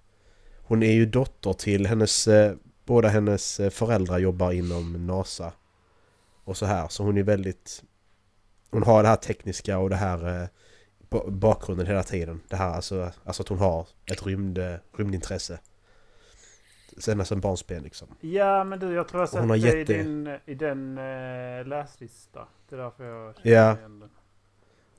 Hon 0.64 0.84
är 0.84 0.92
ju 0.92 1.06
dotter 1.06 1.54
till 1.54 1.88
hennes... 1.88 2.28
Eh, 2.28 2.56
båda 2.86 3.08
hennes 3.08 3.60
eh, 3.60 3.70
föräldrar 3.70 4.18
jobbar 4.20 4.52
inom 4.52 5.08
NASA. 5.08 5.54
Och 6.44 6.58
så 6.58 6.66
här. 6.66 6.88
Så 6.88 7.04
hon 7.04 7.18
är 7.18 7.24
väldigt... 7.24 7.84
Hon 8.72 8.84
har 8.84 9.04
det 9.04 9.10
här 9.10 9.16
tekniska 9.16 9.78
och 9.78 9.90
det 9.90 9.96
här... 9.96 10.42
Eh, 10.42 10.48
ba- 11.10 11.30
bakgrunden 11.30 11.88
hela 11.88 12.04
tiden. 12.04 12.42
Det 12.48 12.56
här 12.56 12.70
alltså, 12.74 13.12
alltså 13.24 13.44
att 13.44 13.50
hon 13.50 13.58
har 13.60 13.88
ett 14.12 14.26
rymd, 14.26 14.60
rymdintresse. 14.98 15.60
Sen 16.98 17.26
sen 17.26 17.40
barnsben 17.42 17.84
liksom. 17.84 18.08
Ja, 18.22 18.64
men 18.64 18.80
du, 18.80 18.94
jag 18.94 19.08
tror 19.08 19.22
jag 19.22 19.30
sett 19.30 19.48
det 19.50 19.58
jätte- 19.58 19.78
i, 19.80 19.84
din, 19.84 20.38
i 20.46 20.54
den 20.56 20.98
uh, 20.98 21.66
läslista. 21.68 22.48
Det 22.70 22.76
är 22.76 22.80
därför 22.80 23.04
jag 23.04 23.34
Ja. 23.42 23.78
igen 23.78 24.00
den. 24.00 24.10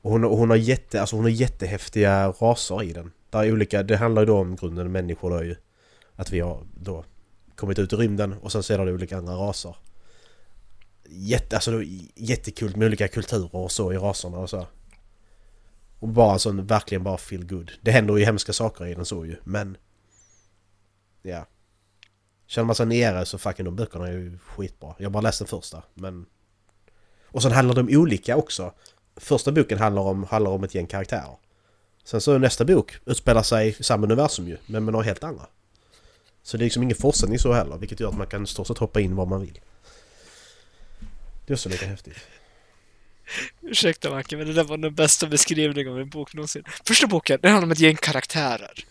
Och 0.03 0.11
hon, 0.11 0.25
och 0.25 0.37
hon 0.37 0.51
har 0.51 0.57
jätte, 0.57 1.01
alltså 1.01 1.17
hon 1.17 1.25
har 1.25 1.31
jättehäftiga 1.31 2.29
raser 2.29 2.83
i 2.83 2.93
den. 2.93 3.13
Där 3.31 3.45
är 3.45 3.53
olika, 3.53 3.83
det 3.83 3.97
handlar 3.97 4.23
ju 4.23 4.27
då 4.27 4.39
om 4.39 4.57
grunden 4.57 4.93
människor 4.93 5.31
då 5.31 5.45
ju. 5.45 5.57
Att 6.17 6.33
vi 6.33 6.41
har 6.41 6.67
då 6.75 7.05
kommit 7.55 7.79
ut 7.79 7.93
i 7.93 7.97
rymden 7.97 8.33
och 8.33 8.53
sen 8.53 8.63
så 8.63 8.73
är 8.73 8.79
det 8.79 8.93
olika 8.93 9.19
andra 9.19 9.35
raser. 9.35 9.77
Jätte, 11.09 11.57
alltså 11.57 11.71
då, 11.71 11.83
jättekul 12.15 12.77
med 12.77 12.87
olika 12.87 13.09
kulturer 13.09 13.57
och 13.57 13.73
så 13.73 13.93
i 13.93 13.97
raserna 13.97 14.39
och 14.39 14.51
så. 14.51 14.67
Och 15.99 16.09
bara 16.09 16.39
sån, 16.39 16.67
verkligen 16.67 17.03
bara 17.03 17.19
feel 17.19 17.47
good. 17.47 17.73
Det 17.81 17.91
händer 17.91 18.17
ju 18.17 18.25
hemska 18.25 18.53
saker 18.53 18.87
i 18.87 18.95
den 18.95 19.05
så 19.05 19.27
ju, 19.27 19.37
men... 19.45 19.77
Ja. 21.23 21.47
Känner 22.47 22.67
man 22.67 22.75
sig 22.75 22.87
nere 22.87 23.27
så 23.27 23.39
fucking 23.39 23.65
de 23.65 23.77
böckerna 23.77 24.09
är 24.09 24.13
ju 24.13 24.39
skitbra. 24.39 24.95
Jag 24.99 25.05
har 25.05 25.11
bara 25.11 25.21
läst 25.21 25.39
den 25.39 25.49
första, 25.49 25.83
men... 25.95 26.27
Och 27.25 27.43
sen 27.43 27.53
handlar 27.53 27.75
de 27.75 27.81
om 27.81 28.01
olika 28.01 28.37
också. 28.37 28.73
Första 29.17 29.53
boken 29.53 29.79
handlar 29.79 30.03
om, 30.03 30.25
handlar 30.25 30.51
om 30.51 30.65
ett 30.65 30.75
gäng 30.75 30.87
karaktärer. 30.87 31.37
Sen 32.05 32.21
så 32.21 32.39
nästa 32.39 32.65
bok 32.65 32.99
utspelar 33.07 33.43
sig 33.43 33.77
i 33.79 33.83
samma 33.83 34.07
universum 34.07 34.49
ju, 34.49 34.57
men 34.67 34.85
med 34.85 34.93
några 34.93 35.05
helt 35.05 35.25
andra. 35.25 35.47
Så 36.43 36.57
det 36.57 36.63
är 36.63 36.65
liksom 36.65 36.83
ingen 36.83 36.97
fortsättning 36.97 37.39
så 37.39 37.53
heller, 37.53 37.77
vilket 37.77 38.01
gör 38.01 38.09
att 38.09 38.17
man 38.17 38.27
kan 38.27 38.47
stort 38.47 38.67
sett 38.67 38.79
hoppa 38.79 39.01
in 39.01 39.17
var 39.17 39.27
man 39.27 39.41
vill. 39.41 39.61
Det 41.47 41.53
är 41.53 41.55
också 41.55 41.69
lite 41.69 41.87
häftigt. 41.87 42.19
Ursäkta 43.61 44.11
Macke, 44.11 44.37
men 44.37 44.47
det 44.47 44.53
där 44.53 44.65
var 44.65 44.77
den 44.77 44.95
bästa 44.95 45.27
beskrivningen 45.27 45.93
av 45.93 46.01
en 46.01 46.09
bok 46.09 46.35
någonsin. 46.35 46.65
Första 46.85 47.07
boken, 47.07 47.39
den 47.43 47.53
handlar 47.53 47.67
om 47.67 47.73
ett 47.73 47.79
gäng 47.79 47.97
karaktärer. 47.97 48.85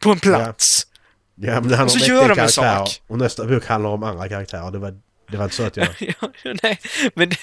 På 0.00 0.10
en 0.10 0.20
plats. 0.20 0.86
Ja 1.34 1.60
men 1.60 1.68
det 1.68 1.76
handlar 1.76 1.84
Och 1.84 1.90
så 1.90 1.98
om 1.98 2.02
ett 2.02 2.08
gör 2.08 2.28
gäng 2.28 2.36
karaktärer. 2.36 2.88
Och 3.06 3.18
nästa 3.18 3.44
bok 3.44 3.64
handlar 3.66 3.90
om 3.90 4.02
andra 4.02 4.28
karaktärer. 4.28 4.70
Det 4.70 4.78
var, 4.78 5.00
det 5.30 5.36
var 5.36 5.44
inte 5.44 5.56
så 5.56 5.62
att 5.62 5.76
jag... 5.76 5.88
Ja, 6.20 6.30
nej, 6.62 6.80
men 7.14 7.28
det, 7.28 7.36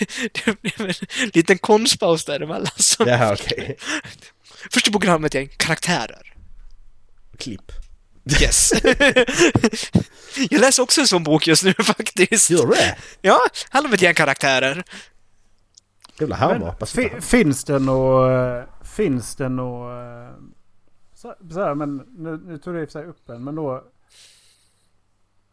det 0.46 0.62
blev 0.62 0.90
en 0.90 0.94
liten 1.34 1.58
konstpaus 1.58 2.26
däremellan. 2.26 2.72
Så 2.76 3.04
Ja 3.08 3.34
okej. 3.34 3.78
Första 4.72 4.92
boken 4.92 5.10
handlar 5.10 5.20
om 5.22 5.26
ett 5.26 5.34
gäng 5.34 5.50
karaktärer. 5.58 6.34
Klipp. 7.38 7.72
Yes. 8.42 8.72
Jag 10.50 10.62
läser 10.62 10.84
också 10.84 11.02
en 11.02 11.08
sån 11.08 11.24
bok 11.24 11.48
just 11.48 11.64
nu 11.64 11.74
faktiskt. 11.74 12.50
Gör 12.50 12.66
du 12.66 12.74
det? 12.74 12.98
Ja, 13.22 13.40
handlar 13.70 13.90
om 13.90 13.94
ett 13.94 14.02
gäng 14.02 14.14
karaktärer. 14.14 14.84
Jävla 16.20 16.36
härmapa. 16.36 16.86
fi, 16.86 17.12
finns 17.22 17.64
det 17.64 17.80
nå... 17.80 18.28
Finns 18.96 19.36
det 19.36 19.50
nå... 19.50 19.90
eh, 20.00 20.30
Så, 21.16 21.36
så 21.52 21.60
här, 21.64 21.76
men 21.76 21.98
nu, 22.18 22.42
nu 22.46 22.58
tog 22.58 22.74
du 22.74 22.82
i 22.82 22.86
och 22.86 22.92
för 22.92 23.00
sig 23.00 23.06
upp 23.10 23.30
en, 23.30 23.44
men 23.44 23.56
då... 23.56 23.84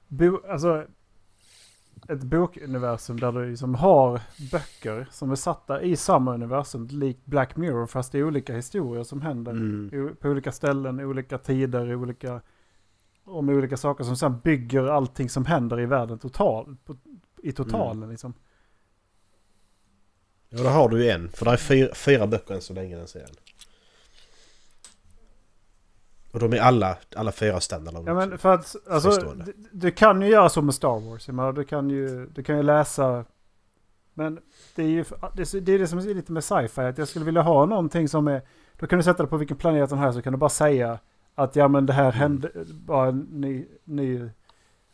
Bo, 0.08 0.40
alltså... 0.50 0.86
ett 2.08 2.22
bokuniversum 2.22 3.20
där 3.20 3.32
du 3.32 3.50
liksom 3.50 3.74
har 3.74 4.20
böcker 4.52 5.06
som 5.10 5.30
är 5.30 5.34
satta 5.34 5.82
i 5.82 5.96
samma 5.96 6.34
universum, 6.34 6.86
likt 6.86 7.24
Black 7.26 7.56
Mirror, 7.56 7.86
fast 7.86 8.12
det 8.12 8.18
är 8.18 8.24
olika 8.24 8.54
historier 8.54 9.04
som 9.04 9.20
händer 9.22 9.52
Mm. 9.52 10.16
på 10.20 10.28
olika 10.28 10.52
ställen, 10.52 11.00
i 11.00 11.04
olika 11.04 11.38
tider, 11.38 11.94
olika, 11.94 12.40
om 13.24 13.48
olika 13.48 13.76
saker 13.76 14.04
som 14.04 14.16
sen 14.16 14.38
bygger 14.44 14.84
allting 14.86 15.28
som 15.28 15.44
händer 15.44 15.80
i 15.80 15.86
världen 15.86 16.18
total, 16.18 16.76
på, 16.84 16.96
i 17.42 17.52
totalen 17.52 17.96
Mm. 17.96 18.10
liksom. 18.10 18.34
Ja, 20.48 20.62
då 20.62 20.68
har 20.68 20.88
du 20.88 21.04
ju 21.04 21.10
en. 21.10 21.28
För 21.28 21.44
det 21.44 21.50
är 21.50 21.56
fyra, 21.56 21.94
fyra 21.94 22.26
böcker 22.26 22.54
än 22.54 22.60
så 22.60 22.72
länge 22.74 22.96
den 22.96 23.08
serien. 23.08 23.30
Och 26.32 26.40
de 26.40 26.52
är 26.52 26.60
alla, 26.60 26.96
alla 27.16 27.32
fyra 27.32 27.60
standalone. 27.60 28.10
Ja 28.10 28.14
men 28.14 28.38
för 28.38 28.54
att, 28.54 28.76
alltså, 28.90 29.10
du, 29.34 29.54
du 29.72 29.90
kan 29.90 30.22
ju 30.22 30.28
göra 30.28 30.48
så 30.48 30.62
med 30.62 30.74
Star 30.74 31.00
Wars. 31.10 31.28
Jag 31.28 31.34
menar, 31.34 31.52
du 31.52 31.64
kan 31.64 31.90
ju, 31.90 32.26
du 32.26 32.42
kan 32.42 32.56
ju 32.56 32.62
läsa, 32.62 33.24
men 34.14 34.38
det 34.74 34.82
är 34.82 34.86
ju 34.88 35.04
det, 35.34 35.42
är- 35.54 35.78
det, 35.78 35.86
som 35.86 35.98
är 35.98 36.14
lite 36.14 36.32
med 36.32 36.44
sci-fi, 36.44 36.80
att 36.80 36.98
jag 36.98 37.08
skulle 37.08 37.24
vilja 37.24 37.42
ha 37.42 37.66
någonting 37.66 38.08
som 38.08 38.28
är, 38.28 38.42
då 38.78 38.86
kan 38.86 38.98
du 38.98 39.02
sätta 39.02 39.22
det 39.22 39.28
på 39.28 39.36
vilken 39.36 39.56
planet 39.56 39.88
som 39.90 39.98
helst 39.98 40.16
så 40.16 40.22
kan 40.22 40.32
du 40.32 40.38
bara 40.38 40.50
säga 40.50 40.98
att 41.34 41.56
ja 41.56 41.68
men 41.68 41.86
det 41.86 41.92
här 41.92 42.04
Mm. 42.04 42.14
hände, 42.14 42.50
bara 42.86 43.08
en 43.08 43.18
ny, 43.18 43.66
ny, 43.84 44.28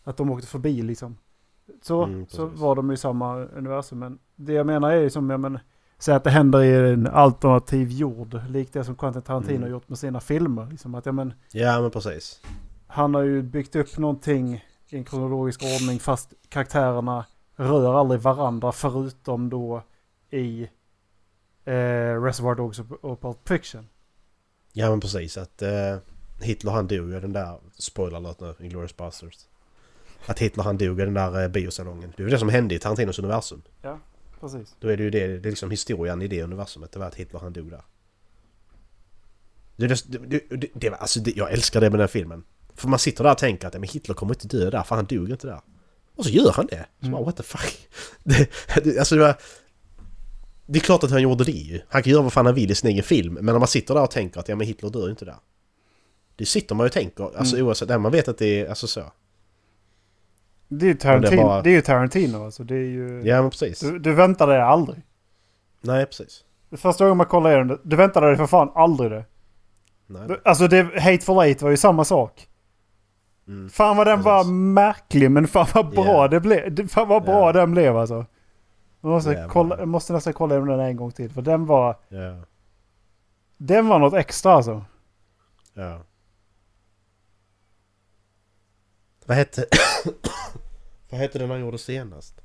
att 0.05 0.16
de 0.16 0.31
åkte 0.31 0.46
förbi 0.46 0.83
liksom. 0.83 1.18
Så, 1.83 2.03
Mm, 2.05 2.27
så 2.29 2.46
var 2.46 2.74
de 2.74 2.90
i 2.92 2.96
samma 2.96 3.37
universum. 3.37 3.98
Men 3.98 4.18
det 4.37 4.53
jag 4.53 4.66
menar 4.66 4.90
är 4.90 5.01
ju 5.01 5.11
som, 5.11 5.31
ja 5.31 5.37
men, 5.38 5.59
säg 5.99 6.15
att 6.15 6.25
det 6.25 6.31
händer 6.31 6.63
i 6.63 6.93
en 6.93 7.07
alternativ 7.07 7.91
jord, 7.91 8.41
likt 8.49 8.73
det 8.73 8.85
som 8.85 8.95
Quentin 8.97 9.23
Tarantino 9.23 9.57
Mm. 9.59 9.71
gjort 9.71 9.89
med 9.89 9.99
sina 9.99 10.21
filmer. 10.21 10.67
Liksom 10.71 10.95
att 10.95 11.07
ja 11.07 11.13
men, 11.13 11.35
Ja 11.53 11.81
men 11.81 11.91
precis. 11.91 12.41
han 12.87 13.15
har 13.15 13.23
ju 13.23 13.43
byggt 13.43 13.77
upp 13.77 13.99
någonting 13.99 14.65
i 14.89 14.97
en 14.97 15.05
kronologisk 15.05 15.63
ordning 15.63 15.99
fast 15.99 16.33
karaktärerna 16.49 17.25
rör 17.57 17.95
aldrig 18.01 18.21
varandra 18.21 18.73
förutom 18.73 19.51
då 19.51 19.83
i 20.31 20.63
eh, 21.65 22.23
Reservoir 22.23 22.55
Dogs 22.55 22.79
och, 23.01 23.21
Pulp 23.21 23.49
Fiction. 23.49 23.89
Ja 24.73 24.91
men 24.91 25.01
precis 25.01 25.39
att 25.39 25.63
eh, 25.63 25.97
Hitler 26.41 26.73
han 26.73 26.87
dog 26.87 27.11
ju 27.11 27.21
den 27.21 27.33
där, 27.33 27.59
spoiler 27.79 28.17
alert 28.17 28.41
nu, 28.41 28.55
Inglourious 28.61 28.97
Basterds. 28.97 29.49
Att 30.27 30.39
Hitler 30.39 30.65
han 30.65 30.79
dog 30.79 31.01
i 31.01 31.05
den 31.05 31.15
där 31.15 31.43
eh, 31.43 31.49
biosalongen. 31.49 32.13
Det 32.17 32.23
är 32.23 32.25
ju 32.25 32.31
det 32.31 32.39
som 32.39 32.49
hände 32.49 32.75
i 32.75 32.79
Tarantinos 32.79 33.19
universum. 33.19 33.63
Precis. 34.40 34.77
Då 34.81 34.88
är 34.88 34.96
det 34.96 35.03
ju 35.03 35.11
det, 35.11 35.27
det 35.38 35.48
är 35.48 35.51
liksom 35.51 35.70
historien 35.70 36.22
i 36.22 36.29
det 36.29 36.42
universumet. 36.42 36.92
Det 36.92 36.98
var 36.98 37.07
att 37.07 37.14
Hitler 37.14 37.40
han 37.40 37.53
dog 37.53 37.70
där. 37.70 37.83
Det, 39.77 39.87
det, 39.87 40.40
det, 40.51 40.68
det, 40.74 40.88
alltså 40.94 41.20
det, 41.20 41.37
jag 41.37 41.53
älskar 41.53 41.81
det 41.81 41.90
med 41.90 41.98
den 42.01 42.09
filmen. 42.09 42.44
För 42.74 42.88
man 42.88 42.98
sitter 42.98 43.24
där 43.24 43.31
och 43.33 43.38
tänker 43.38 43.66
att 43.68 43.74
men 43.74 43.83
Hitler 43.83 44.14
kommer 44.14 44.35
inte 44.35 44.46
dö 44.57 44.70
där 44.70 44.83
för 44.83 44.96
han 44.96 45.05
dog 45.05 45.31
inte 45.31 45.46
där. 45.46 45.61
Och 46.16 46.24
så 46.24 46.31
gör 46.31 46.53
han 46.53 46.66
det. 46.66 46.87
Så 47.01 47.07
Mm. 47.07 47.12
bara, 47.12 47.24
what 47.24 47.37
the 47.37 47.42
fuck. 47.42 47.88
Det, 48.24 48.48
det, 48.85 48.98
alltså 48.98 49.14
det 49.14 49.20
var... 49.20 49.37
Det 50.66 50.79
är 50.79 50.81
klart 50.83 51.05
att 51.05 51.11
han 51.11 51.22
gjorde 51.22 51.44
det 51.44 51.51
ju. 51.53 51.81
Han 51.88 52.03
kan 52.03 52.12
göra 52.12 52.22
vad 52.22 52.33
fan 52.33 52.46
han 52.46 52.55
vill 52.55 52.70
i 52.70 52.74
sin 52.74 52.90
egen 52.90 53.03
film. 53.05 53.35
Men 53.35 53.44
när 53.44 53.59
man 53.59 53.68
sitter 53.68 53.94
där 53.94 54.03
och 54.03 54.11
tänker 54.11 54.40
att 54.40 54.48
ja 54.48 54.57
men 54.57 54.66
Hitler 54.66 54.90
dör 54.90 55.11
inte 55.11 55.24
där. 55.24 55.37
Det 56.37 56.46
sitter 56.46 56.74
man 56.74 56.85
ju 56.85 56.87
och 56.88 56.92
tänker. 56.92 57.37
Alltså 57.38 57.57
Mm. 57.57 57.66
oavsett. 57.66 58.01
Man 58.01 58.12
vet 58.12 58.29
att 58.29 58.38
det 58.38 58.61
är 58.61 58.68
alltså 58.68 58.87
så. 58.87 59.12
Det 60.69 60.87
är 60.87 60.89
ju 60.89 60.95
Tarantino, 60.95 61.37
det 61.37 61.43
bara- 61.45 61.63
det 61.63 61.71
är 61.71 61.75
ju 61.75 61.81
Tarantino 61.81 62.45
alltså. 62.45 62.65
Det 62.65 62.75
är 62.75 62.79
ju... 62.79 63.23
Ja 63.25 63.43
men 63.43 63.51
precis. 63.51 63.81
Du, 63.81 63.99
du 63.99 64.13
väntar 64.15 64.47
dig 64.47 64.61
aldrig. 64.61 65.03
Nej 65.81 66.07
precis. 66.07 66.45
Första 66.77 67.05
gången 67.05 67.17
man 67.17 67.27
kollar 67.27 67.51
igenom 67.51 67.69
det, 67.69 67.79
du 67.83 67.97
väntar 67.97 68.23
dig 68.23 68.37
för 68.37 68.47
fan 68.47 68.71
aldrig 68.75 69.11
det. 69.11 69.25
Nej. 70.07 70.29
Du- 70.29 70.41
Alltså 70.45 70.69
det, 70.69 70.83
Hateful 71.01 71.39
Eight 71.39 71.63
var 71.63 71.71
ju 71.71 71.77
samma 71.77 72.05
sak. 72.05 72.49
Mm. 73.49 73.71
Fan 73.71 73.97
vad 73.97 74.07
den 74.07 74.17
Precis. 74.19 74.25
var 74.27 74.45
märklig 74.53 75.31
men 75.31 75.49
fan 75.49 75.67
vad 75.75 75.91
bra 75.91 76.05
Ja. 76.07 76.29
det 76.29 76.41
blev. 76.41 76.89
Fan 76.89 77.09
vad 77.09 77.23
bra 77.25 77.47
Ja. 77.47 77.53
den 77.53 77.71
blev 77.71 77.97
alltså. 77.97 78.27
Jag 79.01 79.09
måste, 79.11 79.31
Jävlar. 79.31 79.49
kolla, 79.49 79.79
jag 79.79 79.89
måste 79.89 80.13
nästan 80.13 80.33
kolla 80.33 80.55
igenom 80.55 80.69
den 80.79 80.81
en 80.87 80.97
gång 80.97 81.13
till. 81.13 81.31
För 81.33 81.43
den 81.43 81.67
var, 81.67 81.97
Ja. 82.09 82.37
den 83.57 83.89
var 83.89 83.99
något 83.99 84.15
extra 84.15 84.53
alltså. 84.53 84.85
Ja. 85.75 85.99
Vad 89.27 89.37
hette... 89.37 89.65
Vad 91.11 91.21
hette 91.21 91.38
den 91.38 91.51
han 91.51 91.61
gjorde 91.61 91.79
senast? 91.79 92.40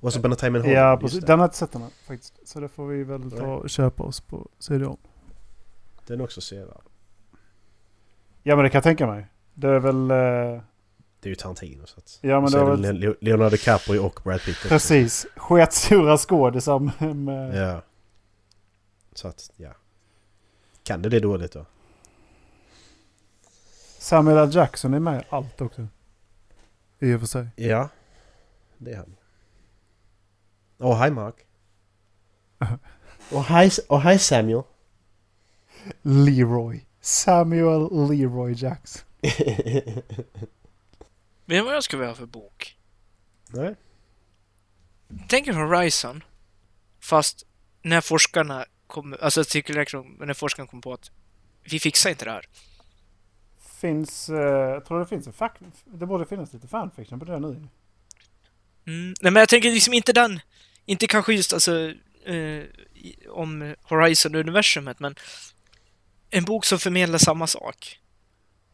Och 0.00 0.12
så 0.12 0.20
Benny 0.20 0.36
Time 0.36 0.58
in 0.58 0.64
Hollywood, 0.64 0.82
Ja, 0.84 0.96
precis. 1.00 1.20
Den 1.24 1.38
har 1.38 1.44
jag 1.44 1.46
inte 1.48 1.56
sett 1.56 1.72
den 1.72 1.82
här, 1.82 1.90
faktiskt. 2.06 2.48
Så 2.48 2.60
det 2.60 2.68
får 2.68 2.86
vi 2.86 3.04
väl 3.04 3.30
ta 3.30 3.46
och 3.54 3.70
köpa 3.70 4.02
oss 4.02 4.20
på 4.20 4.48
CD-ON. 4.58 4.96
Den 6.06 6.20
är 6.20 6.24
också 6.24 6.40
sevärd. 6.40 6.82
Ja 8.42 8.56
men 8.56 8.62
det 8.64 8.70
kan 8.70 8.76
jag 8.78 8.84
tänka 8.84 9.06
mig. 9.06 9.26
Det 9.54 9.68
är 9.68 9.78
väl... 9.78 10.10
Eh, 10.10 10.62
Det 11.20 11.28
är 11.28 11.30
ju 11.30 11.34
Tarantino 11.34 11.86
så 11.86 11.98
att... 11.98 12.18
ja 12.20 12.40
men 12.40 12.50
det 12.50 12.58
var. 12.64 12.76
Le- 12.76 13.14
Leonardo 13.20 13.50
DiCaprio 13.50 13.98
och 14.00 14.20
Brad 14.24 14.40
Pitt 14.40 14.56
också. 14.56 14.68
Precis. 14.68 15.26
Sketstora 15.36 16.16
skådisar 16.18 16.78
med... 17.14 17.54
Ja. 17.56 17.82
Så 19.12 19.28
att, 19.28 19.50
ja. 19.56 19.70
Kan 20.82 21.02
det 21.02 21.08
det 21.08 21.20
dåligt 21.20 21.52
då? 21.52 21.66
Samuel 23.98 24.38
L. 24.38 24.50
Jackson 24.54 24.94
är 24.94 25.00
med 25.00 25.20
i 25.22 25.24
allt 25.30 25.60
också. 25.60 25.86
I 27.00 27.14
och 27.14 27.20
för 27.20 27.26
sig. 27.26 27.48
Ja. 27.56 27.88
Det 28.78 28.92
är 28.92 28.96
han. 28.96 29.16
Och 30.76 30.96
hej 30.96 31.10
Mark. 31.10 31.34
och 33.30 33.44
hej, 33.44 33.70
och 33.88 34.00
hej 34.00 34.18
Samuel. 34.18 34.62
Leroy. 36.02 36.86
Samuel 37.00 38.08
Leroy 38.10 38.52
Jackson. 38.52 39.02
Vet 39.20 40.04
du 41.58 41.60
vad 41.60 41.74
jag 41.74 41.84
skulle 41.84 42.00
vilja 42.00 42.10
ha 42.10 42.16
för 42.16 42.26
bok? 42.26 42.76
Nej. 43.48 43.74
Tänk 45.28 45.46
er 45.46 45.52
Horizon. 45.52 46.24
Fast 47.00 47.46
när 47.82 48.00
forskarna 48.00 48.66
kom, 48.86 49.16
alltså 49.20 49.44
cirkulärkron, 49.44 50.16
när 50.20 50.34
forskarna 50.34 50.68
kom 50.68 50.80
på 50.80 50.92
att 50.92 51.10
vi 51.62 51.80
fixar 51.80 52.10
inte 52.10 52.24
det 52.24 52.30
här. 52.30 52.46
Finns... 53.80 54.28
Eh, 54.28 54.70
jag 54.70 54.84
tror 54.84 55.00
det 55.00 55.06
finns 55.06 55.26
en 55.26 55.32
fact... 55.32 55.56
Det 55.84 56.06
borde 56.06 56.26
finnas 56.26 56.52
lite 56.52 56.68
fanfiction 56.68 57.18
på 57.18 57.24
det 57.24 57.38
nu. 57.38 57.46
Mm. 58.86 59.14
Nej 59.20 59.32
men 59.32 59.36
jag 59.36 59.48
tänker 59.48 59.70
liksom 59.70 59.94
inte 59.94 60.12
den, 60.12 60.40
inte 60.86 61.06
kanske 61.06 61.34
just 61.34 61.52
alltså 61.52 61.92
eh, 62.24 62.64
om 63.30 63.74
Horizon-universumet 63.82 65.00
men 65.00 65.14
en 66.30 66.44
bok 66.44 66.64
som 66.64 66.78
förmedlar 66.78 67.18
samma 67.18 67.46
sak. 67.46 67.98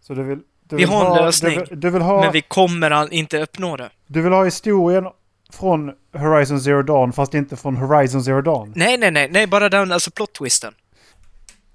Så 0.01 0.15
du 0.15 0.23
vill... 0.23 0.39
Du 0.65 0.77
Vi 0.77 0.83
vill 0.83 0.89
har 0.89 1.01
en 1.01 1.07
ha, 1.07 1.25
lösning, 1.25 1.59
Du 1.59 1.65
vill, 1.65 1.81
du 1.81 1.91
vill 1.91 2.03
ha... 2.03 2.21
Men 2.21 2.33
vi 2.33 2.43
kommer 2.43 3.13
inte 3.13 3.43
uppnå 3.43 3.77
det. 3.77 3.91
Du 4.07 4.23
vill 4.23 4.33
ha 4.33 4.45
historien 4.45 5.07
från 5.53 5.93
Horizon 6.13 6.61
Zero 6.61 6.83
Dawn 6.83 7.13
fast 7.13 7.35
inte 7.35 7.57
från 7.57 7.77
Horizon 7.77 8.25
Zero 8.25 8.43
Dawn. 8.43 8.73
Nej, 8.77 8.99
nej, 8.99 9.11
nej, 9.11 9.29
nej, 9.31 9.47
bara 9.47 9.69
den, 9.69 9.93
alltså 9.93 10.11
plot-twisten. 10.11 10.75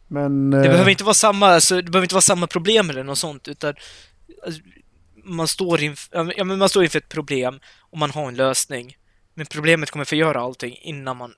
Men... 0.07 0.51
Det 0.51 0.57
eh, 0.57 0.71
behöver 0.71 0.91
inte 0.91 1.03
vara 1.03 1.13
samma, 1.13 1.47
alltså, 1.47 1.75
det 1.75 1.91
behöver 1.91 2.05
inte 2.05 2.15
vara 2.15 2.21
samma 2.21 2.47
problem 2.47 2.89
eller 2.89 3.03
något 3.03 3.17
sånt, 3.17 3.47
utan 3.47 3.73
alltså, 4.45 4.61
man 5.23 5.47
står 5.47 5.81
inför, 5.81 6.33
ja, 6.37 6.43
men 6.43 6.59
man 6.59 6.69
står 6.69 6.83
inför 6.83 6.99
ett 6.99 7.09
problem 7.09 7.59
och 7.79 7.97
man 7.97 8.11
har 8.11 8.27
en 8.27 8.35
lösning. 8.35 8.97
Men 9.33 9.45
problemet 9.45 9.91
kommer 9.91 10.05
förgöra 10.05 10.39
allting 10.39 10.77
innan 10.81 11.17
man 11.17 11.33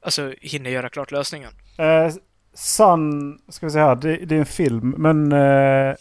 alltså 0.00 0.34
hinner 0.40 0.70
göra 0.70 0.88
klart 0.88 1.10
lösningen. 1.10 1.52
Eh, 1.78 2.14
Sun, 2.54 3.38
ska 3.48 3.66
vi 3.66 3.72
säga 3.72 3.84
här, 3.84 3.96
det, 3.96 4.16
det 4.16 4.34
är 4.34 4.38
en 4.38 4.46
film. 4.46 4.94
Men 4.98 5.32
eh, 5.32 5.94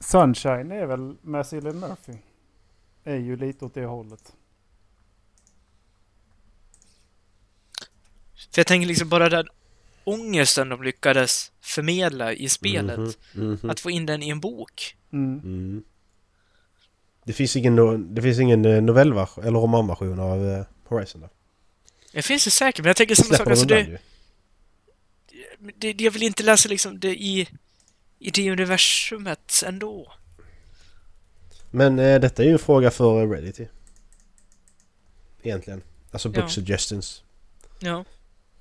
Sunshine 0.00 0.72
är 0.72 0.86
väl 0.86 1.16
med 1.22 1.46
Cillian 1.46 1.78
Murphy. 1.78 2.18
Är 3.04 3.16
ju 3.16 3.36
lite 3.36 3.64
åt 3.64 3.74
det 3.74 3.84
hållet. 3.84 4.32
För 8.52 8.60
jag 8.60 8.66
tänker 8.66 8.88
liksom 8.88 9.08
bara 9.08 9.28
den 9.28 9.48
ångesten 10.06 10.68
de 10.68 10.82
lyckades 10.82 11.52
förmedla 11.60 12.32
i 12.32 12.48
spelet, 12.48 12.98
Mhm, 12.98 13.50
mhm. 13.62 13.70
att 13.70 13.80
få 13.80 13.90
in 13.90 14.06
den 14.06 14.22
i 14.22 14.28
en 14.28 14.40
bok. 14.40 14.96
Mm. 15.12 15.38
Mm. 15.38 15.84
Det 17.24 17.32
finns 17.32 17.56
ingen, 17.56 17.76
no, 17.76 17.96
det 17.96 18.22
finns 18.22 18.38
ingen 18.38 18.64
eh, 18.64 18.82
novellversion 18.82 19.44
eller 19.44 19.58
romanversion 19.58 20.20
av 20.20 20.46
eh, 20.48 20.64
Horizon 20.84 21.20
då? 21.20 21.28
Det 22.12 22.22
finns 22.22 22.44
det 22.44 22.50
säkert, 22.50 22.78
men 22.82 22.86
jag 22.86 22.96
tänker 22.96 23.14
samma 23.14 23.34
sak. 23.36 23.46
Alltså 23.46 23.66
det, 23.66 23.98
det, 25.58 25.92
det, 25.92 26.04
jag 26.04 26.10
vill 26.10 26.22
inte 26.22 26.42
läsa 26.42 26.68
liksom 26.68 27.00
det 27.00 27.14
i, 27.22 27.48
i 28.18 28.30
det 28.30 28.50
universumet 28.50 29.62
ändå. 29.66 30.12
Men 31.70 31.98
eh, 31.98 32.20
detta 32.20 32.42
är 32.42 32.46
ju 32.46 32.52
en 32.52 32.58
fråga 32.58 32.90
för 32.90 33.26
Reddit. 33.26 33.60
Egentligen. 35.42 35.82
Alltså 36.10 36.28
book 36.28 36.44
Ja. 36.44 36.48
suggestions. 36.48 37.22
Ja. 37.80 38.04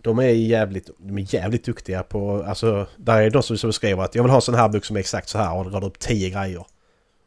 De 0.06 0.20
är 0.20 0.30
jävligt, 0.30 0.90
de 0.98 1.18
är 1.18 1.36
jävligt 1.36 1.66
duktiga 1.66 2.04
på, 2.04 2.44
alltså 2.44 2.88
där 2.98 3.22
är 3.22 3.30
de 3.30 3.44
som, 3.44 3.58
som 3.58 3.74
skriver 3.74 4.04
att 4.04 4.16
jag 4.16 4.24
vill 4.24 4.30
ha 4.30 4.38
en 4.38 4.42
sån 4.42 4.56
här 4.56 4.70
bok 4.70 4.86
som 4.86 4.96
är 4.96 5.00
exakt 5.00 5.30
så 5.30 5.38
här 5.38 5.58
och 5.58 5.72
drar 5.72 5.84
upp 5.84 6.00
tio 6.00 6.30
grejer. 6.30 6.66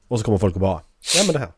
Och 0.09 0.19
så 0.19 0.25
kommer 0.25 0.38
folk 0.38 0.55
och 0.55 0.61
bara, 0.61 0.81
ja 1.14 1.23
men 1.27 1.33
det 1.33 1.38
här. 1.38 1.53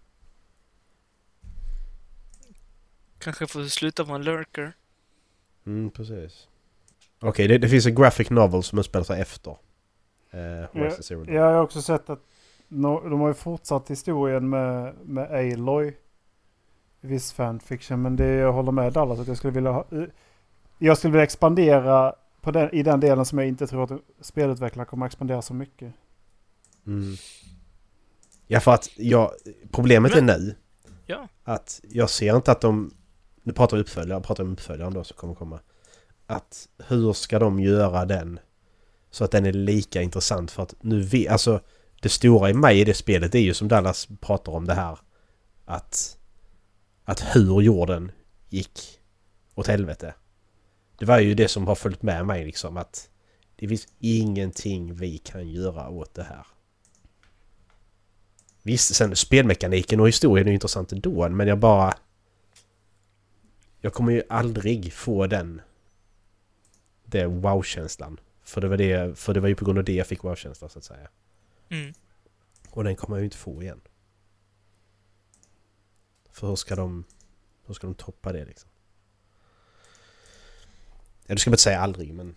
Kanske 3.19 3.47
får 3.47 3.65
sluta 3.65 4.05
vara 4.05 4.17
en 4.17 4.25
lurker. 4.25 4.73
Mm, 5.67 5.91
precis. 5.91 6.49
Okej, 7.21 7.49
det, 7.49 7.59
det 7.59 7.69
finns 7.69 7.87
en 7.87 7.95
graphic 7.95 8.31
novel 8.31 8.63
som 8.63 8.79
utspelar 8.79 9.05
sig 9.05 9.21
efter. 9.21 9.57
Eh. 10.31 10.41
Ja, 10.73 10.91
jag 11.27 11.43
har 11.43 11.63
också 11.63 11.83
sett 11.83 12.11
att 12.11 12.23
no, 12.69 13.09
de 13.09 13.21
har 13.21 13.29
ju 13.29 13.35
fortsatt 13.35 13.91
historien 13.91 14.49
med, 14.49 14.95
med 15.05 15.31
Aloy. 15.31 15.97
viss 17.01 17.33
fanfiction. 17.33 18.03
Men 18.03 18.17
det 18.17 18.35
jag 18.35 18.53
håller 18.53 18.73
med 18.73 18.93
Dallas 18.93 19.19
att 19.21 19.29
jag 19.29 19.37
skulle 19.37 19.53
vilja 19.53 19.71
ha... 19.71 19.87
Jag 20.83 20.99
skulle 20.99 21.13
vilja 21.13 21.25
expandera 21.25 22.15
på 22.41 22.51
den, 22.51 22.75
i 22.75 22.83
den 22.83 23.01
delen 23.01 23.25
som 23.25 23.39
jag 23.39 23.49
inte 23.49 23.67
tror 23.67 23.85
att 23.85 24.01
spelutvecklare 24.21 24.87
kommer 24.87 25.07
att 25.07 25.13
expandera 25.13 25.43
så 25.43 25.55
mycket. 25.55 25.95
Mm. 26.87 27.17
Ja 28.47 28.61
för 28.61 28.71
att 28.71 28.91
jag, 28.97 29.31
problemet 29.73 30.17
är 30.17 30.23
nu 30.23 30.55
Ja. 31.07 31.29
att 31.45 31.81
jag 31.89 32.11
ser 32.11 32.37
inte 32.37 32.53
att 32.53 32.61
de, 32.61 32.95
nu 33.43 33.53
pratar 33.53 33.77
vi 33.77 33.83
uppföljare, 33.83 34.17
jag 34.17 34.25
pratar 34.25 34.45
om 34.45 34.53
uppföljaren 34.53 34.95
då 34.95 35.05
som 35.05 35.17
kommer 35.17 35.35
komma. 35.35 35.61
Att 36.27 36.69
hur 36.87 37.13
ska 37.13 37.39
de 37.39 37.61
göra 37.61 38.05
den 38.05 38.41
så 39.11 39.25
att 39.25 39.31
den 39.31 39.47
är 39.47 39.53
lika 39.53 40.03
intressant 40.03 40.51
för 40.51 40.63
att 40.63 40.75
nu 40.81 41.01
vi, 41.01 41.29
alltså 41.29 41.61
det 42.03 42.09
stora 42.09 42.51
i 42.51 42.55
mig 42.55 42.81
i 42.81 42.85
det 42.85 42.95
spelet 42.95 43.35
är 43.35 43.39
ju 43.39 43.55
som 43.55 43.69
Dallas 43.69 44.09
pratar 44.21 44.53
om 44.53 44.67
det 44.67 44.75
här 44.75 44.99
att 45.65 46.19
att 47.05 47.37
hur 47.37 47.61
jorden 47.61 48.13
gick 48.49 48.81
åt 49.55 49.67
helvete. 49.67 50.15
Det 51.01 51.07
var 51.07 51.19
ju 51.19 51.35
det 51.35 51.49
som 51.49 51.67
har 51.67 51.75
följt 51.75 52.03
med 52.03 52.27
mig 52.27 52.45
liksom 52.45 52.77
att 52.77 53.11
det 53.57 53.69
finns 53.69 53.89
ingenting 53.99 54.95
vi 54.95 55.19
kan 55.19 55.49
göra 55.49 55.89
åt 55.89 56.15
det 56.15 56.23
här. 56.23 56.47
Visst, 58.63 58.95
sen 58.95 59.17
spelmekaniken 59.17 60.01
och 60.01 60.09
historien 60.09 60.49
är 60.49 60.53
intressant 60.53 60.93
ändå, 60.93 61.29
men 61.29 61.49
jag 61.49 61.59
bara... 61.59 61.95
Jag 63.81 63.93
kommer 63.93 64.13
ju 64.13 64.23
aldrig 64.29 64.93
få 64.93 65.27
den... 65.27 65.61
Det 67.05 67.27
wow-känslan. 67.27 68.21
För 68.43 68.61
det, 68.61 68.69
var 68.69 68.77
det, 68.77 69.19
för 69.19 69.35
det 69.35 69.41
var 69.41 69.49
ju 69.49 69.55
på 69.55 69.65
grund 69.65 69.79
av 69.79 69.85
det 69.85 69.95
jag 69.95 70.07
fick 70.07 70.25
wow-känslan 70.25 70.71
så 70.71 70.79
att 70.79 70.85
säga. 70.85 71.09
Mm. 71.69 71.95
Och 72.71 72.85
den 72.85 72.97
kommer 72.97 73.17
jag 73.17 73.21
ju 73.21 73.25
inte 73.25 73.37
få 73.37 73.63
igen. 73.63 73.81
För 76.31 76.49
hur 76.49 76.57
ska 76.57 76.77
de... 76.77 77.05
Hur 77.67 77.75
ska 77.75 77.87
de 77.87 77.95
toppa 77.95 78.33
det 78.33 78.45
liksom? 78.45 78.70
Ja, 81.31 81.35
du 81.35 81.41
ska 81.41 81.51
inte 81.51 81.63
säga 81.63 81.81
aldrig, 81.81 82.15
men... 82.15 82.37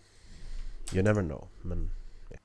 You 0.93 1.03
never 1.03 1.21
know, 1.21 1.47
men... 1.61 1.91
Ja. 2.29 2.37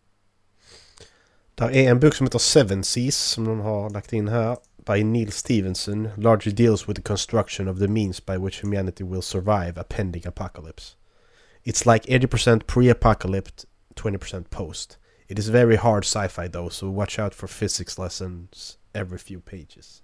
Där 1.55 1.71
är 1.71 1.91
en 1.91 2.01
bok 2.01 2.15
som 2.15 2.27
heter 2.27 2.39
Seven 2.39 2.85
Seas 2.85 3.17
som 3.17 3.45
de 3.45 3.61
har 3.61 3.91
lagt 3.91 4.13
in 4.13 4.29
här. 4.29 4.57
By 4.77 5.05
Neil 5.05 5.33
Stevenson. 5.33 6.09
Largely 6.17 6.53
deals 6.53 6.89
with 6.89 6.97
the 6.97 7.03
construction 7.03 7.69
of 7.69 7.79
the 7.79 7.89
means 7.89 8.27
by 8.27 8.37
which 8.37 8.65
humanity 8.65 9.05
will 9.05 9.23
survive 9.23 9.81
a 9.81 9.85
pending 9.89 10.27
apocalypse. 10.27 10.97
It's 11.65 11.93
like 11.93 12.07
80% 12.07 12.67
pre-apocalypse, 12.67 13.67
20% 13.95 14.51
post. 14.51 14.99
It 15.27 15.39
is 15.39 15.49
very 15.49 15.77
hard 15.77 16.05
sci-fi 16.05 16.49
though, 16.49 16.71
so 16.71 16.91
watch 16.91 17.19
out 17.19 17.35
for 17.35 17.47
physics 17.47 17.99
lessons 17.99 18.79
every 18.95 19.19
few 19.19 19.41
pages. 19.41 20.03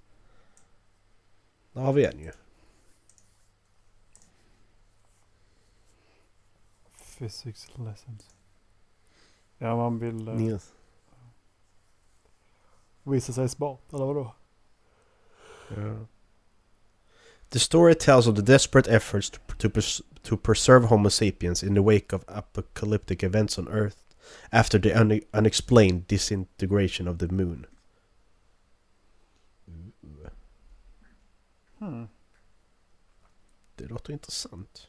Där 1.72 1.80
har 1.80 1.92
vi 1.92 2.04
en 2.04 2.18
ju. 2.18 2.32
Physics 7.24 7.68
lessons. 7.78 8.30
Ja, 9.58 9.76
man 9.76 9.98
vill 9.98 10.28
uh, 10.28 10.34
Nils. 10.34 10.72
visa 13.02 13.32
sig 13.32 13.48
smart, 13.50 13.92
eller 13.92 14.04
vadå? 14.04 14.34
Yeah. 15.76 15.96
The 17.48 17.58
story 17.58 17.94
tells 17.94 18.26
of 18.26 18.36
the 18.36 18.42
desperate 18.42 18.90
efforts 18.96 19.30
to, 19.30 19.40
to, 19.58 19.68
pres- 19.68 20.02
to 20.22 20.36
preserve 20.36 20.84
Homo 20.88 21.08
sapiens 21.08 21.62
in 21.62 21.74
the 21.74 21.82
wake 21.82 22.12
of 22.12 22.24
apocalyptic 22.28 23.22
events 23.22 23.58
on 23.58 23.68
Earth 23.68 24.04
after 24.50 24.78
the 24.78 24.90
une- 25.00 25.22
unexplained 25.32 26.06
disintegration 26.06 27.08
of 27.08 27.18
the 27.18 27.28
moon. 27.28 27.66
Hmm. 31.78 32.06
Det 33.76 33.86
låter 33.86 34.12
intressant. 34.12 34.88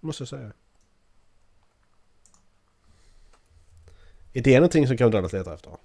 Måste 0.00 0.22
jag 0.22 0.28
säga. 0.28 0.52
Är 4.36 4.40
det 4.42 4.54
någonting 4.54 4.86
som 4.86 4.96
Kandalas 4.96 5.32
letar 5.32 5.54
efter? 5.54 5.76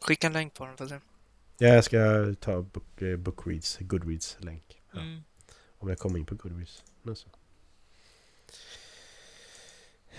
Skicka 0.00 0.26
en 0.26 0.32
länk 0.32 0.54
på 0.54 0.66
den 0.66 0.76
för 0.76 0.84
att 0.84 0.90
se. 0.90 1.00
Ja, 1.58 1.68
jag 1.68 1.84
ska 1.84 1.98
ta 2.40 2.62
book, 2.62 3.02
eh, 3.02 3.16
Bookreads, 3.16 3.78
Goodreads 3.80 4.36
länk. 4.40 4.82
Ja. 4.92 5.00
Mm. 5.00 5.22
Om 5.78 5.88
jag 5.88 5.98
kommer 5.98 6.18
in 6.18 6.26
på 6.26 6.34
Goodreads. 6.34 6.84
Nu 7.02 7.14
så. 7.14 7.28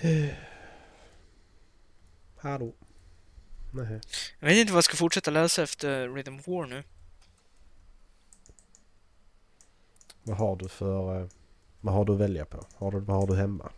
Hallå? 2.38 2.74
Nej. 3.74 4.02
Jag 4.40 4.48
vet 4.48 4.58
inte 4.58 4.74
vad 4.74 4.78
jag 4.78 4.84
ska 4.84 4.96
fortsätta 4.98 5.32
läsa 5.32 5.64
efter 5.64 6.10
Rhythm 6.10 6.40
of 6.40 6.48
War 6.48 6.66
nu. 6.66 6.84
Vad 10.24 10.38
har 10.38 10.56
du 10.56 10.68
för... 10.70 11.22
eh, 11.22 11.28
Vad 11.82 11.94
har 11.94 12.06
du 12.06 12.14
att 12.14 12.20
välja 12.20 12.46
på? 12.46 12.66
Har 12.76 12.92
du, 12.92 13.00
vad 13.00 13.18
har 13.18 13.28
du 13.28 13.36
hemma? 13.36 13.72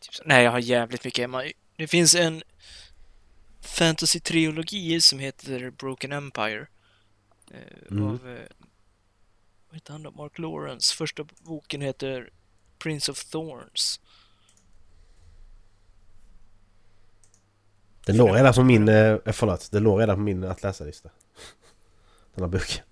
Typ 0.00 0.14
så. 0.14 0.15
Nej, 0.26 0.44
jag 0.44 0.50
har 0.50 0.58
jävligt 0.58 1.04
mycket 1.04 1.22
hemma. 1.22 1.44
Det 1.76 1.86
finns 1.86 2.14
en 2.14 2.42
fantasy-trilogi 3.60 5.00
som 5.00 5.18
heter 5.18 5.70
Broken 5.70 6.12
Empire. 6.12 6.66
Eh, 7.50 7.60
Mm. 7.90 8.04
Av... 8.04 8.28
Eh, 8.28 8.42
vad 9.68 9.74
heter 9.76 9.92
han 9.92 10.02
då? 10.02 10.10
Mark 10.10 10.38
Lawrence. 10.38 10.94
Första 10.96 11.24
boken 11.40 11.80
heter 11.80 12.30
Prince 12.78 13.12
of 13.12 13.24
Thorns. 13.24 14.00
Den 18.06 18.16
låg 18.16 18.36
redan 18.36 18.52
på 18.54 18.64
min... 18.64 18.88
eh, 18.88 19.18
Förlåt, 19.26 19.70
den 19.70 19.82
låg 19.82 20.00
redan 20.00 20.16
på 20.16 20.20
min 20.22 20.44
att 20.44 20.62
läsa-lista. 20.62 21.10
Den 22.34 22.44
här 22.44 22.48
boken. 22.48 22.84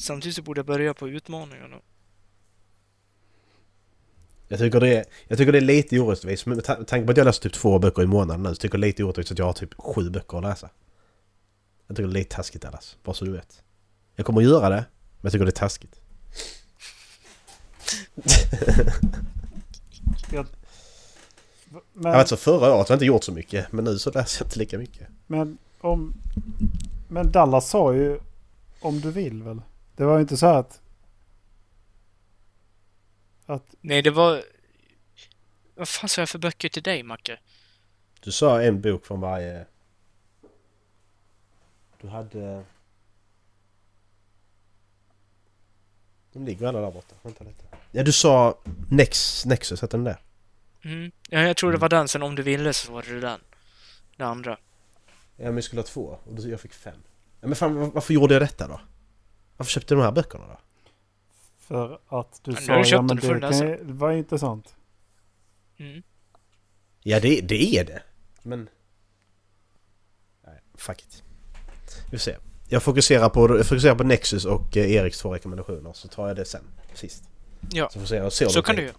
Samtidigt 0.00 0.36
så 0.36 0.42
borde 0.42 0.58
jag 0.58 0.66
börja 0.66 0.94
på 0.94 1.08
utmaningarna. 1.08 1.76
Jag 4.48 4.58
tycker 4.58 4.80
det 4.80 4.96
är, 4.96 5.04
jag 5.28 5.38
tycker 5.38 5.52
det 5.52 5.58
är 5.58 5.62
lite 5.62 6.00
orättvist. 6.00 6.46
Men 6.46 6.56
med 6.56 6.64
ta- 6.64 6.84
tanke 6.84 7.06
på 7.06 7.10
att 7.10 7.16
jag 7.16 7.24
läser 7.24 7.42
typ 7.42 7.52
två 7.52 7.78
böcker 7.78 8.02
i 8.02 8.06
månaden 8.06 8.42
nu 8.42 8.48
så 8.48 8.54
tycker 8.60 8.74
jag 8.78 8.80
det 8.82 8.86
är 8.86 8.88
lite 8.88 9.04
orättvist 9.04 9.32
att 9.32 9.38
jag 9.38 9.46
har 9.46 9.52
typ 9.52 9.74
sju 9.78 10.10
böcker 10.10 10.36
att 10.38 10.44
läsa. 10.44 10.70
Jag 11.86 11.96
tycker 11.96 12.08
det 12.08 12.12
är 12.12 12.18
lite 12.18 12.36
taskigt 12.36 12.62
Dallas. 12.62 12.96
Bara 13.04 13.14
så 13.14 13.24
du 13.24 13.32
vet. 13.32 13.62
Jag 14.16 14.26
kommer 14.26 14.40
att 14.40 14.46
göra 14.46 14.68
det, 14.68 14.84
men 15.20 15.20
jag 15.22 15.32
tycker 15.32 15.44
det 15.44 15.48
är 15.50 15.52
taskigt. 15.52 16.00
Jag, 20.32 20.46
Jag 21.72 21.82
men, 21.92 22.12
vet 22.12 22.28
så 22.28 22.36
förra 22.36 22.74
året 22.74 22.88
har 22.88 22.94
jag 22.94 22.96
inte 22.96 23.04
gjort 23.04 23.24
så 23.24 23.32
mycket, 23.32 23.72
men 23.72 23.84
nu 23.84 23.98
så 23.98 24.10
läser 24.10 24.42
jag 24.42 24.46
inte 24.46 24.58
lika 24.58 24.78
mycket. 24.78 25.08
men 25.26 25.58
om... 25.80 26.14
Men 27.08 27.32
Dallas 27.32 27.68
sa 27.68 27.94
ju 27.94 28.18
om 28.80 29.00
du 29.00 29.10
vill 29.10 29.42
väl? 29.42 29.62
Det 30.00 30.06
var 30.06 30.14
ju 30.14 30.20
inte 30.20 30.36
så 30.36 30.46
att... 30.46 30.80
Att... 33.46 33.74
Nej, 33.80 34.02
det 34.02 34.10
var... 34.10 34.42
Vad 35.74 35.88
fan 35.88 36.08
sa 36.08 36.20
jag 36.20 36.28
för 36.28 36.38
böcker 36.38 36.68
till 36.68 36.82
dig, 36.82 37.02
Macke? 37.02 37.38
Du 38.20 38.32
sa 38.32 38.62
en 38.62 38.80
bok 38.80 39.06
från 39.06 39.20
varje... 39.20 39.66
Du 42.00 42.08
hade... 42.08 42.64
De 46.32 46.44
ligger 46.44 46.66
alla 46.66 46.80
där 46.80 46.90
borta. 46.90 47.14
Vänta 47.22 47.44
lite. 47.44 47.64
Ja, 47.90 48.02
du 48.02 48.12
sa 48.12 48.58
Nex, 48.90 49.44
Nexus, 49.46 49.80
hette 49.82 49.96
den 49.96 50.04
det? 50.04 50.18
Mm. 50.84 51.12
Ja, 51.28 51.40
jag 51.40 51.56
tror 51.56 51.72
det 51.72 51.78
var 51.78 51.88
den, 51.88 52.08
sen 52.08 52.22
om 52.22 52.34
du 52.34 52.42
ville 52.42 52.72
så 52.72 52.92
var 52.92 53.02
det 53.02 53.20
den. 53.20 53.40
Den 54.16 54.26
andra. 54.26 54.58
Ja, 55.36 55.44
men 55.44 55.54
jag 55.54 55.64
skulle 55.64 55.80
ha 55.82 55.86
två 55.86 56.18
och 56.24 56.40
jag 56.40 56.60
fick 56.60 56.72
fem. 56.74 57.02
Ja, 57.40 57.46
men 57.46 57.56
fan, 57.56 57.74
var- 57.74 57.86
varför 57.90 58.14
gjorde 58.14 58.34
jag 58.34 58.42
detta 58.42 58.68
då? 58.68 58.80
Varför 59.60 59.70
köpte 59.72 59.94
du 59.94 59.98
de 59.98 60.04
här 60.04 60.12
böckerna 60.12 60.46
då? 60.46 60.58
För 61.58 62.00
att 62.08 62.40
du 62.44 62.50
när 62.52 62.60
sa 62.60 62.72
du 62.82 62.88
ja 62.88 63.02
men 63.02 63.16
det, 63.16 63.40
kan, 63.40 63.68
ju- 63.68 63.84
det 63.84 63.92
var 63.92 64.12
intressant. 64.12 64.74
Mm. 65.76 66.02
Ja, 67.02 67.20
det, 67.20 67.40
det 67.40 67.76
är 67.76 67.84
det. 67.84 68.02
Men... 68.42 68.68
Nej, 70.46 70.60
fuck 70.74 71.02
it. 71.02 71.22
Vi 72.04 72.10
får 72.10 72.18
se. 72.18 72.36
Jag 72.68 72.82
fokuserar 72.82 73.28
på, 73.28 73.56
jag 73.58 73.66
fokuserar 73.66 73.94
på 73.94 74.04
Nexus 74.04 74.44
och 74.44 74.76
eh, 74.76 74.90
Eriks 74.92 75.18
två 75.18 75.34
rekommendationer 75.34 75.92
så 75.92 76.08
tar 76.08 76.28
jag 76.28 76.36
det 76.36 76.44
sen. 76.44 76.64
Sist. 76.94 77.24
Ja, 77.72 77.88
Så 77.92 77.98
får 78.00 78.06
se, 78.06 78.16
jag 78.16 78.32
ser 78.32 78.48
så 78.48 78.62
kan 78.62 78.76
du 78.76 78.82
göra. 78.82 78.94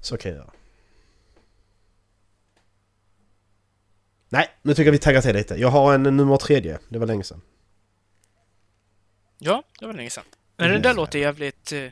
Så 0.00 0.16
kan 0.16 0.30
jag 0.32 0.38
göra. 0.38 0.50
Nej, 4.28 4.48
nu 4.62 4.74
tycker 4.74 4.84
jag 4.86 4.92
vi 4.92 4.98
taggar 4.98 5.20
till 5.22 5.36
lite. 5.36 5.54
Jag 5.54 5.68
har 5.68 5.94
en 5.94 6.02
nummer 6.02 6.36
tredje. 6.36 6.78
Det 6.88 6.98
var 6.98 7.06
länge 7.06 7.24
sedan. 7.24 7.40
Ja, 9.38 9.62
det 9.78 9.86
var 9.86 9.92
länge 9.94 10.10
sedan. 10.10 10.24
Men 10.56 10.70
det 10.70 10.78
där 10.78 10.94
låter 10.94 11.18
jävligt... 11.18 11.72
Eh, 11.72 11.88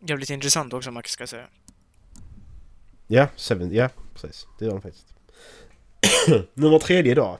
jävligt 0.00 0.30
intressant 0.30 0.72
också, 0.72 0.90
Macke, 0.90 1.08
ska 1.08 1.22
jag 1.22 1.28
säga. 1.28 1.46
Ja, 3.06 3.28
Seven, 3.36 3.74
ja 3.74 3.88
precis. 4.14 4.46
Det 4.58 4.64
gör 4.64 4.72
den 4.72 4.82
faktiskt. 4.82 5.14
nummer 6.54 6.78
tredje 6.78 7.12
idag 7.12 7.38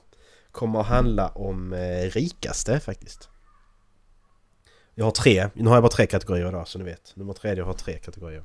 kommer 0.52 0.80
att 0.80 0.86
handla 0.86 1.28
om 1.28 1.72
eh, 1.72 2.10
rikaste 2.10 2.80
faktiskt. 2.80 3.28
Jag 4.94 5.04
har 5.04 5.12
tre, 5.12 5.48
nu 5.54 5.68
har 5.68 5.76
jag 5.76 5.82
bara 5.82 5.92
tre 5.92 6.06
kategorier 6.06 6.48
idag 6.48 6.68
så 6.68 6.78
ni 6.78 6.84
vet. 6.84 7.16
Nummer 7.16 7.32
tredje 7.32 7.64
har 7.64 7.72
tre 7.72 7.98
kategorier. 7.98 8.44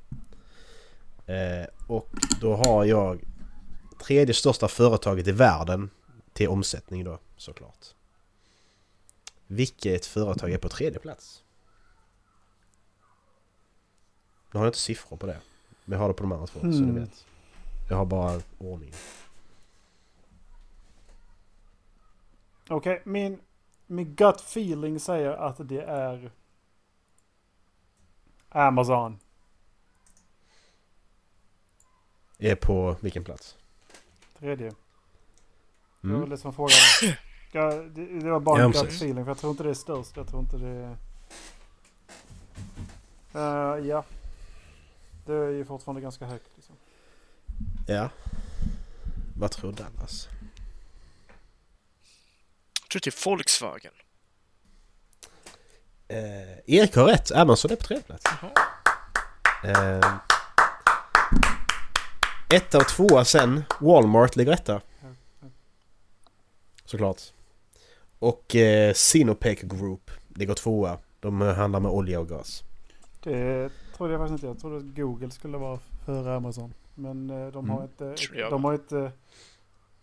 Eh, 1.26 1.68
och 1.88 2.10
då 2.42 2.56
har 2.56 2.86
jag 2.86 3.24
tredje 4.04 4.34
största 4.34 4.68
företaget 4.68 5.28
i 5.28 5.32
världen 5.32 5.90
till 6.34 6.50
omsättning 6.50 7.04
då 7.04 7.20
såklart. 7.38 7.86
Vilket 9.52 10.06
företag 10.06 10.52
är 10.52 10.58
på 10.58 10.70
tredje 10.70 11.00
plats? 11.00 11.44
Nu 14.52 14.58
har 14.60 14.66
jag 14.66 14.70
inte 14.70 14.80
siffror 14.80 15.18
på 15.18 15.26
det. 15.28 15.40
Men 15.86 15.94
jag 15.98 16.00
har 16.04 16.08
det 16.08 16.14
på 16.14 16.24
de 16.24 16.32
andra 16.32 16.48
två 16.48 16.60
så 16.60 16.66
Mm. 16.66 16.86
ni 16.94 17.00
vet. 17.00 17.26
Jag 17.90 17.98
har 17.98 18.06
bara 18.06 18.42
ordning. 18.58 18.94
Okej, 22.70 23.02
min, 23.06 23.42
min 23.88 24.16
gut 24.16 24.36
feeling 24.42 25.00
säger 25.00 25.32
att 25.32 25.56
det 25.70 25.82
är 25.82 26.32
Amazon. 28.50 29.20
Är 32.38 32.56
på 32.56 32.96
vilken 33.02 33.24
plats? 33.24 33.58
Tredje. 34.40 34.70
Det 34.70 36.08
var 36.08 36.16
Mm. 36.16 36.30
det 36.30 36.38
som 36.38 36.54
frågan. 36.54 36.76
Ja, 37.52 37.72
det, 37.72 38.20
det 38.20 38.32
var 38.32 38.40
bara 38.40 38.60
Ja, 38.60 38.66
en 38.66 38.72
gut 38.72 38.82
precis. 38.82 39.02
feeling 39.02 39.24
för 39.26 39.32
jag 39.32 39.38
tror 39.38 39.52
inte 39.52 39.64
det 39.64 39.70
är 39.70 39.74
störst. 39.74 40.18
Jag 40.18 40.28
tror 40.28 40.40
inte 40.42 40.58
det 40.58 40.68
är... 40.68 40.98
Eh, 43.34 43.86
ja. 43.88 44.04
Det 45.26 45.34
är 45.34 45.50
ju 45.50 45.66
fortfarande 45.66 46.02
ganska 46.02 46.26
högt. 46.26 46.50
Liksom. 46.56 46.76
Ja. 47.88 48.10
Vad 49.38 49.52
tror 49.52 49.72
Dallas? 49.72 50.28
Jag 52.82 52.90
tror 52.90 53.02
det 53.04 53.08
är 53.08 53.26
Volkswagen. 53.30 53.94
Eh, 56.08 56.60
Erik 56.66 56.96
har 56.96 57.06
rätt. 57.06 57.32
Amazon 57.32 57.72
är 57.72 57.76
på 57.76 57.84
tredje 57.84 58.04
plats. 58.04 58.26
Eh, 59.64 60.16
etta 62.50 62.78
och 62.78 62.88
tvåa 62.88 63.26
sen. 63.26 63.64
Walmart 63.80 64.36
ligger 64.36 64.52
etta. 64.52 64.82
Såklart. 66.86 67.22
Och 68.20 68.56
eh, 68.56 68.94
Sinopec 68.94 69.62
Group 69.62 70.12
ligger 70.36 70.54
tvåa. 70.54 70.98
De 71.20 71.42
eh, 71.42 71.54
handlar 71.54 71.80
med 71.80 71.92
olja 71.92 72.20
och 72.20 72.30
gas. 72.30 72.64
Det 73.24 73.70
trodde 73.98 74.14
jag 74.14 74.20
faktiskt 74.22 74.34
inte. 74.34 74.48
Jag 74.48 74.60
trodde 74.60 74.78
att 74.78 74.96
Google 74.96 75.32
skulle 75.32 75.58
vara 75.58 75.80
före 76.06 76.36
Amazon. 76.36 76.74
Men 76.96 77.30
eh, 77.30 77.48
de 77.48 77.70
har 77.70 77.78
Mm. 77.78 77.90
inte... 77.92 78.14
Tror 78.26 78.38
jag 78.40 78.52
De 78.52 78.64
har 78.64 78.74
inte 78.74 79.12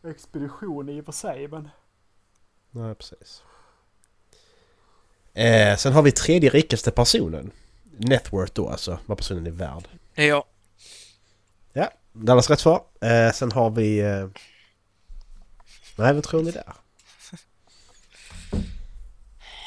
expedition 0.04 0.88
i 0.88 1.00
och 1.00 1.04
för 1.04 1.12
sig. 1.12 1.48
Men 1.48 1.68
Nej, 2.70 2.94
precis. 2.94 3.42
Eh, 5.34 5.76
sen 5.76 5.92
har 5.92 6.02
vi 6.02 6.12
tredje 6.12 6.50
rikaste 6.50 6.90
personen. 6.90 7.50
Networth 7.98 8.52
då 8.54 8.68
alltså, 8.68 8.98
vad 9.06 9.18
personen 9.18 9.46
är 9.46 9.50
värd. 9.50 9.88
Det 10.14 10.22
är 10.24 10.28
jag. 10.28 10.44
Ja, 11.72 11.90
Dallas 12.12 12.50
rätt 12.50 12.60
svar. 12.60 12.82
Eh, 13.00 13.32
sen 13.32 13.52
har 13.52 13.70
vi... 13.70 13.98
Eh... 14.00 14.28
Nej, 15.98 16.14
vad 16.14 16.22
tror 16.24 16.42
ni 16.42 16.50
där? 16.50 16.72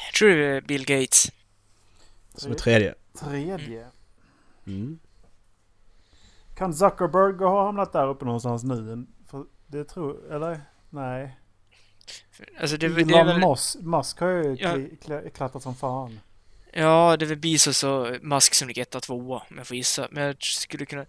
Jag 0.06 0.09
tror 0.20 0.56
är 0.56 0.60
Bill 0.60 0.84
Gates. 0.86 1.32
Som 2.34 2.52
är 2.52 2.56
tredje. 2.56 2.94
tredje. 3.18 3.86
Mm. 4.66 4.98
Kan 6.56 6.74
Zuckerberg 6.74 7.44
ha 7.44 7.64
hamnat 7.66 7.92
där 7.92 8.08
uppe 8.08 8.24
någonstans 8.24 8.64
nu? 8.64 9.06
För 9.26 9.44
det 9.66 9.84
tror... 9.84 10.32
Eller? 10.32 10.60
Nej. 10.90 11.36
Alltså 12.60 12.76
det, 12.76 12.86
är 12.86 12.90
väl- 12.90 13.08
det 13.08 13.14
är 13.14 13.20
Elon 13.20 13.40
väl... 13.40 13.48
Musk, 13.50 13.76
Musk 13.80 14.20
har 14.20 14.28
ju 14.28 14.56
Ja. 14.58 14.72
kli- 14.74 15.30
klättrat 15.30 15.62
som 15.62 15.74
fan. 15.74 16.20
Ja, 16.72 17.16
det 17.16 17.24
är 17.24 17.28
väl 17.28 17.38
Bezos 17.38 17.84
och 17.84 18.06
Musk 18.22 18.54
som 18.54 18.68
ligger 18.68 18.82
etta, 18.82 19.00
tvåa 19.00 19.42
om 19.50 19.56
jag 19.58 19.66
får 19.66 19.76
gissa. 19.76 20.08
Men 20.10 20.22
jag 20.22 20.42
skulle 20.42 20.86
kunna... 20.86 21.02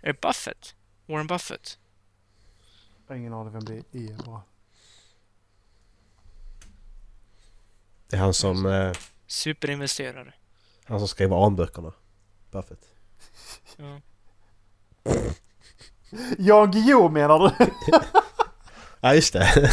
Är 0.00 0.12
det 0.12 0.20
Buffett? 0.20 0.74
Warren 1.06 1.26
Buffett? 1.26 1.78
Jag 3.06 3.14
har 3.14 3.18
ingen 3.18 3.32
aning 3.32 3.52
vem 3.52 3.64
det 3.64 3.74
är 3.92 4.24
bara. 4.26 4.40
Det 8.10 8.16
är 8.16 8.20
han 8.20 8.34
som, 8.34 8.66
eh, 8.66 8.92
Superinvesterare. 9.26 10.34
han 10.84 10.98
som 10.98 11.08
skriver 11.08 11.46
anböckerna. 11.46 11.92
Buffett. 12.50 12.80
Ja. 13.76 14.00
Jan 16.38 16.70
Guillou 16.70 17.08
menar 17.08 17.38
du? 17.38 17.66
Ja, 19.00 19.14
just 19.14 19.32
det. 19.32 19.48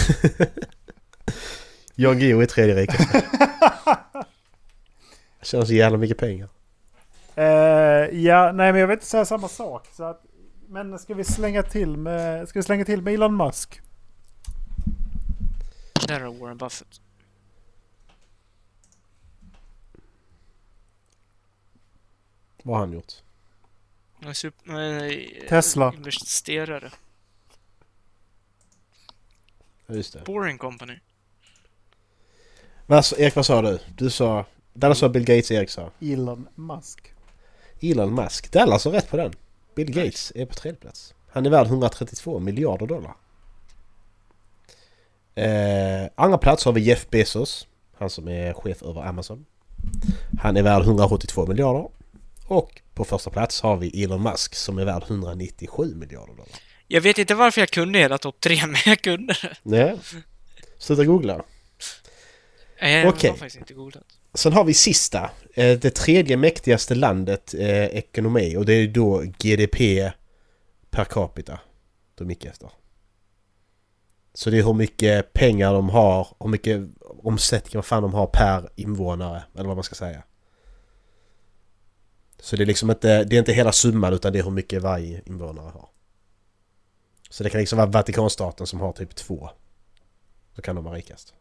Jan 1.96 2.20
Guillou 2.20 2.42
är 2.42 2.46
tredje 2.46 2.76
rikaste. 2.76 3.22
Tjänar 5.42 5.66
så 5.66 5.74
jävla 5.74 5.98
mycket 5.98 6.18
pengar. 6.18 6.50
Eh, 7.36 7.46
ja, 8.20 8.52
nej 8.52 8.72
men 8.72 8.76
jag 8.82 8.88
vill 8.88 8.94
inte 8.94 9.06
säga 9.06 9.26
samma 9.26 9.48
sak. 9.48 9.88
Så 9.94 10.04
att, 10.04 10.22
men 10.68 11.00
ska 11.00 11.14
vi 11.14 11.24
slänga 11.24 11.64
till 11.64 11.98
med, 11.98 12.50
ska 12.50 12.60
vi 12.60 12.64
slänga 12.64 12.86
till 12.86 13.02
med 13.02 13.14
Elon 13.14 13.38
Musk? 13.38 13.82
Där 16.08 16.20
har 16.20 16.34
Warren 16.34 16.58
Buffett. 16.58 17.02
Vad 22.66 22.76
har 22.76 22.86
han 22.86 22.94
gjort? 22.94 23.14
Super... 24.34 24.74
nej, 24.74 25.46
Tesla. 25.50 25.94
Investerare. 25.94 26.92
Ja, 29.88 29.96
just 29.96 30.14
det. 30.14 30.24
Boring 30.26 30.58
Company. 30.58 31.00
Vad, 32.86 33.06
Erik, 33.18 33.36
vad 33.36 33.46
sa 33.46 33.62
du? 33.62 33.80
Du 33.96 34.10
sa... 34.10 34.46
Dallas 34.74 35.00
sa 35.00 35.10
Bill 35.10 35.26
Gates, 35.26 35.52
Erik 35.52 35.70
sa. 35.70 35.92
Elon 36.00 36.48
Musk. 36.56 37.14
Elon 37.82 38.16
Musk. 38.16 38.52
Dallas 38.52 38.86
har 38.86 38.92
rätt 38.92 39.10
på 39.10 39.18
den. 39.18 39.34
Bill 39.76 39.92
Gates 39.92 40.32
är 40.36 40.46
på 40.46 40.54
tredje 40.54 40.80
plats. 40.80 41.14
Han 41.30 41.46
är 41.46 41.50
värd 41.50 41.68
132 41.68 42.40
miljarder 42.40 42.88
dollar. 42.88 43.16
Eh, 45.36 46.10
andra 46.16 46.38
plats 46.38 46.66
har 46.66 46.72
vi 46.74 46.82
Jeff 46.82 47.10
Bezos. 47.10 47.68
Han 47.98 48.10
som 48.10 48.28
är 48.28 48.54
chef 48.54 48.84
över 48.84 49.02
Amazon. 49.02 49.46
Han 50.42 50.58
är 50.58 50.64
värd 50.64 50.82
172 50.82 51.46
miljarder. 51.46 51.95
Och 52.48 52.82
på 52.94 53.06
första 53.06 53.30
plats 53.30 53.62
har 53.62 53.78
vi 53.78 54.04
Elon 54.04 54.24
Musk 54.24 54.56
som 54.56 54.78
är 54.78 54.86
värd 54.86 55.04
197 55.08 55.96
miljarder 55.96 56.34
dollar. 56.34 56.48
Jag 56.88 57.02
vet 57.02 57.18
inte 57.18 57.36
varför 57.36 57.62
jag 57.62 57.70
kunde 57.70 58.00
hela 58.00 58.18
topp 58.18 58.40
tre, 58.40 58.68
men 58.68 58.78
jag 58.86 59.02
kunde 59.02 59.36
det. 59.42 59.56
Nej. 59.64 60.00
Sluta 60.78 61.06
googla. 61.06 61.44
Okej. 63.06 63.30
har 63.30 63.38
faktiskt 63.38 63.58
inte 63.58 63.74
googlat. 63.74 64.04
Sen 64.34 64.54
har 64.54 64.64
vi 64.64 64.74
sista. 64.74 65.30
Eh, 65.54 65.80
det 65.80 65.96
tredje 65.96 66.38
mäktigaste 66.38 66.96
landet 66.96 67.54
eh, 67.54 67.86
ekonomi 67.86 68.58
och 68.58 68.66
det 68.66 68.74
är 68.74 68.88
då 68.88 69.24
GDP 69.40 70.12
per 70.90 71.06
capita. 71.06 71.60
De 72.16 72.30
gick 72.30 72.46
efter. 72.46 72.70
Så 74.34 74.50
det 74.50 74.58
är 74.58 74.64
hur 74.64 74.74
mycket 74.74 75.34
pengar 75.34 75.74
de 75.74 75.90
har, 75.90 76.28
hur 76.40 76.50
mycket 76.50 76.82
omsättning 77.24 77.78
vad 77.78 77.86
fan 77.86 78.04
de 78.04 78.14
har 78.14 78.28
per 78.28 78.70
invånare. 78.76 79.44
Eller 79.56 79.68
vad 79.68 79.78
man 79.78 79.84
ska 79.84 79.96
säga. 79.96 80.24
Så 82.40 82.56
det 82.56 82.64
är 82.64 82.66
liksom 82.66 82.92
inte, 82.92 83.24
det 83.24 83.36
är 83.36 83.40
inte 83.40 83.54
hela 83.54 83.72
summan 83.72 84.14
utan 84.14 84.34
det 84.34 84.40
är 84.40 84.44
hur 84.44 84.52
mycket 84.52 84.82
varje 84.82 85.22
invånare 85.26 85.70
har. 85.70 85.90
Så 87.30 87.44
det 87.44 87.50
kan 87.50 87.60
liksom 87.60 87.78
vara 87.78 87.88
Vatikanstaten 87.88 88.68
som 88.68 88.80
har 88.80 88.92
typ 88.92 89.16
två. 89.16 89.50
Så 90.56 90.62
kan 90.62 90.76
de 90.76 90.84
vara 90.84 90.96
rikast. 90.96 91.34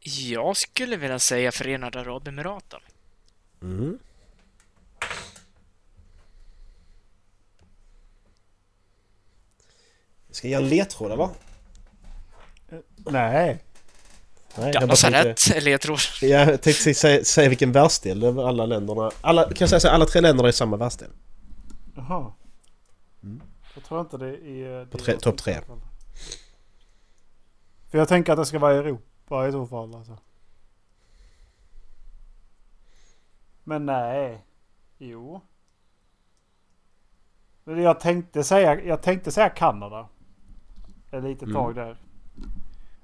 Jag 0.00 0.56
skulle 0.56 0.96
vilja 0.96 1.18
säga 1.18 1.52
Förenade 1.52 2.00
Arabemiraten. 2.00 2.80
Mm. 3.62 3.98
Ska 10.30 10.48
jag 10.48 10.60
ge 10.60 10.64
en 10.64 10.70
ledtråd 10.70 11.12
eller? 11.12 11.28
Nej. 12.96 13.58
Nej, 14.58 14.72
jag 14.74 14.98
tänkte, 14.98 15.54
eller 15.54 15.70
jag 15.70 15.80
tror... 15.80 15.98
jag 16.22 16.62
tänkte 16.62 16.94
säga, 16.94 17.24
säga 17.24 17.48
vilken 17.48 17.72
världsdel 17.72 18.20
det 18.20 18.30
var 18.32 18.48
alla 18.48 18.66
länderna... 18.66 19.10
Alla, 19.20 19.42
kan 19.44 19.56
jag 19.58 19.68
säga 19.68 19.80
så 19.80 19.88
alla 19.88 20.06
tre 20.06 20.20
länderna 20.20 20.48
är 20.48 20.50
i 20.50 20.52
samma 20.52 20.76
världsdel? 20.76 21.10
Jaha. 21.96 22.32
Jag 23.74 23.84
tror 23.84 24.00
inte 24.00 24.16
det 24.18 24.26
är... 24.28 24.76
Mm. 24.76 24.88
Det 24.92 24.98
tre- 24.98 25.16
topp 25.18 25.36
tre. 25.36 25.60
För 27.90 27.98
jag 27.98 28.08
tänker 28.08 28.32
att 28.32 28.38
det 28.38 28.46
ska 28.46 28.58
vara 28.58 28.74
i 28.74 28.78
Europa 28.78 29.48
i 29.48 29.52
så 29.52 29.66
fall 29.66 29.94
alltså. 29.94 30.18
Men 33.64 33.86
nej. 33.86 34.44
Jo. 34.98 35.40
Men 37.64 37.82
jag 37.82 38.00
tänkte 38.00 38.44
säga, 38.44 38.80
jag 38.84 39.02
tänkte 39.02 39.32
säga 39.32 39.48
Kanada. 39.48 40.08
Ett 41.12 41.24
litet 41.24 41.42
Mm. 41.42 41.54
tag 41.54 41.74
där. 41.74 41.96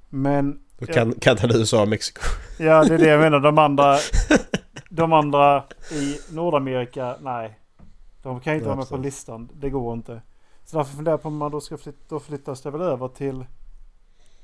Men 0.08 0.60
Då 0.80 0.86
kan 0.86 1.12
Kanada, 1.12 1.58
USA 1.58 1.82
och 1.82 1.88
Mexiko. 1.88 2.20
ja, 2.58 2.84
det 2.84 2.94
är 2.94 2.98
det 2.98 3.06
jag 3.06 3.20
menar. 3.20 3.40
De 3.40 3.58
andra, 3.58 3.98
de 4.88 5.12
andra 5.12 5.64
i 5.92 6.18
Nordamerika, 6.30 7.16
nej. 7.20 7.58
De 8.22 8.40
kan 8.40 8.54
inte 8.54 8.66
vara 8.66 8.76
med 8.76 8.88
på 8.88 8.96
listan. 8.96 9.50
Det 9.54 9.70
går 9.70 9.94
inte. 9.94 10.22
Så 10.64 10.76
därför 10.76 10.94
funderar 10.96 11.12
jag 11.12 11.22
på 11.22 11.28
om 11.28 11.36
man 11.36 11.50
då 11.50 11.60
ska 11.60 11.78
flytta, 11.78 11.98
då 12.08 12.20
flyttas 12.20 12.62
det 12.62 12.70
väl 12.70 12.80
över 12.80 13.08
till 13.08 13.44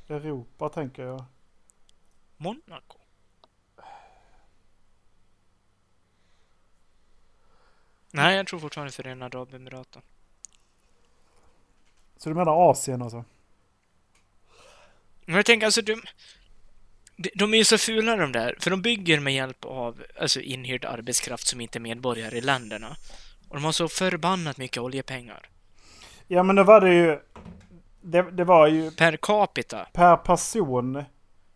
Europa 0.08 0.68
tänker 0.68 1.02
jag. 1.02 1.24
Monaco? 2.36 2.98
Nej, 8.10 8.36
jag 8.36 8.46
tror 8.46 8.60
fortfarande 8.60 8.92
Förenade 8.92 9.38
Arabemiraten. 9.38 10.02
Så 12.16 12.28
du 12.28 12.34
menar 12.34 12.70
Asien 12.70 13.02
alltså? 13.02 13.24
Men 15.26 15.36
jag 15.36 15.46
tänker 15.46 15.66
alltså, 15.66 15.82
de, 15.82 16.02
de, 17.34 17.54
är 17.54 17.58
ju 17.58 17.64
så 17.64 17.78
fula 17.78 18.16
de 18.16 18.32
där, 18.32 18.56
för 18.60 18.70
de 18.70 18.82
bygger 18.82 19.20
med 19.20 19.34
hjälp 19.34 19.64
av 19.64 20.02
alltså, 20.20 20.40
inhyrd 20.40 20.84
arbetskraft 20.84 21.46
som 21.46 21.60
inte 21.60 21.78
är 21.78 21.80
medborgare 21.80 22.38
i 22.38 22.40
länderna. 22.40 22.96
Och 23.48 23.54
de 23.54 23.64
har 23.64 23.72
så 23.72 23.88
förbannat 23.88 24.56
mycket 24.56 24.82
oljepengar. 24.82 25.48
Ja 26.28 26.42
men 26.42 26.56
då 26.56 26.64
var 26.64 26.80
det 26.80 26.94
ju... 26.94 27.18
Det, 28.00 28.22
det 28.22 28.44
var 28.44 28.66
ju 28.66 28.90
Per 28.90 29.16
capita, 29.16 29.86
per 29.92 30.16
person. 30.16 31.04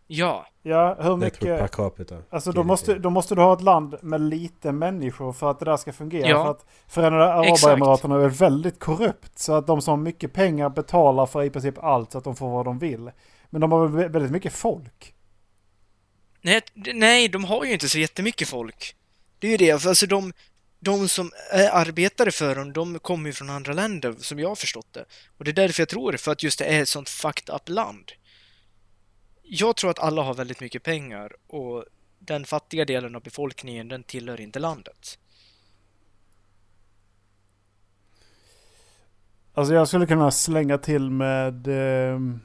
ja. 0.07 0.47
Ja, 0.63 0.87
hur 0.87 1.03
tror 1.03 1.17
per 1.17 1.25
mycket... 1.25 1.71
capita. 1.71 2.15
Alltså 2.29 2.51
då 2.51 2.63
måste, 2.63 2.95
då 2.95 3.09
måste 3.09 3.35
du 3.35 3.41
ha 3.41 3.53
ett 3.53 3.61
land 3.61 3.95
med 4.01 4.21
lite 4.21 4.71
människor 4.71 5.33
för 5.33 5.51
att 5.51 5.59
det 5.59 5.65
där 5.65 5.77
ska 5.77 5.93
fungera. 5.93 6.29
Ja, 6.29 6.43
För 6.43 6.51
att 6.51 6.65
Förenade. 6.87 7.33
Arabemiraten 7.33 8.11
är 8.11 8.17
väl 8.17 8.29
väldigt 8.29 8.79
korrupt. 8.79 9.39
Så 9.39 9.53
att 9.53 9.67
de 9.67 9.81
som 9.81 9.91
har 9.91 9.97
mycket 9.97 10.33
pengar 10.33 10.69
betalar 10.69 11.25
för 11.25 11.43
i 11.43 11.49
princip 11.49 11.83
allt 11.83 12.11
så 12.11 12.17
att 12.17 12.23
de 12.23 12.35
får 12.35 12.49
vad 12.49 12.65
de 12.65 12.79
vill. 12.79 13.11
Men 13.51 13.61
de 13.61 13.71
har 13.71 13.87
väl 13.87 14.05
vä- 14.05 14.11
väldigt 14.13 14.31
mycket 14.31 14.53
folk. 14.53 15.13
Nej, 16.41 16.61
nej, 16.73 17.27
de 17.27 17.45
har 17.45 17.65
ju 17.65 17.73
inte 17.73 17.89
så 17.89 17.99
jättemycket 17.99 18.47
folk. 18.47 18.95
Det 19.39 19.47
är 19.47 19.51
ju 19.51 19.57
det, 19.57 19.81
för 19.81 19.89
alltså 19.89 20.05
de, 20.07 20.33
de 20.79 21.07
som 21.07 21.31
är 21.51 21.69
arbetare 21.69 22.31
för 22.31 22.55
dem, 22.55 22.73
de 22.73 22.99
kommer 22.99 23.29
ju 23.29 23.33
från 23.33 23.49
andra 23.49 23.73
länder, 23.73 24.15
som 24.17 24.39
jag 24.39 24.49
har 24.49 24.55
förstått 24.55 24.93
det. 24.93 25.05
Och 25.37 25.43
det 25.45 25.51
är 25.51 25.53
därför 25.53 25.81
jag 25.81 25.89
tror 25.89 26.11
det, 26.11 26.17
för 26.17 26.31
att 26.31 26.43
just 26.43 26.59
det 26.59 26.65
är 26.65 26.81
ett 26.81 26.89
sånt 26.89 27.09
fucked 27.09 27.55
up 27.55 27.69
land. 27.69 28.11
Jag 29.43 29.75
tror 29.75 29.89
att 29.91 29.99
alla 29.99 30.21
har 30.21 30.33
väldigt 30.33 30.59
mycket 30.59 30.83
pengar 30.83 31.31
och 31.47 31.85
den 32.19 32.45
fattiga 32.45 32.85
delen 32.85 33.15
av 33.15 33.23
befolkningen, 33.23 33.87
den 33.87 34.03
tillhör 34.03 34.41
inte 34.41 34.59
landet. 34.59 35.17
Alltså 39.53 39.73
jag 39.73 39.87
skulle 39.87 40.07
kunna 40.07 40.31
slänga 40.31 40.77
till 40.77 41.09
med... 41.09 41.67
ehm, 41.67 42.39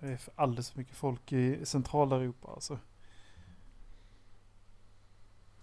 det 0.00 0.06
är 0.08 0.16
för 0.16 0.32
alldeles 0.36 0.70
för 0.70 0.78
mycket 0.78 0.96
folk 0.96 1.32
i 1.32 1.66
Centraleuropa 1.66 2.48
alltså. 2.52 2.78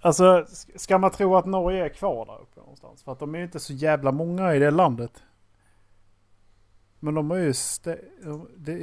Alltså 0.02 0.24
sk- 0.42 0.78
ska 0.78 0.98
man 0.98 1.12
tro 1.12 1.36
att 1.36 1.46
Norge 1.46 1.86
är 1.86 1.90
kvar 1.90 2.26
där 2.26 2.42
uppe 2.42 2.60
någonstans? 2.60 3.04
För 3.04 3.12
att 3.12 3.20
de 3.20 3.36
är 3.36 3.40
ju 3.40 3.44
inte 3.46 3.60
så 3.60 3.74
jävla 3.74 4.12
många 4.12 4.56
i 4.56 4.60
det 4.60 4.72
landet. 4.72 5.24
Men 7.00 7.14
de 7.14 7.30
har 7.32 7.38
ju... 7.38 7.54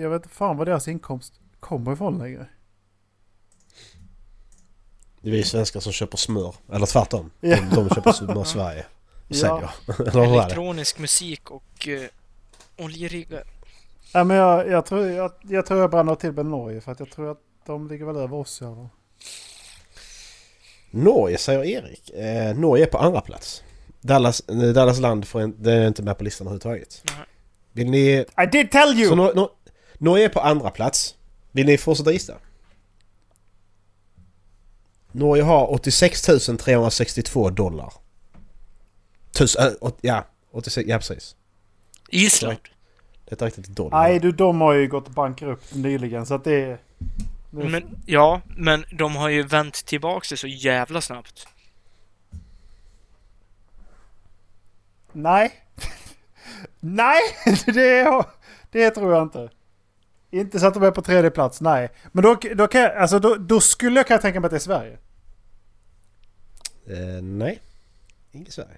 Jag 0.00 0.10
vet 0.10 0.22
inte 0.24 0.28
fan 0.34 0.56
var 0.56 0.64
deras 0.66 0.88
inkomst 0.88 1.40
kommer 1.60 1.92
ifrån 1.92 2.18
längre. 2.18 2.46
Det 5.20 5.28
är 5.28 5.32
vi 5.32 5.42
svenskar 5.42 5.80
som 5.80 5.92
köper 5.92 6.16
smör. 6.16 6.54
Eller 6.72 6.86
tvärtom. 6.86 7.30
Ja. 7.40 7.56
De, 7.60 7.74
de 7.74 7.88
köper 7.94 8.12
smör 8.12 8.42
i 8.42 8.44
Sverige. 8.44 8.86
Och 9.28 9.34
Ja. 9.36 9.72
säljer. 9.96 10.24
Elektronisk 10.42 10.98
musik 10.98 11.50
och 11.50 11.88
eh, 11.88 12.08
oljeriggar. 12.78 13.42
Ja, 14.14 14.24
men 14.24 14.36
jag, 14.36 14.68
jag, 14.68 14.86
tror, 14.86 15.06
jag, 15.06 15.32
jag 15.42 15.66
tror 15.66 15.80
jag 15.80 15.90
bränner 15.90 16.14
till 16.14 16.32
med 16.32 16.46
Norge 16.46 16.80
för 16.80 16.92
att 16.92 17.00
jag 17.00 17.10
tror 17.10 17.30
att 17.30 17.40
de 17.66 17.88
ligger 17.88 18.04
väl 18.04 18.16
över 18.16 18.36
oss 18.36 18.58
fall. 18.58 18.88
Norge 20.90 21.38
säger 21.38 21.64
Erik. 21.64 22.10
Eh, 22.10 22.56
Norge 22.56 22.84
är 22.84 22.88
på 22.90 22.98
andra 22.98 23.20
plats. 23.20 23.62
Dallas, 24.00 24.40
eh, 24.48 24.56
Dallas 24.56 24.98
land 24.98 25.28
får 25.28 25.40
en, 25.40 25.62
det 25.62 25.72
är 25.72 25.86
inte 25.88 26.02
med 26.02 26.18
på 26.18 26.24
listan 26.24 26.46
överhuvudtaget. 26.46 27.02
Nej. 27.06 27.26
Vill 27.72 27.90
ni... 27.90 27.98
I 28.18 28.46
did 28.52 28.70
tell 28.70 28.98
you! 28.98 29.08
Så 29.08 29.14
Nor- 29.14 29.34
Nor- 29.34 29.50
Norge 29.98 30.24
är 30.24 30.28
på 30.28 30.40
andra 30.40 30.70
plats. 30.70 31.14
Vill 31.52 31.66
ni 31.66 31.78
fortsätta 31.78 32.12
gissa? 32.12 32.34
Norge 35.12 35.42
har 35.42 35.70
86 35.72 36.22
362 36.22 37.50
dollar. 37.50 37.92
Tusen, 39.32 39.66
äh, 39.66 39.72
åt- 39.80 39.98
ja, 40.00 40.26
86, 40.52 40.88
ja 40.88 40.98
precis. 40.98 41.36
Island. 42.08 42.56
Det 42.62 42.70
är 43.32 43.46
inte 43.46 43.60
riktigt 43.60 43.76
dollar. 43.76 44.02
Nej 44.02 44.18
du, 44.20 44.32
de 44.32 44.60
har 44.60 44.72
ju 44.72 44.88
gått 44.88 45.08
bankrupt 45.08 45.74
nyligen 45.74 46.26
så 46.26 46.34
att 46.34 46.44
det 46.44 46.62
är... 46.64 46.78
nu- 47.50 47.68
Men, 47.68 47.82
ja, 48.06 48.40
men 48.56 48.84
de 48.92 49.16
har 49.16 49.28
ju 49.28 49.42
vänt 49.42 49.74
tillbaka 49.86 50.24
sig 50.24 50.38
så 50.38 50.46
jävla 50.46 51.00
snabbt. 51.00 51.46
Nej. 55.12 55.52
nej, 56.80 57.20
det, 57.66 58.24
det 58.70 58.90
tror 58.90 59.14
jag 59.14 59.22
inte. 59.22 59.50
Inte 60.30 60.60
så 60.60 60.66
att 60.66 60.74
de 60.74 60.82
är 60.82 60.90
på 60.90 61.02
tredje 61.02 61.30
plats, 61.30 61.60
nej. 61.60 61.88
Men 62.12 62.24
då, 62.24 62.36
då, 62.54 62.66
kan 62.66 62.80
jag, 62.80 62.96
alltså, 62.96 63.18
då, 63.18 63.34
då 63.36 63.60
skulle 63.60 64.00
jag 64.00 64.06
kunna 64.06 64.18
tänka 64.18 64.40
mig 64.40 64.46
att 64.46 64.50
det 64.50 64.56
är 64.56 64.58
Sverige. 64.58 64.98
Eh, 66.86 67.22
nej. 67.22 67.60
Inget 68.32 68.52
Sverige. 68.52 68.76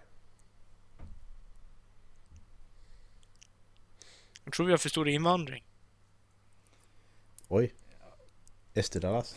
Jag 4.45 4.53
tror 4.53 4.67
vi 4.67 4.73
har 4.73 4.79
för 4.79 4.89
stor 4.89 5.09
invandring. 5.09 5.65
Oj. 7.49 7.75
SD 8.83 8.97
Dallas. 9.01 9.37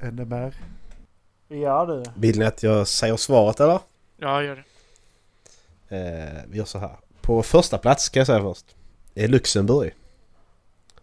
NMR. 0.00 0.54
Ja 1.48 1.86
du. 1.86 2.04
Vill 2.16 2.38
ni 2.38 2.44
att 2.44 2.62
jag 2.62 2.88
säger 2.88 3.16
svaret 3.16 3.60
eller? 3.60 3.80
Ja, 4.16 4.42
gör 4.42 4.56
det. 4.56 4.64
Eh, 5.96 6.44
vi 6.48 6.58
gör 6.58 6.64
så 6.64 6.78
här. 6.78 6.96
På 7.20 7.42
första 7.42 7.78
plats 7.78 8.04
ska 8.04 8.20
jag 8.20 8.26
säga 8.26 8.42
först. 8.42 8.76
Är 9.14 9.28
Luxemburg. 9.28 9.94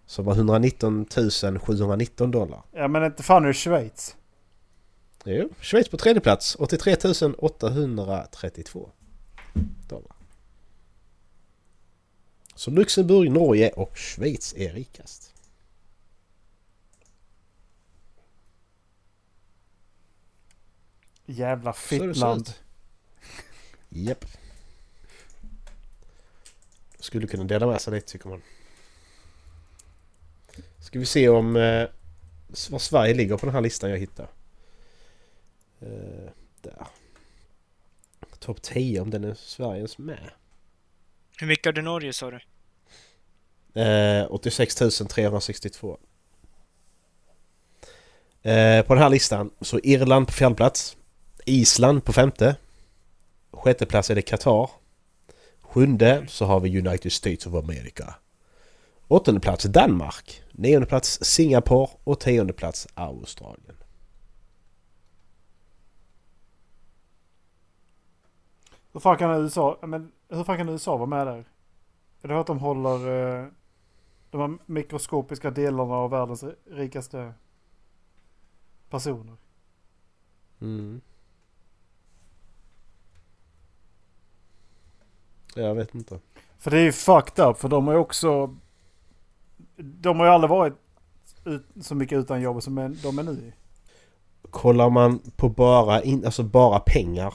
Som 0.05 0.25
var 0.25 0.33
119 0.33 1.05
719 1.61 2.31
dollar. 2.31 2.61
Ja 2.71 2.87
men 2.87 3.03
inte 3.03 3.23
fan 3.23 3.43
är 3.43 3.47
det 3.47 3.53
Schweiz. 3.53 4.15
Jo, 5.23 5.49
Schweiz 5.61 5.89
på 5.89 5.97
tredje 5.97 6.21
plats. 6.21 6.55
83 6.59 6.95
832 7.37 8.89
dollar. 9.87 10.16
Så 12.57 12.71
Luxemburg, 12.71 13.31
Norge 13.31 13.69
och 13.69 13.97
Schweiz 13.97 14.53
är 14.57 14.73
rikast. 14.73 15.33
Jävla 21.25 21.73
fittland. 21.73 22.49
Japp. 23.89 24.25
Skulle 26.99 27.27
kunna 27.27 27.43
dela 27.43 27.67
med 27.67 27.81
sig 27.81 27.93
lite 27.93 28.11
tycker 28.11 28.29
man. 28.29 28.41
Ska 30.79 30.99
vi 30.99 31.05
se 31.05 31.29
om 31.29 31.55
eh, 31.55 31.89
var 32.69 32.79
Sverige 32.79 33.13
ligger 33.13 33.37
på 33.37 33.45
den 33.45 33.55
här 33.55 33.61
listan 33.61 33.89
jag 33.89 33.97
hittar. 33.97 34.27
Eh, 35.79 36.31
där. 36.61 36.87
Topp 38.39 38.61
10 38.61 39.01
om 39.01 39.09
den 39.09 39.23
är 39.23 39.33
Sveriges 39.33 39.97
med. 39.97 40.31
Hur 41.39 41.47
mycket 41.47 41.65
hade 41.65 41.81
Norge 41.81 42.13
sa 42.13 42.31
du? 42.31 42.39
Eh, 43.81 44.25
86 44.29 44.75
362. 44.75 45.97
Eh, 48.41 48.85
på 48.85 48.93
den 48.93 49.03
här 49.03 49.09
listan 49.09 49.51
så 49.61 49.79
Irland 49.83 50.27
på 50.27 50.33
fjärde 50.33 50.55
plats. 50.55 50.97
Island 51.45 52.03
på 52.03 52.13
femte. 52.13 52.55
Sjätte 53.51 53.85
plats 53.85 54.09
är 54.09 54.15
det 54.15 54.21
Qatar. 54.21 54.69
Sjunde 55.61 56.25
så 56.27 56.45
har 56.45 56.59
vi 56.59 56.79
United 56.79 57.11
States 57.11 57.45
of 57.47 57.53
America. 57.53 58.15
Åttonde 59.07 59.39
plats 59.41 59.63
Danmark. 59.63 60.41
Nionde 60.51 60.87
plats 60.87 61.19
Singapore 61.21 61.89
och 62.03 62.19
tionde 62.19 62.53
plats 62.53 62.87
Australien. 62.93 63.75
Hur 68.93 68.99
fan 68.99 69.17
kan 69.17 69.43
USA, 69.43 69.79
men 69.81 70.11
hur 70.29 70.43
fan 70.43 70.57
kan 70.57 70.69
USA 70.69 70.97
vara 70.97 71.09
med 71.09 71.27
där? 71.27 71.45
Är 72.21 72.27
det 72.27 72.39
att 72.39 72.47
de 72.47 72.59
håller 72.59 72.95
eh, 73.39 73.47
de 74.31 74.41
här 74.41 74.57
mikroskopiska 74.65 75.51
delarna 75.51 75.95
av 75.95 76.09
världens 76.09 76.43
rikaste 76.65 77.33
personer? 78.89 79.35
Mm. 80.61 81.01
Jag 85.55 85.75
vet 85.75 85.95
inte. 85.95 86.19
För 86.57 86.71
det 86.71 86.77
är 86.77 86.83
ju 86.83 86.91
fucked 86.91 87.45
up 87.45 87.57
för 87.57 87.69
de 87.69 87.87
har 87.87 87.93
ju 87.93 87.99
också... 87.99 88.55
De 89.75 90.19
har 90.19 90.25
ju 90.25 90.31
aldrig 90.31 90.49
varit 90.49 90.73
ut, 91.45 91.65
så 91.81 91.95
mycket 91.95 92.17
utan 92.17 92.41
jobb 92.41 92.63
som 92.63 92.75
de 92.75 93.19
är 93.19 93.23
nu. 93.23 93.53
Kollar 94.49 94.89
man 94.89 95.19
på 95.35 95.49
bara, 95.49 96.01
in, 96.01 96.25
alltså 96.25 96.43
bara 96.43 96.79
pengar 96.79 97.33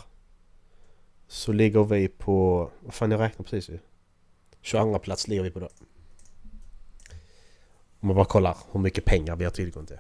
så 1.33 1.53
ligger 1.53 1.85
vi 1.85 2.09
på... 2.09 2.71
Vad 2.81 2.95
fan 2.95 3.11
jag 3.11 3.21
räknar 3.21 3.45
precis 3.45 3.69
ju. 3.69 3.79
22 4.61 4.99
plats 4.99 5.29
ligger 5.29 5.43
vi 5.43 5.51
på 5.51 5.61
då. 5.61 5.69
Om 8.01 8.09
man 8.09 8.17
bara 8.17 8.25
kollar 8.25 8.57
hur 8.73 8.81
mycket 8.81 9.05
pengar 9.05 9.37
vi 9.37 9.45
har 9.45 9.51
tillgång 9.51 9.87
till. 9.87 9.99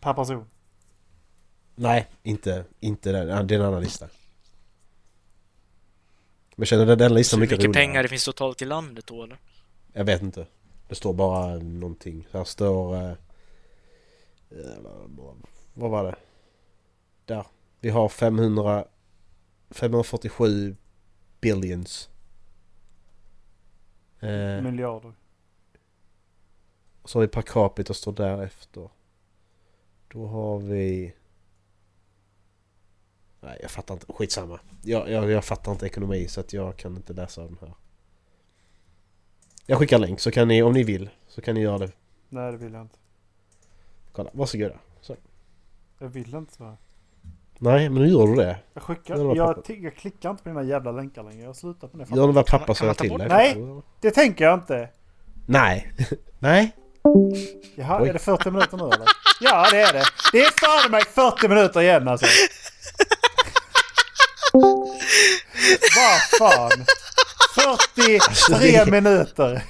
Per 0.00 0.14
person. 0.14 0.46
Nej, 1.74 2.08
inte, 2.22 2.64
inte 2.80 3.12
den. 3.12 3.46
Det 3.46 3.54
är 3.54 3.58
en 3.58 3.66
annan 3.66 3.82
lista. 3.82 4.08
Men 6.56 6.66
känner 6.66 6.86
du 6.86 6.96
den 6.96 7.14
listan 7.14 7.30
Så 7.30 7.36
hur 7.36 7.40
mycket, 7.40 7.58
mycket 7.58 7.68
roligare? 7.68 7.86
pengar 7.86 8.02
det 8.02 8.08
finns 8.08 8.24
totalt 8.24 8.62
i 8.62 8.64
landet 8.64 9.06
då 9.06 9.22
eller? 9.22 9.38
Jag 9.92 10.04
vet 10.04 10.22
inte. 10.22 10.46
Det 10.88 10.94
står 10.94 11.12
bara 11.12 11.54
någonting. 11.54 12.26
Här 12.32 12.44
står... 12.44 12.96
Eh, 12.96 13.10
eh, 14.50 14.78
vad 15.74 15.90
var 15.90 16.04
det? 16.04 16.16
Där. 17.24 17.46
Vi 17.80 17.90
har 17.90 18.08
500... 18.08 18.84
547 19.72 20.76
billions. 21.40 22.10
Eh, 24.20 24.62
Miljarder. 24.62 25.12
och 27.02 27.10
så 27.10 27.18
har 27.18 27.20
vi 27.20 27.28
per 27.28 27.42
capita 27.42 27.94
står 27.94 28.12
därefter. 28.12 28.90
Då 30.08 30.26
har 30.26 30.58
vi... 30.58 31.14
Nej 33.40 33.58
jag 33.62 33.70
fattar 33.70 33.94
inte. 33.94 34.12
Skitsamma. 34.12 34.60
Jag, 34.82 35.10
jag, 35.10 35.30
jag 35.30 35.44
fattar 35.44 35.72
inte 35.72 35.86
ekonomi 35.86 36.28
så 36.28 36.40
att 36.40 36.52
jag 36.52 36.76
kan 36.76 36.96
inte 36.96 37.12
läsa 37.12 37.42
den 37.44 37.58
här. 37.60 37.74
Jag 39.66 39.78
skickar 39.78 39.98
länk 39.98 40.20
så 40.20 40.30
kan 40.30 40.48
ni 40.48 40.62
om 40.62 40.72
ni 40.72 40.82
vill 40.82 41.10
så 41.28 41.40
kan 41.40 41.54
ni 41.54 41.60
göra 41.60 41.78
det. 41.78 41.92
Nej, 42.28 42.52
det 42.52 42.58
vill 42.58 42.72
jag 42.72 42.82
inte. 42.82 42.98
Kolla, 44.12 44.30
varsågoda. 44.32 44.78
Så. 45.00 45.16
Jag 45.98 46.08
vill 46.08 46.34
inte 46.34 46.64
här. 46.64 46.76
Nej 47.64 47.88
men 47.88 48.02
nu 48.02 48.08
gör 48.08 48.26
du 48.26 48.34
det. 48.34 48.56
Jag 48.74 48.82
skickar... 48.82 49.16
Det 49.16 49.36
Jag, 49.36 49.64
jag 49.82 49.96
klickar 49.96 50.30
inte 50.30 50.42
på 50.42 50.48
dina 50.48 50.62
jävla 50.62 50.92
länkar 50.92 51.22
längre. 51.22 51.40
Jag 51.40 51.48
har 51.48 51.54
slutat 51.54 51.94
med 51.94 52.06
det. 52.08 52.16
Gör 52.16 52.26
du 52.26 52.32
vad 52.32 52.46
pappa 52.46 52.74
säger 52.74 52.94
till 52.94 53.18
dig? 53.18 53.28
det? 53.28 53.82
Det 54.00 54.10
tänker 54.10 54.44
jag 54.44 54.54
inte. 54.54 54.88
Nej. 55.46 55.92
Nej. 56.38 56.72
Jaha, 57.76 58.02
Oj. 58.02 58.08
är 58.08 58.12
det 58.12 58.18
40 58.18 58.50
minuter 58.50 58.76
nu 58.76 58.84
eller? 58.84 59.06
Ja, 59.40 59.66
det 59.70 59.80
är 59.80 59.92
det. 59.92 60.04
Det 60.32 60.40
är 60.40 60.50
fan 60.60 60.90
mig 60.90 61.02
40 61.14 61.48
minuter 61.48 61.80
igen 61.80 62.08
alltså. 62.08 62.26
Vad 65.96 66.20
fan. 66.38 66.84
43 67.54 68.90
minuter. 68.90 69.64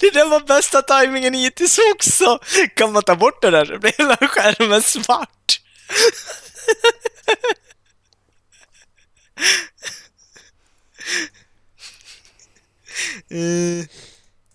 Det 0.00 0.10
där 0.10 0.28
var 0.28 0.40
bästa 0.40 0.82
tajmingen 0.82 1.34
hittills 1.34 1.78
också! 1.94 2.38
Kan 2.74 2.92
man 2.92 3.02
ta 3.02 3.16
bort 3.16 3.42
det 3.42 3.50
där 3.50 3.64
så 3.64 3.78
blir 3.78 3.92
hela 3.98 4.16
skärmen 4.16 4.82
svart. 4.82 5.60
Eh, 13.30 13.86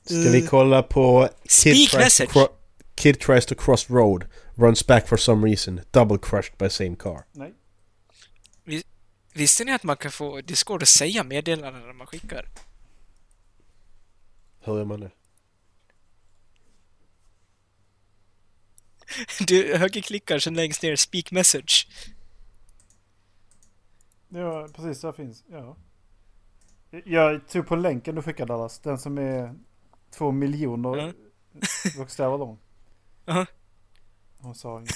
Ska 0.03 0.29
vi 0.31 0.47
kolla 0.47 0.83
på 0.83 1.29
Kid 1.43 1.51
Speak 1.51 1.75
tries, 1.75 1.91
to 1.91 1.97
message. 2.23 2.47
Kid 2.95 3.19
tries 3.19 3.45
to 3.45 3.55
cross 3.55 3.89
road. 3.89 4.25
Runs 4.55 4.87
back 4.87 5.07
for 5.07 5.17
some 5.17 5.47
reason. 5.47 5.81
Double 5.91 6.17
crushed 6.17 6.57
by 6.57 6.69
same 6.69 6.95
car. 6.95 7.25
Nej. 7.31 7.53
Visste 9.33 9.63
ni 9.63 9.71
att 9.71 9.83
man 9.83 9.97
kan 9.97 10.11
få 10.11 10.41
Discord 10.41 10.81
att 10.83 10.89
säga 10.89 11.23
meddelanden 11.23 11.81
när 11.81 11.93
man 11.93 12.07
skickar? 12.07 12.49
Hur 14.59 14.77
gör 14.77 14.85
man 14.85 14.99
det? 14.99 15.11
Du 19.47 19.77
högerklickar 19.77 20.39
sen 20.39 20.53
längst 20.53 20.83
ner 20.83 20.95
Speak 20.95 21.31
message. 21.31 21.87
Ja, 24.29 24.67
precis. 24.75 25.01
Där 25.01 25.11
finns. 25.11 25.43
Ja. 25.51 25.77
Jag 27.05 27.47
tog 27.47 27.67
på 27.67 27.75
länken 27.75 28.15
du 28.15 28.21
skickade 28.21 28.53
Dallas. 28.53 28.79
Den 28.79 28.97
som 28.97 29.17
är 29.17 29.55
två 30.17 30.31
miljoner 30.31 31.13
bokstäver 31.97 32.37
lång. 32.37 32.59
Ja. 33.25 33.45
Hon 34.37 34.55
sa 34.55 34.79
inget. 34.79 34.95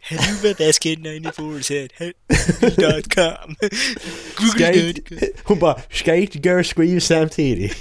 Helvetesk94 0.00 1.62
said 1.62 1.92
google.com 2.60 3.56
Google.com 4.36 5.18
Hon 5.44 5.58
bara 5.58 5.80
Skate 5.90 6.38
girl 6.38 6.62
skriver 6.62 7.00
samtidigt. 7.00 7.76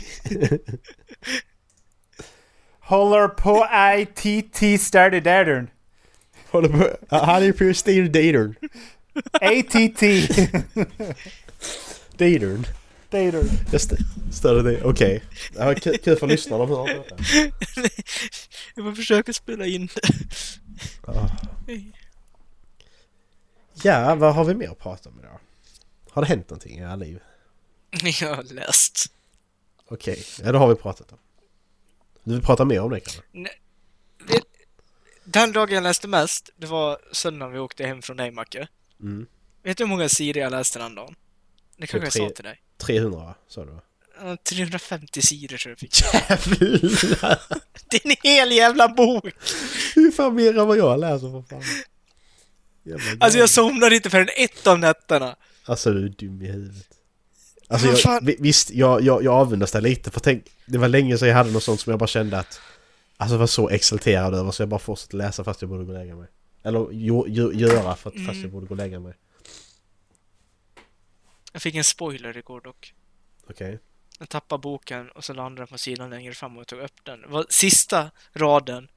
Håller 2.93 3.27
på 3.27 3.67
ITT 3.97 4.81
starty 4.81 5.19
dattern. 5.19 5.67
Håller 6.51 6.69
på... 6.69 7.15
Han 7.15 7.43
är 7.43 7.51
på 7.51 7.73
Steve 7.73 8.07
Datern. 8.07 8.55
ATT. 9.33 9.73
Datern. 12.17 12.65
dattern. 13.09 13.45
Jag 13.71 13.73
st- 13.73 13.95
störde 14.31 14.71
det. 14.71 14.83
Okej. 14.83 15.23
Ja, 15.55 15.75
kul, 15.75 16.15
för 16.15 16.27
lyssnarna 16.27 16.63
att 16.63 16.69
höra 16.69 16.93
detta. 16.93 17.15
Jag 18.75 18.95
försöker 18.95 19.33
spela 19.33 19.65
in 19.65 19.89
det. 19.95 20.01
Ja. 21.07 21.29
Ja, 23.83 24.15
vad 24.15 24.35
har 24.35 24.45
vi 24.45 24.55
mer 24.55 24.69
att 24.69 24.79
prata 24.79 25.09
om 25.09 25.19
idag? 25.19 25.39
Har 26.09 26.21
det 26.21 26.27
hänt 26.27 26.49
någonting 26.49 26.77
i 26.77 26.81
era 26.81 26.95
liv? 26.95 27.19
Jag 28.21 28.35
har 28.35 28.43
läst. 28.43 29.05
Okej, 29.87 30.23
ja 30.43 30.51
det 30.51 30.57
har 30.57 30.67
vi 30.67 30.75
pratat 30.75 31.11
om. 31.11 31.17
Du 32.23 32.31
vill 32.33 32.41
prata 32.41 32.65
mer 32.65 32.81
om 32.81 32.89
det 32.91 32.99
kanske? 32.99 33.21
Det- 34.27 34.43
Den 35.23 35.51
dagen 35.51 35.75
jag 35.75 35.83
läste 35.83 36.07
mest, 36.07 36.49
det 36.57 36.67
var 36.67 36.97
söndagen 37.11 37.53
vi 37.53 37.59
åkte 37.59 37.85
hem 37.85 38.01
från 38.01 38.17
dig 38.17 38.31
Macke. 38.31 38.67
Mm. 39.01 39.25
Vet 39.63 39.77
du 39.77 39.83
hur 39.83 39.89
många 39.89 40.09
sidor 40.09 40.41
jag 40.43 40.51
läste 40.51 40.79
den 40.79 40.95
dagen? 40.95 41.15
Det 41.77 41.87
kanske 41.87 42.05
jag 42.05 42.13
sa 42.13 42.19
tre. 42.19 42.35
till 42.35 42.43
dig. 42.43 42.61
300 42.77 43.19
va? 43.19 43.35
sa 43.47 43.65
du 43.65 43.71
va? 43.71 43.81
Ja, 44.21 44.37
350 44.43 45.21
sidor 45.21 45.57
tror 45.57 45.71
jag 45.71 45.79
fick. 45.79 46.01
Jävlar! 46.13 47.41
Det 47.89 48.05
är 48.05 48.09
en 48.09 48.15
hel 48.23 48.51
jävla 48.51 48.87
bok! 48.89 49.25
Hur 49.95 50.11
fan 50.11 50.35
mer 50.35 50.57
än 50.59 50.67
vad 50.67 50.77
jag 50.77 50.99
läser 50.99 51.31
för 51.31 51.41
fan? 51.49 51.63
Jävla 52.83 53.25
Alltså 53.25 53.39
jag 53.39 53.49
somnade 53.49 53.95
inte 53.95 54.09
förrän 54.09 54.29
ett 54.37 54.67
av 54.67 54.79
nätterna. 54.79 55.35
Alltså 55.65 55.93
du 55.93 56.05
är 56.05 56.09
dum 56.09 56.41
i 56.41 56.47
huvudet. 56.51 56.87
Alltså 57.67 58.09
jag, 58.09 58.35
visst, 58.39 58.71
jag, 58.71 59.01
jag, 59.01 59.23
jag 59.23 59.33
avundas 59.33 59.71
dig 59.71 59.81
lite 59.81 60.11
för 60.11 60.19
tänk, 60.19 60.45
det 60.65 60.77
var 60.77 60.87
länge 60.87 61.17
sedan 61.17 61.27
jag 61.27 61.35
hade 61.35 61.51
något 61.51 61.63
sånt 61.63 61.79
som 61.81 61.91
jag 61.91 61.99
bara 61.99 62.07
kände 62.07 62.39
att 62.39 62.59
Alltså 63.17 63.33
jag 63.33 63.39
var 63.39 63.47
så 63.47 63.69
exalterad 63.69 64.33
över 64.35 64.51
så 64.51 64.61
jag 64.61 64.69
bara 64.69 64.79
fortsatte 64.79 65.17
läsa 65.17 65.43
fast 65.43 65.61
jag 65.61 65.69
borde 65.69 65.83
gå 65.83 65.91
och 65.91 65.97
lägga 65.99 66.15
mig. 66.15 66.27
Eller 66.63 66.87
jo, 66.91 67.25
jo, 67.27 67.53
göra 67.53 67.95
för 67.95 68.09
att, 68.09 68.15
fast 68.15 68.29
Mm. 68.29 68.41
jag 68.41 68.51
borde 68.51 68.65
gå 68.65 68.73
och 68.73 68.77
lägga 68.77 68.99
mig. 68.99 69.13
Jag 71.53 71.61
fick 71.61 71.75
en 71.75 71.83
spoiler 71.83 72.37
igår 72.37 72.61
dock. 72.61 72.93
Okej. 73.49 73.79
Jag 74.19 74.29
tappade 74.29 74.61
boken 74.61 75.09
och 75.09 75.23
så 75.23 75.33
landade 75.33 75.61
den 75.61 75.67
på 75.67 75.77
sidan 75.77 76.09
längre 76.09 76.33
fram 76.33 76.57
och 76.57 76.67
tog 76.67 76.79
upp 76.79 77.03
den. 77.03 77.21
Det 77.21 77.27
var 77.27 77.45
sista 77.49 78.11
raden 78.33 78.87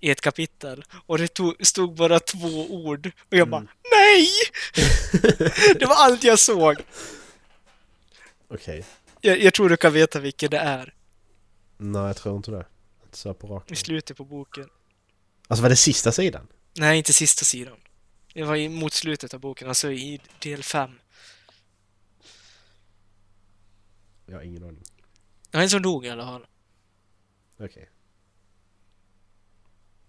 i 0.00 0.10
ett 0.10 0.20
kapitel 0.20 0.84
och 1.06 1.18
det 1.18 1.28
tog, 1.28 1.66
stod 1.66 1.96
bara 1.96 2.20
två 2.20 2.66
ord 2.70 3.10
och 3.30 3.36
jag 3.36 3.48
bara 3.48 3.60
NEJ! 3.60 4.30
det 5.78 5.86
var 5.86 5.96
allt 5.96 6.24
jag 6.24 6.38
såg. 6.38 6.76
Okej. 8.50 8.84
Jag, 9.20 9.40
jag 9.42 9.54
tror 9.54 9.68
du 9.68 9.76
kan 9.76 9.92
veta 9.92 10.20
vilket 10.20 10.50
det 10.50 10.58
är 10.58 10.94
Nej 11.76 12.02
jag 12.02 12.16
tror 12.16 12.36
inte 12.36 12.50
det. 12.50 12.66
Inte 13.04 13.18
så 13.18 13.34
på 13.34 13.46
i 13.46 13.50
raken. 13.50 13.76
slutet 13.76 14.16
på 14.16 14.24
boken. 14.24 14.68
Alltså 15.48 15.62
var 15.62 15.70
det 15.70 15.76
sista 15.76 16.12
sidan? 16.12 16.46
Nej, 16.74 16.98
inte 16.98 17.12
sista 17.12 17.44
sidan. 17.44 17.76
Det 18.34 18.42
var 18.44 18.56
i- 18.56 18.68
mot 18.68 18.92
slutet 18.92 19.34
av 19.34 19.40
boken, 19.40 19.68
alltså 19.68 19.92
i 19.92 20.20
del 20.42 20.62
fem. 20.62 20.90
Jag 24.26 24.36
har 24.36 24.42
ingen 24.42 24.62
aning. 24.64 24.82
Det 25.50 25.56
var 25.56 25.62
en 25.62 25.70
som 25.70 25.82
dog 25.82 26.06
i 26.06 26.10
alla 26.10 26.24
fall. 26.24 26.46
Okej. 27.60 27.90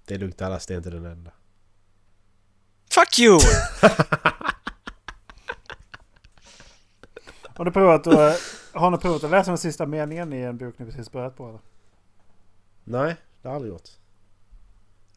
Det 0.05 0.13
är 0.15 0.19
lugnt 0.19 0.41
allas, 0.41 0.65
det 0.65 0.73
är 0.73 0.77
inte 0.77 0.89
den 0.89 1.05
enda. 1.05 1.31
Fuck 2.91 3.19
you! 3.19 3.39
Har 7.61 7.65
ni 7.65 7.71
provat 7.71 8.07
att, 8.07 8.41
har 8.71 8.91
ni 8.91 8.97
provat 8.97 9.23
att 9.23 9.31
läsa 9.31 9.51
den 9.51 9.57
sista 9.57 9.85
meningen 9.85 10.33
i 10.33 10.37
en 10.41 10.57
bok 10.57 10.75
ni 10.79 10.85
precis 10.85 11.11
börjat 11.11 11.37
på 11.37 11.47
eller? 11.49 11.59
Nej, 12.83 13.15
det 13.41 13.47
har 13.47 13.53
jag 13.53 13.55
aldrig 13.55 13.73
gjort. 13.73 13.89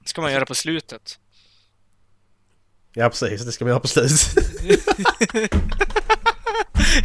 ska 0.04 0.20
man 0.20 0.32
göra 0.32 0.46
på 0.46 0.54
slutet. 0.54 1.18
Ja 2.92 3.08
precis, 3.08 3.44
det 3.44 3.52
ska 3.52 3.64
man 3.64 3.70
göra 3.70 3.80
på 3.80 3.88
slutet. 3.88 4.20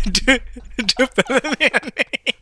Du, 0.06 0.40
du 0.78 1.08
behöver 1.16 1.56
mening. 1.60 2.36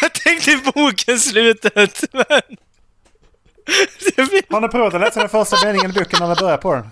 Jag 0.00 0.14
tänkte 0.14 0.50
i 0.50 0.56
boken 0.74 1.20
slutet, 1.20 2.04
men... 2.12 2.56
Det 4.16 4.22
blir- 4.22 4.52
Har 4.52 4.60
ni 4.60 4.68
provat 4.68 4.94
att 4.94 5.00
läsa 5.00 5.20
den 5.20 5.28
första 5.28 5.66
meningen 5.66 5.90
i 5.90 5.94
boken 5.94 6.18
när 6.20 6.28
ni 6.28 6.34
börjar 6.34 6.58
på 6.58 6.74
den? 6.74 6.90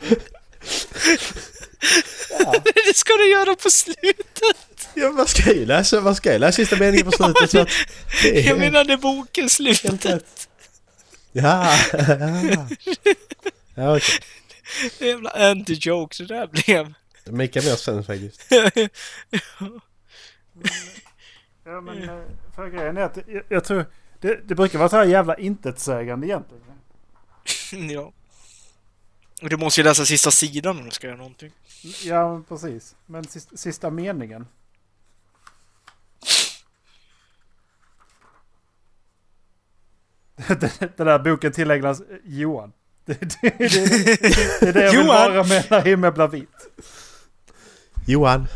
Det 2.86 2.96
ska 2.96 3.12
du 3.12 3.30
göra 3.30 3.54
på 3.56 3.70
slutet! 3.70 4.88
ja, 4.94 5.10
vad 5.10 5.28
ska 5.28 5.52
jag 5.52 5.66
läsa? 5.68 6.00
Vad 6.00 6.16
ska 6.16 6.32
jag 6.32 6.40
läsa 6.40 6.56
sista 6.56 6.76
meningen 6.76 7.06
på 7.06 7.12
slutet 7.16 7.50
så 7.50 7.60
att... 7.60 7.68
det 8.22 8.38
är- 8.40 8.48
Jag 8.48 8.58
menade 8.58 8.96
boken 8.96 9.50
slutet. 9.50 10.48
Ja, 11.32 11.76
ja. 11.92 12.68
Ja 13.74 13.96
okej. 13.96 14.18
Jävla 14.98 15.30
anti-joke 15.30 16.18
det 16.18 16.34
där 16.34 16.46
blev. 16.46 16.94
Det 17.24 17.32
makar 17.32 17.62
mer 17.62 17.76
sens 17.76 18.06
faktiskt. 18.06 18.42
Ja 21.64 21.80
men 21.80 22.02
eh, 22.02 22.22
för 22.56 22.68
grejen 22.68 22.96
är 22.96 23.00
att 23.02 23.16
jag, 23.26 23.42
jag 23.48 23.64
tror 23.64 23.86
det, 24.20 24.40
det 24.48 24.54
brukar 24.54 24.78
vara 24.78 24.88
så 24.88 24.96
här 24.96 25.04
jävla 25.04 25.36
intetsägande 25.38 26.26
egentligen. 26.26 26.62
ja. 27.90 28.12
Du 29.50 29.56
måste 29.56 29.80
ju 29.80 29.84
läsa 29.84 30.04
sista 30.04 30.30
sidan 30.30 30.78
om 30.78 30.84
du 30.84 30.90
ska 30.90 31.06
göra 31.06 31.16
någonting. 31.16 31.52
Ja, 32.04 32.42
precis. 32.48 32.94
Men 33.06 33.24
sista, 33.24 33.56
sista 33.56 33.90
meningen. 33.90 34.46
Den 40.96 41.06
där 41.06 41.18
boken 41.18 41.52
tillägnas 41.52 42.02
Johan. 42.24 42.72
Det, 43.06 43.20
det, 43.20 43.58
det, 43.58 43.58
det 44.60 44.68
är 44.68 44.72
det 44.72 44.84
jag 44.84 44.92
vill 44.92 45.06
vara 45.06 45.44
med 45.44 45.66
när 45.70 45.82
himlen 45.82 46.14
blir 46.14 46.26
vit. 46.28 46.48
Johan. 48.06 48.46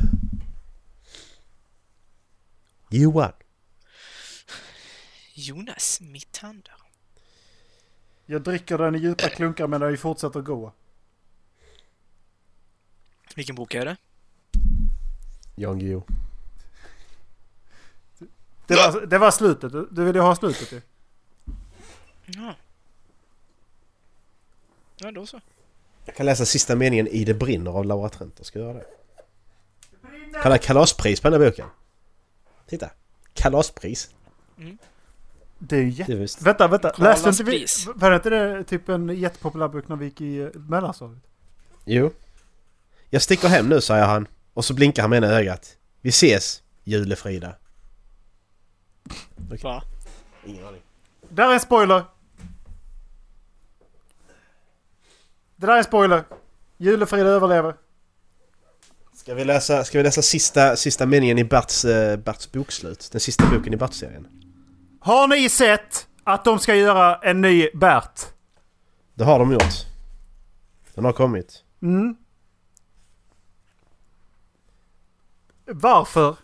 Johan. 2.91 3.32
Jonas 5.34 6.01
Mittander. 6.01 6.78
Jag 8.31 8.43
dricker 8.43 8.79
den 8.79 8.95
i 8.95 8.99
djupa 8.99 9.29
klunkar 9.29 9.66
medan 9.66 9.91
vi 9.91 9.97
fortsätter 9.97 10.41
gå. 10.41 10.72
Vilken 13.35 13.57
bok 13.57 13.74
är 13.74 13.85
det? 13.85 13.97
Jan 15.55 15.79
Guillou. 15.79 16.03
Det 18.66 18.74
var, 18.74 19.07
det 19.07 19.18
var 19.18 19.31
slutet. 19.31 19.72
Du, 19.72 20.05
ville 20.05 20.18
ju 20.18 20.22
ha 20.22 20.37
slutet 20.37 20.72
ju. 20.72 20.81
Ja. 22.26 22.55
Ja, 24.97 25.11
då 25.11 25.26
så. 25.26 25.41
Jag 26.05 26.14
kan 26.14 26.26
läsa 26.26 26.45
sista 26.45 26.76
meningen 26.76 27.07
i 27.09 27.24
Det 27.24 27.35
brinner 27.35 27.70
av 27.70 27.85
Laura 27.85 28.09
Trent. 28.09 28.35
Jag 28.37 28.47
ska 28.47 28.59
göra 28.59 28.72
det. 28.72 28.87
Kan 30.43 30.53
ha 30.53 30.59
kalaspris 30.59 31.20
på 31.20 31.31
den 31.31 31.41
här 31.41 31.51
boken. 31.51 31.68
Titta. 32.66 32.91
Kalaspris. 33.35 34.14
Det 35.59 35.77
är 35.77 35.81
ju 35.81 35.89
jätte... 35.89 36.15
visst. 36.15 36.43
Vänta, 36.43 36.69
vänta. 36.69 36.91
Karlas 36.91 37.25
Läste 37.25 37.43
inte 37.43 37.53
vi... 37.53 37.67
Var 37.95 38.15
inte 38.15 38.31
det 38.31 38.65
typ 38.65 38.89
en 38.89 39.09
jättepopulär 39.09 39.69
bok 39.69 39.89
när 39.89 39.97
vi 39.97 40.05
gick 40.05 40.21
i 40.21 40.39
eh, 40.41 40.49
mellanstadiet? 40.55 41.23
Jo. 41.85 42.11
Jag 43.11 43.23
sticker 43.23 43.49
hem 43.49 43.69
nu, 43.69 43.81
säger 43.81 44.07
han. 44.07 44.27
Och 44.55 44.65
så 44.65 44.75
blinkar 44.75 45.03
han 45.03 45.11
med 45.11 45.17
ena 45.17 45.27
ögat. 45.27 45.77
Vi 46.01 46.09
ses, 46.09 46.63
Julefrida. 46.85 47.55
Va? 49.63 49.83
Ingen 50.45 50.67
aning. 50.67 50.81
Där 51.29 51.49
är 51.49 51.53
en 51.53 51.61
spoiler! 51.61 52.05
Det 55.57 55.67
där 55.67 55.75
är 55.75 55.79
en 55.79 55.85
spoiler! 55.85 56.25
Julefrida 56.77 57.29
överlever. 57.29 57.75
Ska 59.15 59.35
vi 59.35 59.45
läsa, 59.45 59.85
ska 59.85 59.99
vi 59.99 60.05
läsa 60.05 60.23
sista, 60.23 60.77
sista 60.77 61.07
meningen 61.07 61.39
i 61.39 61.45
Berts, 61.45 61.85
eh, 61.85 62.17
Berts 62.17 62.53
bokslut? 62.53 63.09
Den 63.13 63.21
sista 63.21 63.51
boken 63.51 63.75
i 63.75 63.77
Bert-serien. 63.77 64.27
Har 65.09 65.29
ni 65.29 65.49
sett 65.49 66.09
att 66.25 66.45
de 66.45 66.59
ska 66.59 66.75
göra 66.75 67.17
en 67.17 67.41
ny 67.41 67.69
Bert? 67.75 68.21
Det 69.15 69.25
har 69.25 69.39
de 69.39 69.53
gjort. 69.53 69.87
Den 70.95 71.05
har 71.05 71.13
kommit. 71.13 71.65
Mm. 71.83 72.17
Varför? 75.65 76.37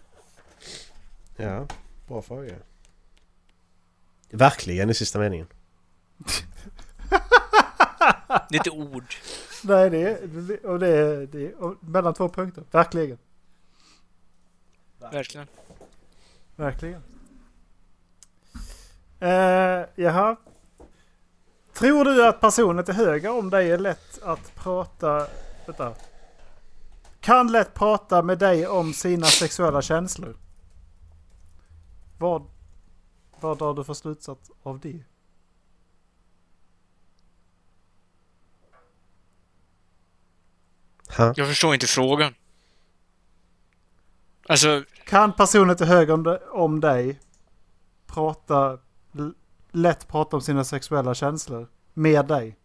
Ja, 1.36 1.66
bra 2.08 2.22
fråga. 2.22 2.54
Verkligen 4.30 4.90
i 4.90 4.94
sista 4.94 5.18
meningen. 5.18 5.46
Lite 8.50 8.70
ord. 8.70 9.14
Nej, 9.64 9.90
det 9.90 10.02
är, 10.02 10.66
och 10.66 10.78
det 10.78 10.88
är, 10.88 11.26
det 11.26 11.46
är 11.46 11.62
och 11.62 11.84
mellan 11.84 12.14
två 12.14 12.28
punkter. 12.28 12.64
Verkligen. 12.70 13.18
Verkligen. 14.98 15.46
Verkligen. 16.56 17.13
Eh, 19.20 19.86
jaha. 19.94 20.36
Tror 21.72 22.04
du 22.04 22.26
att 22.26 22.40
personen 22.40 22.84
till 22.84 22.94
höger 22.94 23.30
om 23.38 23.50
dig 23.50 23.70
är 23.70 23.78
lätt 23.78 24.22
att 24.22 24.54
prata... 24.54 25.26
Vänta. 25.66 25.94
Kan 27.20 27.52
lätt 27.52 27.74
prata 27.74 28.22
med 28.22 28.38
dig 28.38 28.66
om 28.66 28.92
sina 28.92 29.26
sexuella 29.26 29.82
känslor? 29.82 30.36
Vad, 32.18 32.50
vad 33.40 33.58
drar 33.58 33.74
du 33.74 33.84
för 33.84 33.94
slutsats 33.94 34.50
av 34.62 34.80
det? 34.80 35.04
Jag 41.16 41.48
förstår 41.48 41.74
inte 41.74 41.86
frågan. 41.86 42.34
Alltså, 44.48 44.84
Kan 45.06 45.32
personen 45.32 45.76
till 45.76 45.86
höger 45.86 46.14
om 46.14 46.22
dig- 46.22 46.42
om 46.50 46.80
dig 46.80 47.20
prata... 48.06 48.78
Lätt 49.72 50.08
prata 50.08 50.36
om 50.36 50.42
sina 50.42 50.64
sexuella 50.64 51.14
känslor 51.14 51.68
med 51.94 52.26
dig? 52.26 52.58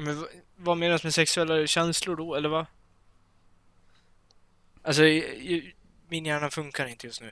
men, 0.00 0.26
vad 0.56 0.76
menas 0.78 1.04
med 1.04 1.14
sexuella 1.14 1.66
känslor 1.66 2.16
då, 2.16 2.34
eller 2.34 2.48
vad? 2.48 2.66
Alltså, 4.82 5.02
min 6.08 6.24
hjärna 6.24 6.50
funkar 6.50 6.86
inte 6.86 7.06
just 7.06 7.20
nu. 7.20 7.30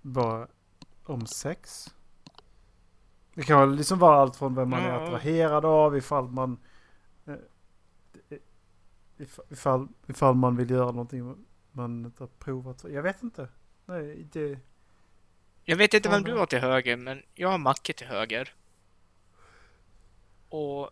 Bara 0.00 0.48
om 1.04 1.26
sex? 1.26 1.94
Det 3.34 3.42
kan 3.42 3.76
liksom 3.76 3.98
vara 3.98 4.20
allt 4.20 4.36
från 4.36 4.54
vem 4.54 4.70
man 4.70 4.82
är 4.82 4.90
attraherad 4.90 5.64
av 5.64 5.96
ifall 5.96 6.28
man... 6.28 6.58
if- 9.22 9.40
Ifall, 9.50 9.88
ifall 10.06 10.34
man 10.34 10.56
vill 10.56 10.70
göra 10.70 10.86
någonting 10.86 11.46
man 11.72 12.04
inte 12.04 12.22
har 12.22 12.28
provat. 12.28 12.84
Jag 12.84 13.02
vet 13.02 13.22
inte. 13.22 13.48
Nej, 13.86 14.28
det... 14.32 14.58
Jag 15.64 15.76
vet 15.76 15.94
inte 15.94 16.08
vem 16.08 16.22
du 16.22 16.34
har 16.34 16.46
till 16.46 16.58
höger, 16.58 16.96
men 16.96 17.22
jag 17.34 17.48
har 17.48 17.58
Macke 17.58 17.92
till 17.92 18.06
höger. 18.06 18.54
Och... 20.48 20.90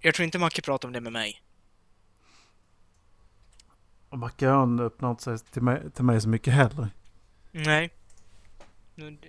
Jag 0.00 0.14
tror 0.14 0.24
inte 0.24 0.38
Macke 0.38 0.62
pratar 0.62 0.88
om 0.88 0.92
det 0.92 1.00
med 1.00 1.12
mig. 1.12 1.42
Och 4.08 4.18
Mackan 4.18 4.80
öppnar 4.80 5.10
inte 5.10 5.22
sig 5.22 5.38
till 5.38 5.62
mig, 5.62 5.90
till 5.90 6.04
mig 6.04 6.20
så 6.20 6.28
mycket 6.28 6.54
heller. 6.54 6.88
Nej. 7.50 7.90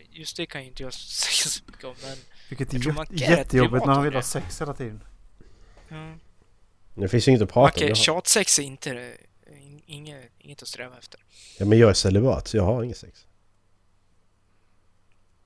Just 0.09 0.37
det 0.37 0.45
kan 0.45 0.61
ju 0.61 0.67
inte 0.67 0.83
jag 0.83 0.93
säga 0.93 1.49
så 1.49 1.63
mycket 1.67 1.83
om, 1.83 1.95
men... 2.01 2.17
Vilket 2.49 2.73
är 2.73 2.93
Macke 2.93 3.15
jättejobbigt 3.15 3.85
när 3.85 3.93
han 3.93 4.03
vill 4.03 4.13
ha 4.13 4.21
sex 4.21 4.61
hela 4.61 4.73
tiden. 4.73 5.03
Ja. 5.87 6.13
Det 6.97 7.07
finns 7.09 7.27
ju 7.27 7.31
inget 7.31 7.41
att 7.41 7.49
prata 7.49 7.59
om. 7.59 7.65
Macke, 7.65 7.83
Jag 7.83 7.89
har- 7.89 7.95
tjatsex 7.95 8.59
är 8.59 8.63
inte... 8.63 9.17
in- 9.61 9.81
Inget, 9.89 10.31
inget 10.37 10.61
att 10.61 10.67
sträva 10.67 10.97
efter. 10.97 11.19
Ja, 11.59 11.65
men 11.65 11.77
jag 11.79 11.89
är 11.89 11.93
celibat 11.93 12.47
så 12.47 12.57
jag 12.57 12.63
har 12.63 12.83
inget 12.83 12.97
sex. 12.97 13.25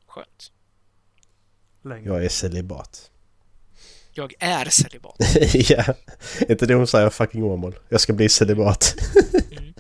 Skönt. 0.07 0.51
Längre. 1.83 2.05
Jag 2.09 2.25
är 2.25 2.29
celibat. 2.29 3.11
Jag 4.13 4.33
är 4.39 4.65
celibat. 4.69 5.15
ja, 5.53 5.83
inte 6.49 6.65
det 6.65 6.73
hon 6.73 6.87
säger 6.87 7.09
fucking 7.09 7.43
Åmål. 7.43 7.79
Jag 7.89 8.01
ska 8.01 8.13
bli 8.13 8.29
celibat. 8.29 8.95
Mm. 9.51 9.73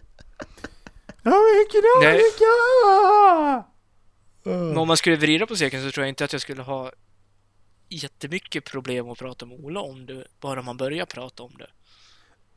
Nej. 1.23 1.33
olycka! 2.13 3.63
Men 4.43 4.77
om 4.77 4.87
man 4.87 4.97
skulle 4.97 5.15
vrida 5.15 5.47
på 5.47 5.55
cirkeln 5.55 5.83
så 5.83 5.91
tror 5.91 6.03
jag 6.05 6.09
inte 6.09 6.25
att 6.25 6.33
jag 6.33 6.41
skulle 6.41 6.61
ha 6.61 6.91
jättemycket 7.91 8.65
problem 8.65 9.09
att 9.09 9.17
prata 9.17 9.45
med 9.45 9.59
Ola 9.59 9.79
om 9.79 10.05
det, 10.05 10.27
bara 10.39 10.61
man 10.61 10.77
börjar 10.77 11.05
prata 11.05 11.43
om 11.43 11.51
det. 11.57 11.69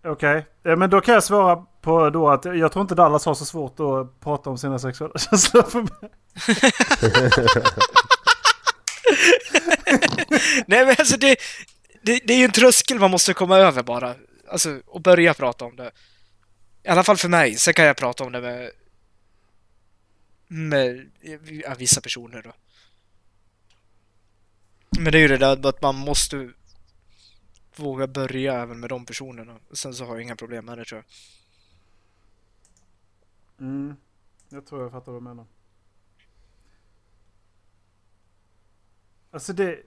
Okej, 0.09 0.47
eh, 0.65 0.77
men 0.77 0.91
då 0.91 1.01
kan 1.01 1.15
jag 1.15 1.25
svara 1.25 1.57
på 1.57 2.11
då 2.11 2.29
att 2.29 2.45
jag 2.45 2.73
tror 2.73 2.83
inte 2.83 2.95
Dallas 2.95 3.27
har 3.27 3.35
så 3.35 3.45
svårt 3.45 3.81
att 3.81 4.21
prata 4.21 4.51
om 4.51 4.59
sina 4.59 4.79
sexuella 4.79 5.19
känslor 5.19 5.63
för 5.63 5.83
mig. 5.83 6.11
Nej 10.67 10.87
men 10.87 10.95
alltså 10.99 11.17
det, 11.17 11.37
det, 12.03 12.21
det 12.25 12.33
är 12.33 12.39
ju 12.39 12.45
en 12.45 12.53
tröskel 12.53 12.99
man 12.99 13.11
måste 13.11 13.35
komma 13.35 13.59
över 13.59 13.83
bara. 13.83 14.15
Alltså, 14.49 14.81
och 14.87 15.01
börja 15.01 15.35
prata 15.35 15.65
om 15.65 15.77
det. 15.77 15.91
I 16.83 16.89
alla 16.89 17.05
fall 17.05 17.17
för 17.17 17.29
mig. 17.29 17.55
Sen 17.55 17.75
kan 17.75 17.85
jag 17.85 17.97
prata 17.97 18.25
om 18.25 18.33
det 18.33 18.41
med, 18.41 18.71
med 20.49 21.07
vissa 21.79 22.01
personer 22.01 22.43
då. 22.43 22.53
Men 24.99 25.13
det 25.13 25.19
är 25.19 25.23
ju 25.23 25.29
det 25.29 25.39
där 25.39 25.69
att 25.69 25.83
man 25.83 25.95
måste 25.95 26.53
våga 27.77 28.07
börja 28.07 28.63
även 28.63 28.81
med 28.81 28.89
de 28.89 29.07
personerna. 29.07 29.59
Sen 29.73 29.95
så 29.95 30.05
har 30.05 30.15
jag 30.15 30.23
inga 30.23 30.37
problem 30.37 30.65
med 30.65 30.79
det 30.79 30.85
tror 30.85 31.05
jag. 33.59 33.67
Mm. 33.67 33.97
Jag 34.49 34.67
tror 34.67 34.83
jag 34.83 34.93
fattar 34.93 35.13
vad 35.13 35.21
du 35.23 35.25
menar. 35.25 35.47
Alltså 39.31 39.53
det... 39.53 39.83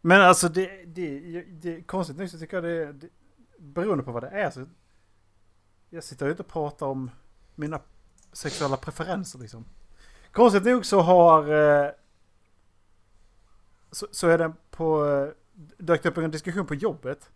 Men 0.00 0.20
alltså 0.20 0.48
det... 0.48 0.84
det, 0.84 1.42
det 1.42 1.82
konstigt 1.82 2.16
nog 2.16 2.30
så 2.30 2.38
tycker 2.38 2.56
jag 2.56 2.64
det, 2.64 2.92
det... 2.92 3.08
Beroende 3.58 4.04
på 4.04 4.12
vad 4.12 4.22
det 4.22 4.28
är 4.28 4.50
så... 4.50 4.66
Jag 5.90 6.04
sitter 6.04 6.26
ju 6.26 6.30
inte 6.32 6.42
och 6.42 6.48
pratar 6.48 6.86
om 6.86 7.10
mina 7.54 7.80
sexuella 8.32 8.76
preferenser 8.76 9.38
liksom. 9.38 9.64
Konstigt 10.34 10.64
nog 10.64 10.86
så 10.86 11.00
har... 11.00 11.52
eh, 11.84 11.90
Så, 13.90 14.06
så 14.10 14.28
är 14.28 14.38
det 14.38 14.52
på... 14.70 15.06
eh, 15.06 15.28
Dök 15.78 16.02
det 16.02 16.08
upp 16.08 16.16
en 16.18 16.30
diskussion 16.30 16.66
på 16.66 16.74
jobbet. 16.74 17.30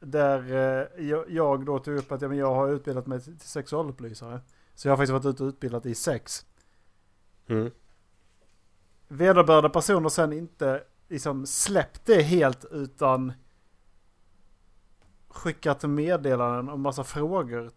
Där 0.00 0.52
eh, 0.52 1.04
jag, 1.28 1.64
då 1.66 1.78
tog 1.78 1.96
upp 1.96 2.12
att 2.12 2.22
jag 2.22 2.54
har 2.54 2.68
utbildat 2.68 3.06
mig 3.06 3.20
till, 3.20 3.38
till 3.38 3.48
sexualupplysare. 3.48 4.40
Så 4.74 4.88
jag 4.88 4.92
har 4.92 4.96
faktiskt 4.96 5.12
varit 5.12 5.34
ute 5.34 5.42
och 5.42 5.48
utbildat 5.48 5.86
i 5.86 5.94
sex. 5.94 6.46
Mm. 7.46 7.70
Vederbörande 9.08 9.70
personer 9.70 10.08
sen 10.08 10.32
inte 10.32 10.84
liksom 11.08 11.46
släppt 11.46 12.06
det 12.06 12.22
helt 12.22 12.64
utan 12.64 13.32
skickat 15.28 15.82
meddelanden 15.82 16.68
och 16.68 16.78
massa 16.78 17.04
frågor 17.04 17.70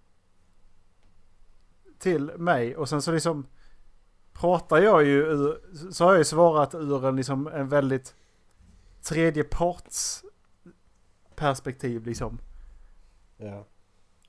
till 2.00 2.32
mig. 2.38 2.78
Och 2.78 2.89
sen 2.89 3.02
så 3.02 3.12
liksom 3.12 3.47
pratar 4.40 4.78
jag 4.78 5.04
ju 5.04 5.18
ur, 5.18 5.62
så 5.92 6.06
har 6.06 6.12
jag 6.12 6.18
ju 6.18 6.26
svarat 6.26 6.76
ur 6.76 7.06
en, 7.06 7.16
liksom, 7.16 7.48
en 7.48 7.70
väldigt 7.70 8.16
tredjeparts 9.02 10.24
perspektiv 11.36 12.06
liksom. 12.06 12.40
Ja. 13.38 13.66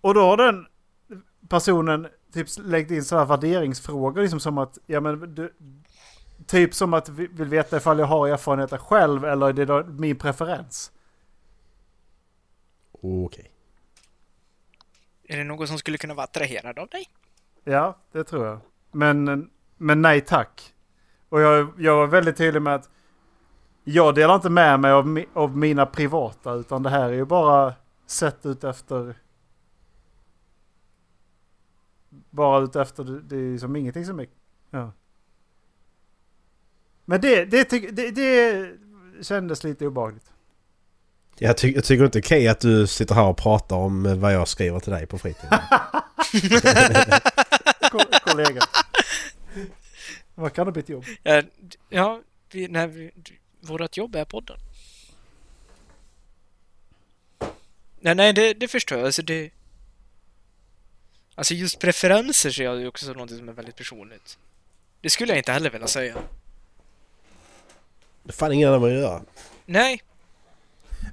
Och 0.01 0.15
då 0.15 0.21
har 0.21 0.37
den 0.37 0.67
personen 1.49 2.09
typ 2.33 2.47
lagt 2.59 2.91
in 2.91 3.05
sådana 3.05 3.27
värderingsfrågor 3.27 4.23
liksom 4.23 4.41
som 4.41 4.59
att, 4.59 4.79
ja 4.87 5.01
men 5.01 5.35
du, 5.35 5.55
typ 6.47 6.75
som 6.75 6.95
att 6.95 7.09
vi 7.09 7.27
vill 7.27 7.49
veta 7.49 7.77
ifall 7.77 7.99
jag 7.99 8.07
har 8.07 8.29
erfarenheter 8.29 8.79
själv 8.79 9.25
eller 9.25 9.49
är 9.49 9.53
det 9.53 9.65
då 9.65 9.85
min 9.85 10.17
preferens. 10.17 10.93
Okej. 12.93 13.51
Är 15.25 15.37
det 15.37 15.45
någon 15.45 15.69
som 15.69 15.79
skulle 15.79 15.99
kunna 15.99 16.15
vara 16.15 16.25
attraherad 16.25 16.79
av 16.79 16.89
dig? 16.89 17.09
Ja, 17.65 17.99
det 18.13 18.25
tror 18.25 18.47
jag. 18.47 18.61
Men, 18.93 19.51
men 19.81 20.03
nej 20.03 20.21
tack. 20.21 20.75
Och 21.29 21.41
jag, 21.41 21.69
jag 21.79 21.97
var 21.97 22.07
väldigt 22.07 22.37
tydlig 22.37 22.63
med 22.63 22.75
att 22.75 22.91
jag 23.85 24.15
delar 24.15 24.35
inte 24.35 24.51
med 24.51 24.81
mig 24.81 24.91
av, 24.93 25.25
av 25.35 25.57
mina 25.57 25.87
privata 25.87 26.53
utan 26.55 26.83
det 26.83 26.91
här 26.91 27.09
är 27.09 27.13
ju 27.13 27.25
bara 27.25 27.75
sett 28.07 28.47
ut 28.47 28.65
efter 28.65 29.15
bara 32.31 32.61
ut 32.65 32.77
efter 32.77 33.05
det, 33.05 33.37
är 33.37 33.59
som 33.59 33.77
ingenting 33.77 34.07
som 34.07 34.21
är 34.21 34.27
ja. 34.71 34.93
Men 37.05 37.21
det, 37.21 37.45
det, 37.45 37.71
tyck- 37.71 37.91
det, 37.93 38.11
det 38.11 38.71
kändes 39.25 39.65
lite 39.65 39.87
obehagligt. 39.87 40.33
Jag, 41.39 41.57
ty 41.59 41.73
jag 41.73 41.85
tycker 41.85 42.05
inte 42.05 42.19
det 42.19 42.21
är 42.21 42.27
okej 42.27 42.49
att 42.49 42.61
du 42.61 42.87
sitter 42.87 43.15
här 43.15 43.27
och 43.27 43.37
pratar 43.37 43.77
om 43.77 44.21
vad 44.21 44.35
jag 44.35 44.49
skriver 44.49 44.81
till 44.81 44.93
dig 44.93 45.07
på 45.07 45.19
fritiden. 45.19 45.59
Ko- 47.91 48.19
kollega. 48.25 48.61
Vad 50.41 50.53
kan 50.53 50.67
det 50.67 50.73
bli 50.73 50.81
ett 50.81 50.89
jobb? 50.89 51.05
Ja, 51.23 51.43
ja 51.89 52.21
vi, 52.53 52.69
nej, 52.69 52.87
vi, 52.87 53.11
vårat 53.61 53.97
jobb 53.97 54.17
är 54.17 54.25
podden. 54.25 54.57
Nej, 58.01 58.15
nej, 58.15 58.33
det, 58.33 58.55
det 58.55 58.69
förstår 58.69 58.99
jag. 58.99 59.07
Alltså, 59.07 59.23
det... 59.23 59.51
Alltså 61.35 61.55
just 61.55 61.79
preferenser 61.79 62.51
ser 62.51 62.65
jag 62.65 62.81
ju 62.81 62.89
också 62.89 63.07
som 63.07 63.17
något 63.17 63.31
som 63.31 63.49
är 63.49 63.53
väldigt 63.53 63.77
personligt. 63.77 64.39
Det 65.01 65.11
skulle 65.11 65.33
jag 65.33 65.39
inte 65.39 65.53
heller 65.53 65.71
vilja 65.71 65.87
säga. 65.87 66.15
Det 68.23 68.31
är 68.31 68.33
fan 68.33 68.53
ingen 68.53 68.69
annan 68.69 68.81
vad 68.81 68.93
göra. 68.93 69.23
Nej, 69.67 70.03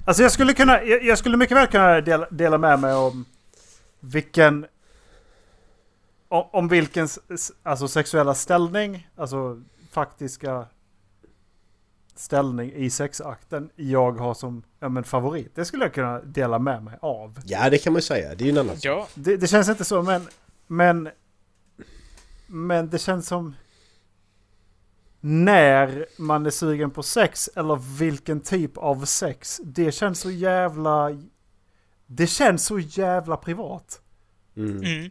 Alltså 0.04 0.22
jag 0.22 0.32
skulle 0.32 0.54
kunna, 0.54 0.84
jag, 0.84 1.04
jag 1.04 1.18
skulle 1.18 1.36
mycket 1.36 1.56
väl 1.56 1.66
kunna 1.66 2.00
dela, 2.00 2.26
dela 2.30 2.58
med 2.58 2.78
mig 2.80 2.94
om 2.94 3.24
vilken, 4.00 4.66
om, 6.28 6.48
om 6.52 6.68
vilken 6.68 7.08
alltså 7.62 7.88
sexuella 7.88 8.34
ställning, 8.34 9.08
alltså 9.16 9.62
faktiska 9.90 10.66
ställning 12.14 12.72
i 12.72 12.90
sexakten 12.90 13.70
jag 13.76 14.12
har 14.12 14.34
som 14.34 14.62
ja, 14.80 14.88
men 14.88 15.04
favorit. 15.04 15.54
Det 15.54 15.64
skulle 15.64 15.84
jag 15.84 15.94
kunna 15.94 16.20
dela 16.20 16.58
med 16.58 16.82
mig 16.82 16.98
av. 17.02 17.40
Ja, 17.44 17.70
det 17.70 17.78
kan 17.78 17.92
man 17.92 18.02
säga. 18.02 18.34
Det 18.34 18.44
är 18.44 18.46
ju 18.46 18.52
en 18.52 18.58
annan 18.58 18.76
ja. 18.80 19.08
Det, 19.14 19.36
det 19.36 19.46
känns 19.46 19.68
inte 19.68 19.84
så 19.84 20.02
men, 20.02 20.28
men, 20.66 21.08
men 22.46 22.90
det 22.90 22.98
känns 22.98 23.26
som 23.26 23.54
när 25.20 26.06
man 26.18 26.46
är 26.46 26.50
sugen 26.50 26.90
på 26.90 27.02
sex 27.02 27.50
eller 27.56 27.98
vilken 27.98 28.40
typ 28.40 28.76
av 28.76 29.04
sex. 29.04 29.60
Det 29.64 29.92
känns 29.92 30.20
så 30.20 30.30
jävla... 30.30 31.10
Det 32.06 32.26
känns 32.26 32.64
så 32.64 32.78
jävla 32.78 33.36
privat. 33.36 34.00
Mm, 34.56 34.76
Mm. 34.76 35.10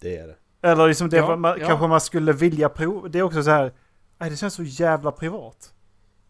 Det 0.00 0.16
är 0.16 0.26
det. 0.28 0.36
Eller 0.60 0.88
liksom 0.88 1.08
det 1.08 1.16
Ja, 1.16 1.36
man, 1.36 1.60
ja. 1.60 1.66
kanske 1.66 1.86
man 1.86 2.00
skulle 2.00 2.32
vilja 2.32 2.68
prova. 2.68 3.08
Det 3.08 3.18
är 3.18 3.22
också 3.22 3.42
så 3.42 3.50
här. 3.50 3.72
Nej, 4.18 4.30
det 4.30 4.36
känns 4.36 4.54
så 4.54 4.62
jävla 4.62 5.12
privat. 5.12 5.74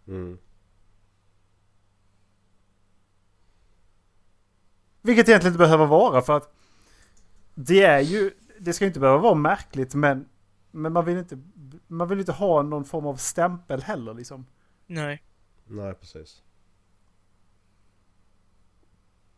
Mm. 0.07 0.39
Vilket 5.03 5.29
egentligen 5.29 5.53
inte 5.53 5.65
behöver 5.65 5.87
vara 5.87 6.23
för 6.23 6.37
att 6.37 6.55
det 7.55 7.83
är 7.83 8.01
ju, 8.01 8.31
det 8.59 8.73
ska 8.73 8.87
inte 8.87 9.01
behöva 9.01 9.19
vara 9.19 9.35
märkligt 9.35 9.95
men, 9.95 10.29
men 10.71 10.93
man 10.93 11.05
vill 11.05 11.19
inte, 11.19 11.39
man 11.87 12.09
vill 12.09 12.19
inte 12.19 12.33
ha 12.33 12.63
någon 12.63 12.85
form 12.85 13.07
av 13.07 13.17
stämpel 13.17 13.83
heller 13.83 14.15
liksom. 14.15 14.47
Nej. 14.87 15.23
Nej, 15.67 15.95
precis. 15.95 16.43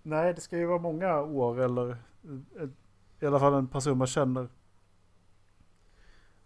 Nej, 0.02 0.34
det 0.34 0.40
ska 0.40 0.56
ju 0.56 0.66
vara 0.66 0.78
många 0.78 1.20
år 1.20 1.60
eller 1.60 1.96
i 3.20 3.26
alla 3.26 3.38
fall 3.40 3.54
en 3.54 3.68
person 3.68 3.98
man 3.98 4.06
känner 4.06 4.48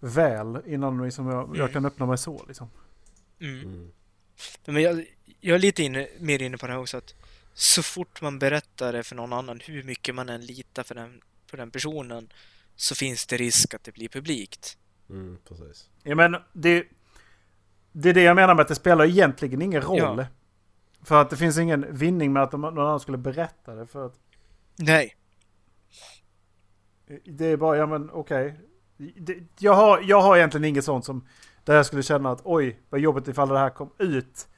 väl 0.01 0.63
innan 0.67 1.03
liksom 1.05 1.27
jag, 1.29 1.49
jag 1.49 1.57
Mm. 1.61 1.73
kan 1.73 1.85
öppna 1.87 2.07
mig 2.07 2.19
så 2.19 2.45
liksom. 2.49 2.71
Mm. 3.41 3.61
Mm. 3.61 3.91
Men 4.67 4.83
jag, 4.83 5.05
jag 5.41 5.55
är 5.55 5.59
lite 5.59 5.83
inne, 5.83 6.09
mer 6.21 6.43
inne 6.43 6.57
på 6.59 6.67
det 6.67 6.73
här 6.73 6.81
också 6.81 6.97
att 6.97 7.15
så 7.53 7.83
fort 7.83 8.21
man 8.23 8.39
berättar 8.39 8.93
det 8.93 9.03
för 9.03 9.15
någon 9.17 9.33
annan, 9.33 9.61
hur 9.65 9.83
mycket 9.83 10.15
man 10.15 10.29
än 10.29 10.47
litar 10.47 10.83
för 10.83 10.95
den, 10.95 11.21
på 11.51 11.57
den 11.57 11.71
personen, 11.71 12.33
så 12.77 12.95
finns 12.95 13.27
det 13.27 13.37
risk 13.37 13.75
att 13.75 13.85
det 13.85 13.93
blir 13.93 14.09
publikt. 14.09 14.79
Mm, 15.11 15.39
precis. 15.49 15.89
Ja, 16.03 16.15
men 16.15 16.37
det, 16.53 16.87
det 17.93 18.09
är 18.09 18.15
det 18.15 18.23
jag 18.23 18.37
menar 18.37 18.55
med 18.55 18.63
att 18.63 18.69
det 18.69 18.75
spelar 18.75 19.05
egentligen 19.05 19.63
ingen 19.63 19.83
roll. 19.83 19.99
Ja. 20.19 20.27
För 21.03 21.21
att 21.21 21.31
det 21.31 21.37
finns 21.37 21.59
ingen 21.59 21.97
vinning 21.97 22.33
med 22.33 22.43
att 22.43 22.51
de- 22.51 22.61
någon 22.61 22.79
annan 22.79 23.01
skulle 23.01 23.19
berätta 23.19 23.75
det. 23.75 23.87
För 23.87 24.07
att 24.07 24.15
Nej. 24.77 25.17
Det 27.25 27.47
är 27.47 27.57
bara, 27.57 27.77
ja 27.77 27.87
men 27.87 28.11
okej. 28.11 28.61
Det- 28.97 29.39
Jag, 29.59 29.75
har, 29.75 30.01
jag 30.05 30.21
har 30.21 30.37
egentligen 30.37 30.65
inget 30.65 30.85
sånt 30.85 31.05
som 31.05 31.27
där 31.65 31.75
jag 31.77 31.87
skulle 31.87 32.03
känna 32.03 32.31
att 32.31 32.41
oj, 32.45 32.81
vad 32.91 33.01
jobbigt 33.01 33.29
ifall 33.29 33.49
det 33.49 33.59
här 33.59 33.71
kom 33.71 33.91
ut. 33.99 34.49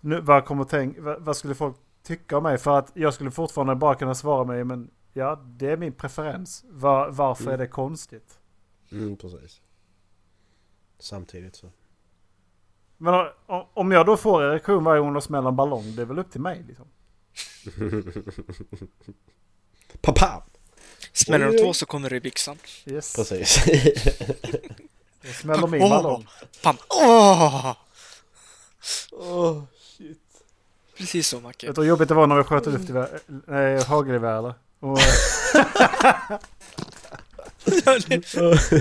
Nu, 0.00 0.20
vad, 0.20 0.44
kommer 0.44 0.64
tänk, 0.64 0.98
vad, 0.98 1.22
vad 1.22 1.36
skulle 1.36 1.54
folk 1.54 1.76
tycka 2.02 2.36
om 2.36 2.42
mig? 2.42 2.58
För 2.58 2.78
att 2.78 2.90
jag 2.94 3.14
skulle 3.14 3.30
fortfarande 3.30 3.74
bara 3.74 3.94
kunna 3.94 4.14
svara 4.14 4.44
mig, 4.44 4.64
men 4.64 4.90
ja, 5.12 5.42
det 5.46 5.70
är 5.70 5.76
min 5.76 5.92
preferens. 5.92 6.64
Var, 6.68 7.10
varför 7.10 7.42
Mm. 7.44 7.54
är 7.54 7.58
det 7.58 7.66
konstigt? 7.66 8.38
Mm, 8.92 9.16
precis. 9.16 9.60
Samtidigt 10.98 11.56
så. 11.56 11.66
Men 12.96 13.26
om 13.74 13.92
jag 13.92 14.06
då 14.06 14.16
får 14.16 14.42
erektion 14.42 14.84
varje 14.84 15.00
gång 15.00 15.12
de 15.12 15.22
smäller 15.22 15.48
en 15.48 15.56
ballong, 15.56 15.96
det 15.96 16.02
är 16.02 16.06
väl 16.06 16.18
upp 16.18 16.30
till 16.30 16.40
mig 16.40 16.64
liksom. 16.68 16.86
Pappa! 20.02 20.42
Smäller 21.12 21.52
de 21.52 21.58
två 21.58 21.74
så 21.74 21.86
kommer 21.86 22.10
det 22.10 22.16
i 22.16 22.20
byxan. 22.20 22.58
Yes. 22.86 23.16
Precis. 23.16 23.54
Smäller 25.40 25.66
min 25.66 25.82
Åh. 25.82 25.90
ballong. 25.90 26.26
Pam! 26.62 26.76
Åh! 26.88 27.76
oh, 29.12 29.62
shit. 29.96 30.18
Precis 30.96 31.28
så, 31.28 31.40
Macke. 31.40 31.66
Vet 31.66 31.76
du 31.76 31.82
hur 31.82 31.88
jobbigt 31.88 32.08
det 32.08 32.14
var 32.14 32.26
när 32.26 32.36
vi 32.36 32.44
sköt 32.44 32.66
luftgevär? 32.66 33.20
Nej, 33.26 33.82
hagelgevär 33.82 34.38
eller? 34.38 34.54
Och, 34.80 34.98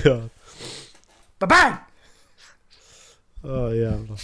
ja. 0.03 0.29
Bang! 1.39 1.73
Åh 3.43 3.77
jävlar. 3.77 4.19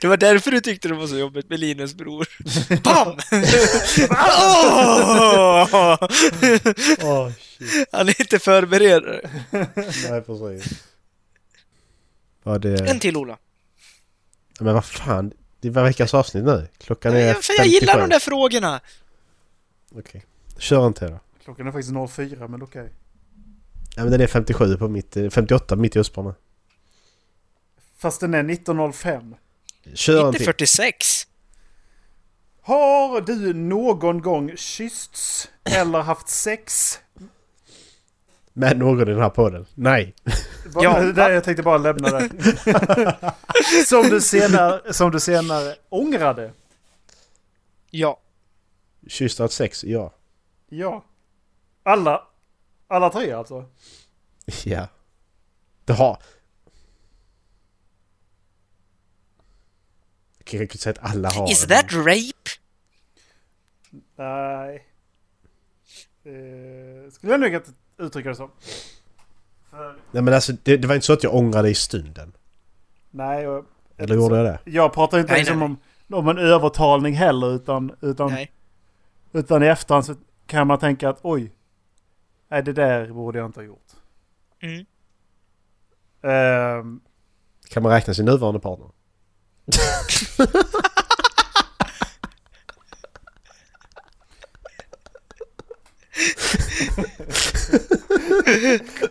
Det 0.00 0.04
var 0.04 0.16
därför 0.16 0.50
du 0.50 0.60
tyckte 0.60 0.88
det 0.88 0.94
var 0.94 1.06
så 1.06 1.18
jobbigt 1.18 1.50
med 1.50 1.60
Linus 1.60 1.94
bror. 1.94 2.28
Pam! 2.84 3.08
Åh! 4.10 5.98
Åh 7.02 7.30
shit. 7.58 7.88
Han 7.92 8.08
är 8.08 8.20
inte 8.20 8.38
förberedd. 8.38 9.20
Nej 10.10 10.22
precis. 10.22 10.82
Var 12.42 12.58
det... 12.58 12.90
En 12.90 13.00
till, 13.00 13.16
Ola. 13.16 13.38
Men 14.60 14.74
vad 14.74 14.84
fan. 14.84 15.32
Det 15.60 15.70
var 15.70 15.82
veckans 15.84 16.14
avsnitt 16.14 16.44
nu. 16.44 16.68
Klockan 16.78 17.14
är 17.16 17.20
Ja, 17.20 17.34
för 17.34 17.54
jag 17.56 17.66
gillar 17.66 17.92
57. 17.92 18.00
de 18.08 18.14
där 18.14 18.20
frågorna. 18.20 18.80
Okej. 19.94 20.24
Kör 20.58 20.86
en 20.86 20.94
till 20.94 21.08
då. 21.10 21.20
Klockan 21.44 21.66
är 21.66 21.72
faktiskt 21.72 21.94
04 22.16 22.48
men 22.48 22.62
okej. 22.62 22.92
Ja 23.96 24.02
men 24.02 24.12
den 24.12 24.20
är 24.20 24.26
57 24.26 24.76
på 24.76 24.88
mitt... 24.88 25.16
eh, 25.16 25.30
58 25.30 25.76
på 25.76 25.82
mitt 25.82 25.96
i 25.96 25.98
Östbarna. 25.98 26.34
Fast 27.98 28.20
den 28.20 28.34
är 28.34 28.50
1905. 28.50 29.34
Kör 29.94 30.26
Inte 30.26 30.38
till. 30.38 30.46
46. 30.46 31.26
Har 32.60 33.20
du 33.20 33.54
någon 33.54 34.22
gång 34.22 34.56
kyssts 34.56 35.48
eller 35.64 36.00
haft 36.00 36.28
sex? 36.28 36.98
Med 38.52 38.78
någon 38.78 39.00
i 39.00 39.04
den 39.04 39.20
här 39.20 39.30
podden? 39.30 39.66
Nej. 39.74 40.14
Ja, 40.74 41.00
det 41.00 41.12
där, 41.12 41.30
jag 41.30 41.44
tänkte 41.44 41.62
bara 41.62 41.78
lämna 41.78 42.10
det. 42.10 42.30
som, 43.86 44.02
du 44.02 44.20
senare, 44.20 44.92
som 44.92 45.10
du 45.10 45.20
senare 45.20 45.74
ångrade. 45.88 46.52
Ja. 47.90 48.20
Kysst 49.06 49.40
att 49.40 49.52
sex? 49.52 49.84
Ja. 49.84 50.14
Ja. 50.68 51.04
Alla, 51.82 52.22
alla 52.88 53.10
tre 53.10 53.32
alltså? 53.32 53.64
Ja. 54.64 54.88
Det 55.84 55.92
har... 55.92 56.18
Jag 60.52 60.72
säga 60.72 60.94
att 61.02 61.10
alla 61.10 61.30
har 61.30 61.50
Is 61.50 61.66
det, 61.66 61.74
that 61.74 61.92
rape? 61.92 62.50
Nej. 64.16 64.86
Eh, 66.24 67.10
skulle 67.10 67.32
jag 67.32 67.40
nog 67.40 67.54
inte 67.54 67.70
uttrycka 67.98 68.28
det 68.28 68.34
som. 68.34 68.50
För, 69.70 69.96
Nej 70.10 70.22
men 70.22 70.34
alltså 70.34 70.52
det, 70.62 70.76
det 70.76 70.88
var 70.88 70.94
inte 70.94 71.06
så 71.06 71.12
att 71.12 71.22
jag 71.22 71.34
ångrade 71.34 71.70
i 71.70 71.74
stunden. 71.74 72.32
nej, 73.10 73.48
och, 73.48 73.64
Eller 73.96 74.14
gjorde 74.14 74.36
jag 74.36 74.44
det? 74.44 74.58
jag 74.64 74.92
pratar 74.92 75.18
inte 75.18 75.32
Nej, 75.32 75.40
liksom 75.40 75.58
nej, 75.58 75.66
Om, 75.66 75.78
om 76.18 76.28
en 76.28 76.38
övertalning 76.38 77.14
heller 77.14 77.54
utan, 77.54 77.92
utan, 78.00 78.30
Nej. 78.30 78.52
utan 79.32 79.62
i 79.62 79.66
efterhand 79.66 80.04
så 80.06 80.14
kan 80.46 80.66
man 80.66 80.78
tänka 80.78 81.08
att 81.08 81.18
oj. 81.22 81.52
Nej, 82.48 82.62
det 82.62 82.72
där 82.72 83.12
borde 83.12 83.38
jag 83.38 83.46
inte 83.46 83.60
ha 83.60 83.64
gjort. 83.64 83.86
Mm. 84.60 84.86
Ehm, 86.22 87.00
Kan 87.70 87.82
man 87.82 87.92
räkna 87.92 88.14
sin 88.14 88.24
nuvarande 88.24 88.60
partner? 88.60 88.88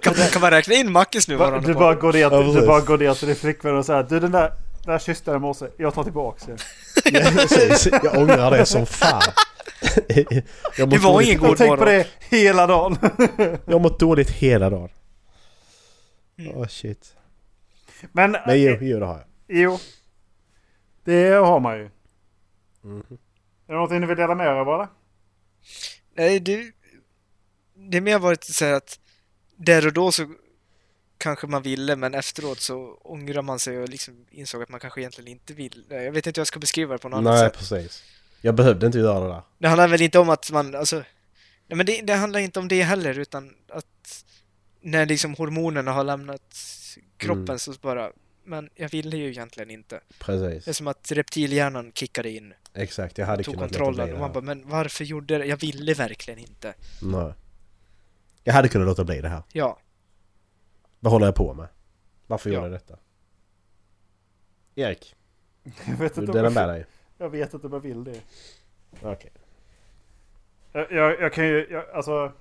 Kan, 0.01 0.13
kan 0.13 0.41
man 0.41 0.51
räkna 0.51 0.73
in 0.75 0.93
Va- 0.93 1.05
nuvarande 1.27 1.67
Du 1.67 1.73
bara 1.73 1.95
går 1.95 2.13
ner 2.13 2.29
till, 2.29 2.53
du 2.61 2.67
bara 2.67 2.81
går 2.81 2.97
ner 2.97 3.13
till 3.13 3.27
din 3.27 3.35
flickvän 3.35 3.75
och 3.77 3.85
säger 3.85 4.03
du 4.03 4.19
den 4.19 4.31
där, 4.31 4.51
där 4.85 4.99
kysste 4.99 5.31
jag 5.31 5.37
i 5.37 5.39
morse, 5.39 5.65
jag 5.77 5.93
tar 5.93 6.03
tillbaks 6.03 6.43
det. 6.45 6.57
Ja, 7.11 7.31
precis. 7.35 7.87
Jag 8.03 8.17
ångrar 8.17 8.51
det 8.51 8.65
som 8.65 8.85
fan. 8.85 9.21
Jag 10.77 10.89
Det 10.89 10.97
var 10.97 11.21
ingen 11.21 11.37
god 11.37 11.57
tänkt 11.57 11.69
på 11.69 11.75
morgon. 11.85 11.85
det 11.85 12.07
hela 12.37 12.67
dagen. 12.67 12.97
Jag 13.65 13.73
har 13.73 13.79
mått 13.79 13.99
dåligt 13.99 14.29
hela 14.29 14.69
dagen. 14.69 14.89
Mm. 16.39 16.51
Åh 16.55 16.67
shit. 16.67 17.13
Men, 18.11 18.31
Men 18.31 18.61
jo, 18.61 18.71
eh, 18.73 18.77
jo 18.81 18.99
det 18.99 19.05
har 19.05 19.13
jag. 19.47 19.57
jo. 19.57 19.79
Det 21.07 21.29
har 21.33 21.59
man 21.59 21.77
ju. 21.77 21.89
Mhm. 22.81 23.03
Är 23.09 23.17
det 23.67 23.73
någonting 23.73 23.99
ni 23.99 24.07
vill 24.07 24.17
dela 24.17 24.35
med 24.35 24.45
er 24.47 24.51
av 24.51 24.67
eller? 24.67 24.87
Nej, 26.15 26.39
det... 26.39 26.71
Det 27.89 27.97
är 27.97 28.01
mer 28.01 28.19
varit 28.19 28.43
så 28.43 28.65
här 28.65 28.73
att 28.73 28.99
där 29.55 29.87
och 29.87 29.93
då 29.93 30.11
så 30.11 30.33
kanske 31.17 31.47
man 31.47 31.61
ville, 31.61 31.95
men 31.95 32.13
efteråt 32.13 32.59
så 32.59 32.93
ångrar 33.03 33.41
man 33.41 33.59
sig 33.59 33.77
och 33.77 33.89
liksom 33.89 34.25
insåg 34.31 34.63
att 34.63 34.69
man 34.69 34.79
kanske 34.79 35.01
egentligen 35.01 35.27
inte 35.31 35.53
vill. 35.53 35.85
Jag 35.89 36.11
vet 36.11 36.27
inte 36.27 36.39
hur 36.39 36.41
jag 36.41 36.47
ska 36.47 36.59
beskriva 36.59 36.93
det 36.93 36.99
på 36.99 37.09
något 37.09 37.17
annat 37.17 37.33
Nej 37.33 37.49
sätt. 37.49 37.57
precis. 37.57 38.03
Jag 38.41 38.55
behövde 38.55 38.85
inte 38.85 38.97
göra 38.99 39.19
det 39.19 39.27
där. 39.33 39.41
Det 39.57 39.67
handlar 39.67 39.87
väl 39.87 40.01
inte 40.01 40.19
om 40.19 40.29
att 40.29 40.51
man, 40.51 40.75
alltså... 40.75 40.95
Nej 41.67 41.77
men 41.77 41.85
det, 41.85 42.01
det 42.01 42.13
handlar 42.13 42.39
inte 42.39 42.59
om 42.59 42.67
det 42.67 42.83
heller, 42.83 43.19
utan 43.19 43.53
att 43.69 44.25
när 44.81 45.05
liksom 45.05 45.33
hormonerna 45.35 45.91
har 45.91 46.03
lämnat 46.03 46.55
kroppen 47.17 47.43
Mm. 47.43 47.59
så 47.59 47.73
bara, 47.81 48.11
men 48.47 48.69
jag 48.75 48.89
ville 48.89 49.17
ju 49.17 49.29
egentligen 49.29 49.69
inte. 49.71 49.95
Det 49.95 50.15
är 50.31 50.49
Precis. 50.49 50.77
som 50.77 50.87
att 50.87 51.11
reptilhjärnan 51.11 51.91
kickade 51.95 52.29
in, 52.29 52.53
Exakt, 52.73 53.17
jag 53.17 53.25
hade 53.25 53.43
tog 53.43 53.53
kunnat 53.53 53.71
låta 53.71 53.91
bli 53.91 54.03
och 54.13 54.19
man 54.19 54.21
här. 54.27 54.33
bara, 54.33 54.41
men 54.43 54.69
varför 54.69 55.03
gjorde 55.03 55.37
det? 55.37 55.45
Jag 55.45 55.57
ville 55.57 55.93
verkligen 55.93 56.39
inte. 56.39 56.73
Nej. 57.01 57.33
Jag 58.43 58.53
hade 58.53 58.67
kunnat 58.69 58.87
låta 58.87 59.03
bli 59.03 59.21
det 59.21 59.29
här. 59.29 59.43
Ja, 59.53 59.79
Vad 60.99 61.11
håller 61.13 61.25
jag 61.25 61.35
på 61.35 61.53
med? 61.53 61.67
Varför 62.27 62.49
Ja. 62.49 62.53
gjorde 62.55 62.65
jag 62.67 62.73
detta? 62.73 62.97
Erik, 64.75 65.15
Jag 65.63 65.97
vet 65.97 66.01
inte 66.17 66.21
du 66.21 66.27
om 66.27 66.33
dela 66.33 66.43
jag, 66.45 66.53
med 66.53 66.69
dig? 66.69 66.85
jag 67.17 67.29
vet 67.29 67.53
inte 67.53 67.67
om 67.67 67.73
jag 67.73 67.79
vill 67.79 68.03
det. 68.03 68.21
Okej. 69.01 69.31
Jag, 70.71 70.91
jag, 70.91 71.21
jag 71.21 71.33
kan 71.33 71.45
ju, 71.47 71.67
jag, 71.71 71.89
alltså... 71.89 72.31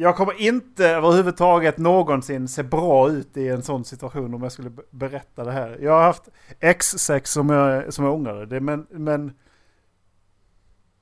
Jag 0.00 0.16
kommer 0.16 0.40
inte 0.40 0.88
överhuvudtaget 0.88 1.78
någonsin 1.78 2.48
se 2.48 2.62
bra 2.62 3.10
ut 3.10 3.36
i 3.36 3.48
en 3.48 3.62
sån 3.62 3.84
situation 3.84 4.34
om 4.34 4.42
jag 4.42 4.52
skulle 4.52 4.70
be- 4.70 4.82
berätta 4.90 5.44
det 5.44 5.52
här. 5.52 5.78
Jag 5.80 5.92
har 5.92 6.02
haft 6.02 6.28
X6 6.60 7.24
som 7.24 7.50
jag, 7.50 7.94
som 7.94 8.04
jag 8.04 8.14
ångrade. 8.14 8.46
Det, 8.46 8.60
men, 8.60 8.86
men... 8.90 9.32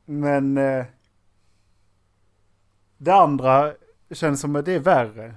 Men... 0.04 0.58
Eh, 0.58 0.84
det 2.98 3.14
andra 3.14 3.72
känns 4.10 4.40
som 4.40 4.56
att 4.56 4.64
det 4.64 4.72
är 4.72 4.80
värre. 4.80 5.34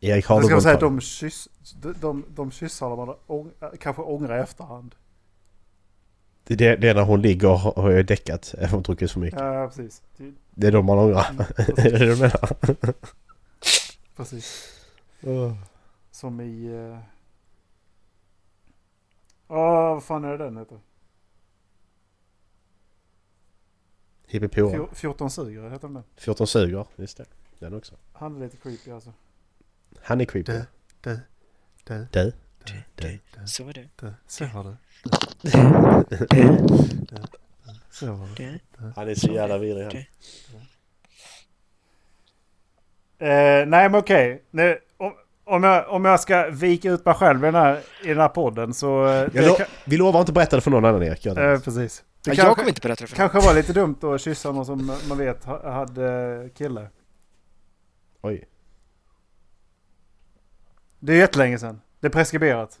Erik, 0.00 0.26
har 0.26 0.36
Jag 0.36 0.44
ska 0.44 0.60
säga 0.60 0.76
plan? 0.76 0.94
de, 0.94 1.00
kyss, 1.00 1.48
de, 1.82 1.94
de, 2.00 2.24
de 2.28 2.50
kyssarna 2.50 2.96
man 2.96 3.14
ång, 3.26 3.50
kanske 3.80 4.02
ångrar 4.02 4.38
i 4.38 4.40
efterhand. 4.40 4.94
Det, 6.50 6.56
det, 6.56 6.76
det 6.76 6.88
är 6.88 6.94
när 6.94 7.02
hon 7.02 7.22
ligger 7.22 7.48
och 7.50 7.58
har, 7.58 7.72
har 7.82 8.02
däckat 8.02 8.54
efter 8.58 8.68
hon 8.74 8.82
druckit 8.82 9.10
för 9.10 9.20
mycket. 9.20 9.40
Ja, 9.40 9.66
precis. 9.68 10.02
Det- 10.16 10.32
Det 10.50 10.66
är 10.66 10.72
då 10.72 10.82
man 10.82 10.98
ångrar. 10.98 11.26
Mm, 11.30 11.40
är 11.76 11.98
det 11.98 12.06
du 12.06 12.16
menar? 12.16 12.54
Precis. 14.16 14.76
Åh. 15.22 15.52
Som 16.10 16.40
i... 16.40 16.66
eh, 16.66 16.98
Ja, 19.48 19.94
vad 19.94 20.04
fan 20.04 20.24
är 20.24 20.30
det 20.38 20.44
den 20.44 20.56
heter? 20.56 20.78
Hippie 24.26 24.48
Fjor- 24.48 24.94
14 24.94 25.30
suger 25.30 25.62
heter 25.70 25.88
den 25.88 25.94
den. 25.94 26.02
14 26.16 26.46
suger, 26.46 26.86
just 26.96 27.16
det. 27.16 27.24
Den 27.58 27.74
också. 27.74 27.94
Han 28.12 28.36
är 28.36 28.40
lite 28.40 28.56
creepy 28.56 28.90
alltså. 28.90 29.12
Han 30.02 30.20
är 30.20 30.24
creepy. 30.24 30.52
Du, 30.52 30.64
du, 31.00 31.18
du, 31.84 32.06
Du. 32.12 32.32
Så 33.46 33.68
är 33.68 33.72
det. 33.72 33.88
du. 34.00 34.14
Så 34.26 34.44
var 34.44 34.64
det. 34.64 34.76
Så 37.90 38.06
var 38.12 38.28
det. 38.36 38.58
Han 38.96 39.08
är 39.08 39.14
så 39.14 39.32
jävla 39.32 39.58
vidrig 39.58 39.84
han. 39.84 39.96
Eh, 43.18 43.66
nej 43.66 43.88
men 43.88 43.94
okej. 43.94 44.42
Nu, 44.50 44.78
om, 44.96 45.12
om, 45.44 45.62
jag, 45.64 45.88
om 45.88 46.04
jag 46.04 46.20
ska 46.20 46.50
vika 46.50 46.90
ut 46.90 47.04
mig 47.04 47.14
själv 47.14 47.38
i 47.38 47.46
den 47.46 47.54
här, 47.54 47.80
i 48.04 48.08
den 48.08 48.18
här 48.18 48.28
podden 48.28 48.74
så... 48.74 49.06
eh, 49.06 49.28
lo- 49.46 49.54
kan- 49.54 49.66
vi 49.84 49.96
lovar 49.96 50.20
inte 50.20 50.30
att 50.30 50.34
berätta 50.34 50.56
det 50.56 50.62
för 50.62 50.70
någon 50.70 50.84
annan 50.84 51.02
Erik. 51.02 51.26
Eh, 51.26 51.60
precis. 51.60 52.04
Det 52.22 52.30
Ja, 52.30 52.34
kanske, 52.34 52.42
jag 52.46 52.56
kommer 52.56 52.68
inte 52.68 52.80
berätta 52.80 53.04
det 53.04 53.06
för 53.08 53.18
någon. 53.18 53.28
kanske 53.30 53.48
var 53.48 53.54
lite 53.54 53.72
dumt 53.72 53.96
att 54.02 54.20
kyssa 54.20 54.52
någon 54.52 54.66
som 54.66 54.86
man 55.08 55.18
vet 55.18 55.44
ha- 55.44 55.70
hade 55.72 56.50
kille. 56.54 56.88
Oj. 58.22 58.44
Det 60.98 61.12
är 61.12 61.16
jättelänge 61.16 61.58
sedan. 61.58 61.80
Det 62.00 62.06
är 62.06 62.10
preskriberat. 62.10 62.78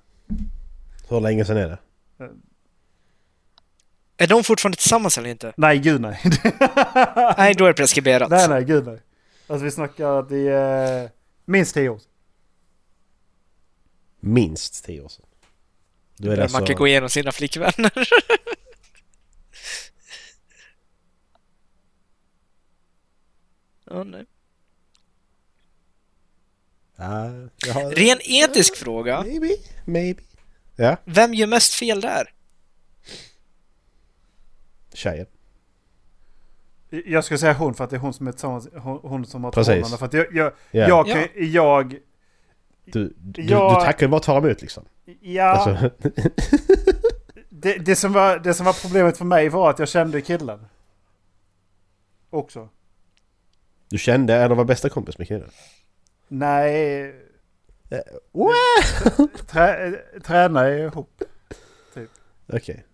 Hur 1.08 1.20
länge 1.20 1.44
sedan 1.44 1.56
är 1.56 1.68
det? 1.68 1.78
Är 4.16 4.26
de 4.26 4.44
fortfarande 4.44 4.76
tillsammans 4.76 5.18
eller 5.18 5.30
inte? 5.30 5.52
Nej, 5.56 5.78
gud 5.78 6.00
nej. 6.00 6.20
Nej, 7.38 7.54
då 7.54 7.64
är 7.64 7.68
det 7.68 7.74
preskriberat. 7.74 8.30
nej, 8.30 8.48
nej, 8.48 8.64
gud 8.64 8.86
nej. 8.86 8.98
Alltså 9.46 9.64
vi 9.64 9.70
snackar 9.70 10.18
att 10.18 10.28
det 10.28 10.48
är 10.48 11.10
minst 11.44 11.74
tio 11.74 11.88
år. 11.88 12.00
Minst 14.20 14.84
10 14.84 15.00
år 15.00 15.08
sedan. 15.08 15.26
Då 16.16 16.30
är 16.30 16.36
det 16.36 16.42
Man 16.42 16.48
kan 16.48 16.56
alltså... 16.62 16.74
gå 16.74 16.86
igenom 16.86 17.08
sina 17.08 17.32
flickvänner. 17.32 17.92
Ja, 23.92 24.04
nej. 24.04 24.26
Har... 27.04 27.94
Ren 27.94 28.18
etisk 28.22 28.76
fråga. 28.76 29.22
Maybe, 29.22 29.48
maybe. 29.84 30.22
Ja, 30.76 30.96
Vem 31.04 31.34
gör 31.34 31.46
mest 31.46 31.74
fel 31.74 32.00
där? 32.00 32.32
tjejen. 34.94 35.26
Jag 37.06 37.24
ska 37.24 37.38
säga 37.38 37.52
hon 37.52 37.74
för 37.74 37.84
att 37.84 37.90
det 37.90 37.96
är 37.96 38.00
hon 38.00 38.12
som 38.12 38.26
är 38.26 38.32
tillsammans, 38.32 38.68
hon, 38.74 38.98
hon 39.02 39.26
som 39.26 39.44
har 39.44 39.52
Precis. 39.52 39.66
förhållande. 39.66 39.96
För 39.98 40.06
att 40.06 40.12
jag, 40.12 40.26
jag, 40.34 40.52
Ja. 40.70 40.88
jag, 40.88 41.08
Ja. 41.08 41.26
jag, 41.34 41.96
Du, 42.84 43.14
du, 43.18 43.42
Jag- 43.42 43.80
du 43.80 43.84
tackar 43.84 44.06
ju 44.06 44.10
bara 44.10 44.16
att 44.16 44.22
ta 44.22 44.38
emot 44.38 44.60
liksom. 44.60 44.84
ja, 45.20 45.44
Alltså, 45.44 45.90
det, 47.50 47.74
det, 47.78 47.96
som 47.96 48.12
var, 48.12 48.38
det 48.38 48.54
som 48.54 48.66
var 48.66 48.72
problemet 48.82 49.18
för 49.18 49.24
mig 49.24 49.48
var 49.48 49.70
att 49.70 49.78
jag 49.78 49.88
kände 49.88 50.20
killen. 50.20 50.66
Också. 52.30 52.68
du 53.88 53.98
kände 53.98 54.34
eller 54.34 54.54
var 54.54 54.64
bästa 54.64 54.88
kompis 54.88 55.18
med 55.18 55.28
killen? 55.28 55.50
Nej, 56.32 57.14
What? 58.32 59.46
trä, 59.46 60.02
träna 60.24 60.70
ihop. 60.70 61.22
Okej. 62.46 62.86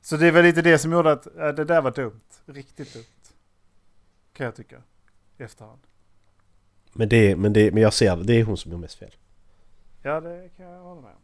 Så 0.00 0.16
det 0.16 0.26
är 0.26 0.32
väl 0.32 0.44
lite 0.44 0.62
det 0.62 0.78
som 0.78 0.92
gjorde 0.92 1.12
att 1.12 1.26
äh, 1.26 1.48
det 1.48 1.64
där 1.64 1.82
var 1.82 1.90
dumt. 1.90 2.20
Riktigt 2.46 2.92
dumt. 2.92 3.04
Kan 4.32 4.44
jag 4.46 4.54
tycka. 4.54 4.82
I 5.38 5.42
efterhand. 5.42 5.80
Men, 6.92 7.08
det, 7.08 7.36
men, 7.36 7.52
det, 7.52 7.72
men 7.72 7.82
jag 7.82 7.92
ser 7.92 8.16
det, 8.16 8.24
det 8.24 8.40
är 8.40 8.44
hon 8.44 8.56
som 8.56 8.72
gör 8.72 8.78
mest 8.78 8.98
fel. 8.98 9.14
Ja, 10.02 10.20
det 10.20 10.48
kan 10.56 10.66
jag 10.66 10.82
hålla 10.82 11.00
med 11.00 11.10
om. 11.10 11.22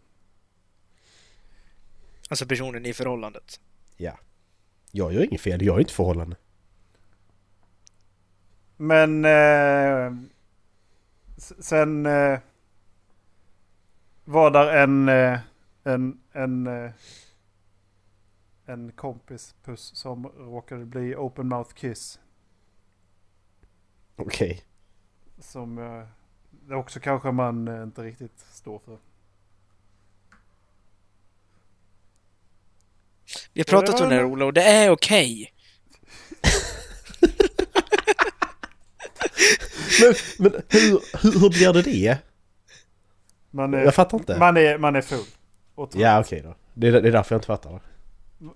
Alltså 2.29 2.47
personen 2.47 2.87
i 2.87 2.93
förhållandet. 2.93 3.61
Ja. 3.97 4.19
Jag 4.93 5.13
gör 5.13 5.25
inget 5.25 5.41
fel, 5.41 5.63
jag 5.63 5.77
är 5.77 5.81
inte 5.81 5.93
förhållande. 5.93 6.37
Men 8.77 9.25
eh, 9.25 10.13
sen 11.39 12.07
eh, 12.07 12.39
var 14.25 14.51
där 14.51 14.77
en, 14.77 15.09
eh, 15.09 15.41
en, 15.85 16.21
en, 16.33 16.67
eh, 16.67 16.91
en 18.67 18.93
kompis 18.93 19.55
puss 19.65 19.97
som 19.97 20.27
råkade 20.27 20.85
bli 20.85 21.17
open 21.17 21.49
mouth 21.49 21.75
kiss 21.75 22.21
Okej. 24.17 24.65
Som 25.39 25.79
eh, 25.79 26.79
också 26.79 27.01
kanske 27.01 27.33
man 27.33 27.69
eh, 27.69 27.83
inte 27.83 28.03
riktigt 28.03 28.47
står 28.51 28.79
för. 28.79 28.99
Vi 33.53 33.61
har 33.61 33.65
pratat 33.65 34.01
om 34.01 34.09
det 34.09 34.15
här 34.15 34.25
Ola 34.25 34.45
och 34.45 34.53
det 34.53 34.63
är 34.63 34.91
okej. 34.91 35.53
Men, 40.01 40.15
men 40.39 40.63
hur, 40.69 41.01
hur, 41.23 41.41
hur 41.41 41.51
blir 41.51 41.73
det 41.73 41.83
det? 41.83 42.19
Man 43.51 43.75
är, 43.75 43.85
Jag 43.85 43.95
fattar 43.95 44.19
inte. 44.19 44.39
man 44.39 44.57
är, 44.57 44.79
man 44.79 44.97
är 44.97 45.01
full. 45.01 45.25
Ja 45.95 46.21
okej 46.21 46.41
då. 46.45 46.55
Det 46.75 46.89
är, 46.89 46.93
det 46.93 47.09
är 47.09 47.13
därför 47.13 47.35
jag 47.35 47.39
inte 47.39 47.47
fattar 47.47 47.71
det. 47.73 47.81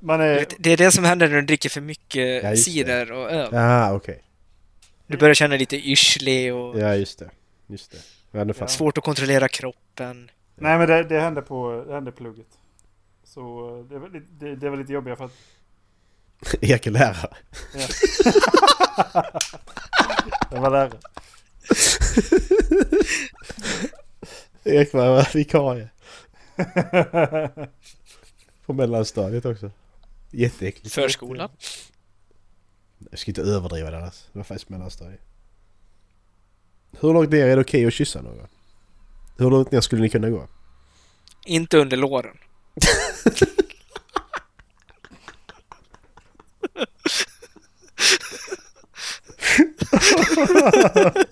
Man 0.00 0.20
är, 0.20 0.46
Det 0.58 0.70
är 0.70 0.76
det 0.76 0.90
som 0.92 1.04
händer 1.04 1.28
när 1.28 1.36
du 1.36 1.42
dricker 1.42 1.68
för 1.68 1.80
mycket 1.80 2.44
Ja, 2.44 2.56
cider 2.56 3.12
och 3.12 3.30
öl. 3.30 3.48
Ja 3.52 3.92
okej. 3.94 4.22
Du 5.06 5.16
börjar 5.18 5.34
känna 5.34 5.56
lite 5.56 5.76
yrslig 5.76 6.54
och 6.54 6.78
Ja 6.78 6.94
just 6.94 7.18
det. 7.18 7.30
Just 7.66 7.90
det. 7.92 7.98
Ja, 8.58 8.66
svårt 8.66 8.98
att 8.98 9.04
kontrollera 9.04 9.48
kroppen. 9.48 10.30
nej 10.56 10.78
men 10.78 10.88
det, 10.88 11.02
det 11.04 11.20
hände 11.20 11.42
på 11.42 11.84
det 11.88 11.94
hände 11.94 12.12
plugget. 12.12 12.46
Så 13.24 13.68
eh, 13.78 13.84
det, 13.84 13.98
var 13.98 14.08
lite- 14.08 14.26
det, 14.38 14.56
det 14.56 14.70
var 14.70 14.76
lite 14.76 14.92
jobbigare 14.92 15.16
för 15.16 15.24
att... 15.24 15.32
jag. 16.60 16.70
Erik 16.70 16.86
är 16.86 16.90
lärare. 16.90 17.36
Ja. 17.74 17.84
det 20.54 20.60
var 20.60 20.70
lärare. 20.70 20.98
Erik 24.64 24.94
var 24.94 25.34
vikarie. 25.34 25.88
På 28.66 28.72
mellanstadiet 28.72 29.44
också. 29.44 29.70
Jätteäckligt. 30.30 30.94
Förskolan. 30.94 31.50
Jag 33.10 33.18
ska 33.18 33.30
inte 33.30 33.42
överdriva 33.42 33.90
det 33.90 34.04
alls. 34.04 34.28
Det 34.32 34.38
var 34.38 34.44
faktiskt 34.44 34.68
mellanstadiet. 34.68 35.20
Hur 37.00 37.12
långt 37.12 37.30
ner 37.30 37.46
är 37.46 37.56
det 37.56 37.62
okej 37.62 37.86
att 37.86 37.92
kyssa 37.92 38.22
någon? 38.22 38.48
Hur 39.38 39.50
långt 39.50 39.70
ner 39.70 39.80
skulle 39.80 40.02
ni 40.02 40.08
kunna 40.08 40.30
gå? 40.30 40.48
Inte 41.44 41.78
under 41.78 41.96
låren. 41.96 42.38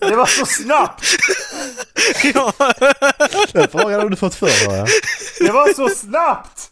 Det 0.00 0.16
var 0.16 0.26
så 0.26 0.46
snabbt! 0.46 1.04
ja, 2.34 2.52
Den 3.52 3.68
frågan 3.68 4.00
har 4.00 4.08
du 4.08 4.16
fått 4.16 4.34
för 4.34 4.48
jag. 4.48 4.88
Det 5.40 5.52
var 5.52 5.74
så 5.74 5.88
snabbt! 5.88 6.70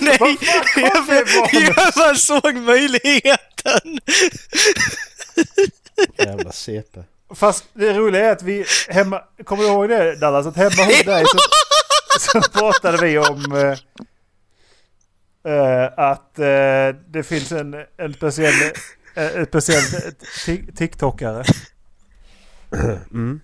nej, 0.00 0.16
Vad 0.20 0.38
fan 0.38 0.64
kom 0.74 0.82
jag, 1.08 1.28
ifrån? 1.28 1.48
jag 1.76 1.92
bara 1.96 2.14
såg 2.14 2.54
möjligheten. 2.54 3.98
Jävla 6.18 6.52
CP. 6.52 7.00
Fast 7.34 7.64
det 7.74 7.92
roliga 7.92 8.26
är 8.26 8.32
att 8.32 8.42
vi 8.42 8.64
hemma... 8.88 9.22
Kommer 9.44 9.62
du 9.62 9.68
ihåg 9.68 9.88
det 9.88 10.16
Dallas? 10.16 10.46
Att 10.46 10.56
hemma 10.56 10.84
hos 10.84 11.02
dig 11.04 11.24
så, 11.26 11.38
så 12.20 12.40
pratade 12.50 13.06
vi 13.06 13.18
om... 13.18 13.52
Eh, 13.52 13.78
eh, 15.52 15.84
att 15.96 16.38
eh, 16.38 16.88
det 17.08 17.22
finns 17.28 17.52
en, 17.52 17.74
en 17.96 18.14
speciell... 18.14 18.54
eh, 19.14 19.36
En 19.36 19.46
speciell 19.46 19.82
ti- 20.46 20.76
TikTokare. 20.76 21.44
Mm. 23.10 23.40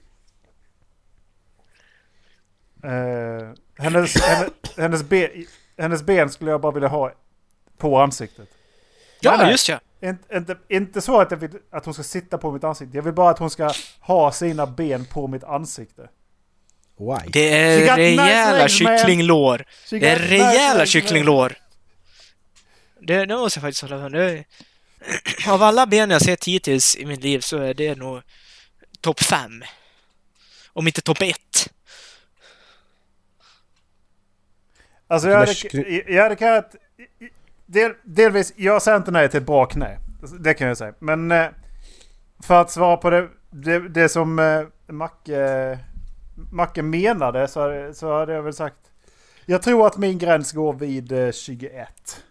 Eh, 2.84 3.52
hennes, 3.78 4.14
hennes, 4.22 4.50
hennes, 4.76 5.02
ben, 5.02 5.46
hennes 5.78 6.02
ben 6.02 6.30
skulle 6.30 6.50
jag 6.50 6.60
bara 6.60 6.72
vilja 6.72 6.88
ha 6.88 7.12
på 7.78 7.98
ansiktet. 8.00 8.48
Ja, 9.20 9.36
Nej, 9.36 9.50
just 9.50 9.68
ja. 9.68 9.80
Inte, 10.02 10.36
inte, 10.36 10.56
inte 10.68 11.00
så 11.00 11.20
att, 11.20 11.30
jag 11.30 11.38
vill, 11.38 11.50
att 11.70 11.84
hon 11.84 11.94
ska 11.94 12.02
sitta 12.02 12.38
på 12.38 12.50
mitt 12.52 12.64
ansikte. 12.64 12.96
Jag 12.98 13.02
vill 13.02 13.12
bara 13.14 13.30
att 13.30 13.38
hon 13.38 13.50
ska 13.50 13.72
ha 14.00 14.32
sina 14.32 14.66
ben 14.66 15.04
på 15.04 15.26
mitt 15.26 15.44
ansikte. 15.44 16.08
Why? 16.98 17.30
Det 17.32 17.54
är 17.58 17.80
nice 17.80 17.96
rejäla 17.96 18.58
man. 18.58 18.68
kycklinglår. 18.68 19.64
Det 19.90 19.96
är 20.08 20.20
nice 20.20 20.28
rejäla 20.34 20.78
legs, 20.78 20.90
kycklinglår. 20.90 21.56
Det, 23.00 23.24
det 23.26 23.36
måste 23.36 23.58
jag 23.58 23.62
faktiskt 23.62 23.82
hålla 23.82 24.08
med 24.08 24.44
Av 25.48 25.62
alla 25.62 25.86
ben 25.86 26.10
jag 26.10 26.22
sett 26.22 26.44
hittills 26.44 26.96
i 26.96 27.06
mitt 27.06 27.22
liv 27.22 27.40
så 27.40 27.58
är 27.58 27.74
det 27.74 27.94
nog 27.98 28.22
topp 29.00 29.20
fem. 29.20 29.62
Om 30.72 30.86
inte 30.86 31.00
topp 31.00 31.20
ett. 31.22 31.68
Alltså 35.06 35.28
jag 35.28 35.38
hade, 35.38 35.52
jag 36.12 36.22
hade 36.22 36.36
kunnat... 36.36 36.74
Del, 37.66 37.92
delvis, 38.02 38.52
jag 38.56 38.82
säger 38.82 38.96
inte 38.98 39.10
nej 39.10 39.28
till 39.28 39.40
ett 39.40 39.46
bra 39.46 39.66
knä. 39.66 39.98
Det 40.40 40.54
kan 40.54 40.68
jag 40.68 40.76
säga. 40.76 40.94
Men 40.98 41.30
eh, 41.30 41.46
för 42.42 42.60
att 42.60 42.70
svara 42.70 42.96
på 42.96 43.10
det, 43.10 43.28
det, 43.50 43.88
det 43.88 44.08
som 44.08 44.38
eh, 44.38 44.62
Macke, 44.86 45.78
Macke 46.52 46.82
menade 46.82 47.48
så, 47.48 47.60
hade- 47.60 47.94
så 47.94 48.18
hade 48.18 48.32
jag 48.32 48.42
väl 48.42 48.52
sagt... 48.54 48.76
Jag 49.46 49.62
tror 49.62 49.86
att 49.86 49.96
min 49.96 50.18
gräns 50.18 50.52
går 50.52 50.72
vid 50.72 51.12
eh, 51.12 51.32
21. 51.32 52.22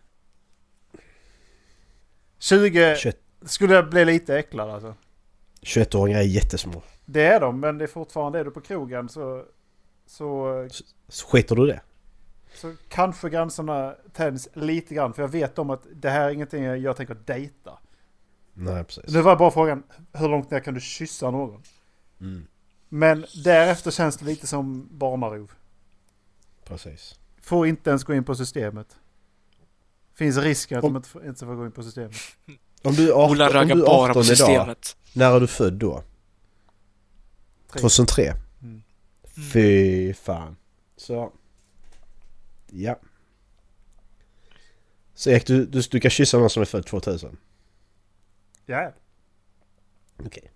20 2.39 2.95
21 2.95 3.17
skulle 3.41 3.73
jag 3.73 3.89
bli 3.89 4.05
lite 4.05 4.37
äcklad 4.37 4.69
alltså. 4.69 4.95
21-åringar 5.61 6.19
är 6.19 6.23
jättesmå. 6.23 6.81
Det 7.05 7.25
är 7.25 7.39
de, 7.39 7.59
men 7.59 7.77
det 7.77 7.85
är 7.85 7.87
fortfarande, 7.87 8.39
är 8.39 8.45
du 8.45 8.51
på 8.51 8.61
krogen 8.61 9.09
så... 9.09 9.45
Så, 10.05 10.67
Så 11.07 11.27
skiter 11.27 11.55
du 11.55 11.67
det? 11.67 11.81
så 12.53 12.75
kanske 12.89 13.29
gränserna 13.29 13.95
tänds 14.13 14.49
lite 14.53 14.95
grann. 14.95 15.13
För 15.13 15.21
jag 15.23 15.29
vet 15.29 15.59
om 15.59 15.69
att 15.69 15.87
det 15.93 16.09
här 16.09 16.25
är 16.25 16.29
ingenting 16.29 16.63
jag 16.63 16.97
tänker 16.97 17.15
dejta. 17.25 17.79
Nej 18.53 18.83
precis. 18.83 19.13
Nu 19.13 19.21
var 19.21 19.35
bara 19.35 19.51
frågan, 19.51 19.83
hur 20.13 20.29
långt 20.29 20.51
ner 20.51 20.59
kan 20.59 20.73
du 20.73 20.79
kyssa 20.79 21.31
någon? 21.31 21.63
Mm. 22.21 22.47
Men 22.89 23.25
därefter 23.43 23.91
känns 23.91 24.17
det 24.17 24.25
lite 24.25 24.47
som 24.47 24.87
barnarov. 24.91 25.51
Precis. 26.65 27.19
Får 27.41 27.67
inte 27.67 27.89
ens 27.89 28.03
gå 28.03 28.13
in 28.13 28.23
på 28.23 28.35
systemet. 28.35 28.97
Finns 30.19 30.37
risken 30.37 30.77
att 30.77 30.83
Om- 30.83 30.93
de 30.93 31.27
inte 31.27 31.45
får, 31.45 31.55
gå 31.55 31.65
in 31.65 31.71
på 31.71 31.83
systemet. 31.83 32.15
Om 32.81 32.93
du 32.95 33.09
är 33.09 33.13
18, 33.13 33.31
Ola 33.31 33.47
om 33.47 33.53
raggar 33.53 33.75
du 33.75 33.81
är 33.81 33.85
bara 33.85 33.95
18 33.95 34.13
på 34.13 34.19
idag, 34.19 34.25
systemet. 34.25 34.97
när 35.13 35.35
är 35.35 35.39
du 35.39 35.47
född 35.47 35.73
då? 35.73 36.03
Tre. 37.71 37.81
2003? 37.81 38.35
Mm. 38.61 38.81
Fy 39.53 40.13
fan. 40.13 40.57
Så. 40.97 41.31
Ja. 42.67 42.99
Så 45.13 45.29
Erik, 45.29 45.47
du, 45.47 45.65
du, 45.65 45.81
du 45.81 45.99
kan 45.99 46.11
kyssa 46.11 46.37
någon 46.37 46.49
som 46.49 46.61
är 46.61 46.65
född 46.65 46.85
2000? 46.85 47.37
Ja, 48.65 48.91
Okej. 50.25 50.51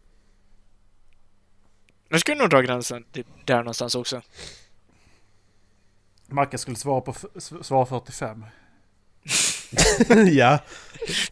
Jag 2.10 2.20
skulle 2.20 2.38
nog 2.38 2.50
dra 2.50 2.62
gränsen 2.62 3.06
där 3.46 3.58
någonstans 3.58 3.96
också. 3.96 4.22
Macke 6.28 6.58
skulle 6.58 6.78
svara 6.78 7.02
på 7.02 7.14
svar 7.64 7.86
45. 7.86 8.46
ja. 10.34 10.60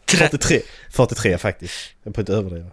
Tre- 0.04 0.28
43. 0.28 0.62
43 0.90 1.38
faktiskt. 1.38 1.74
Jag 2.02 2.14
får 2.14 2.22
inte 2.22 2.32
överdriva. 2.32 2.70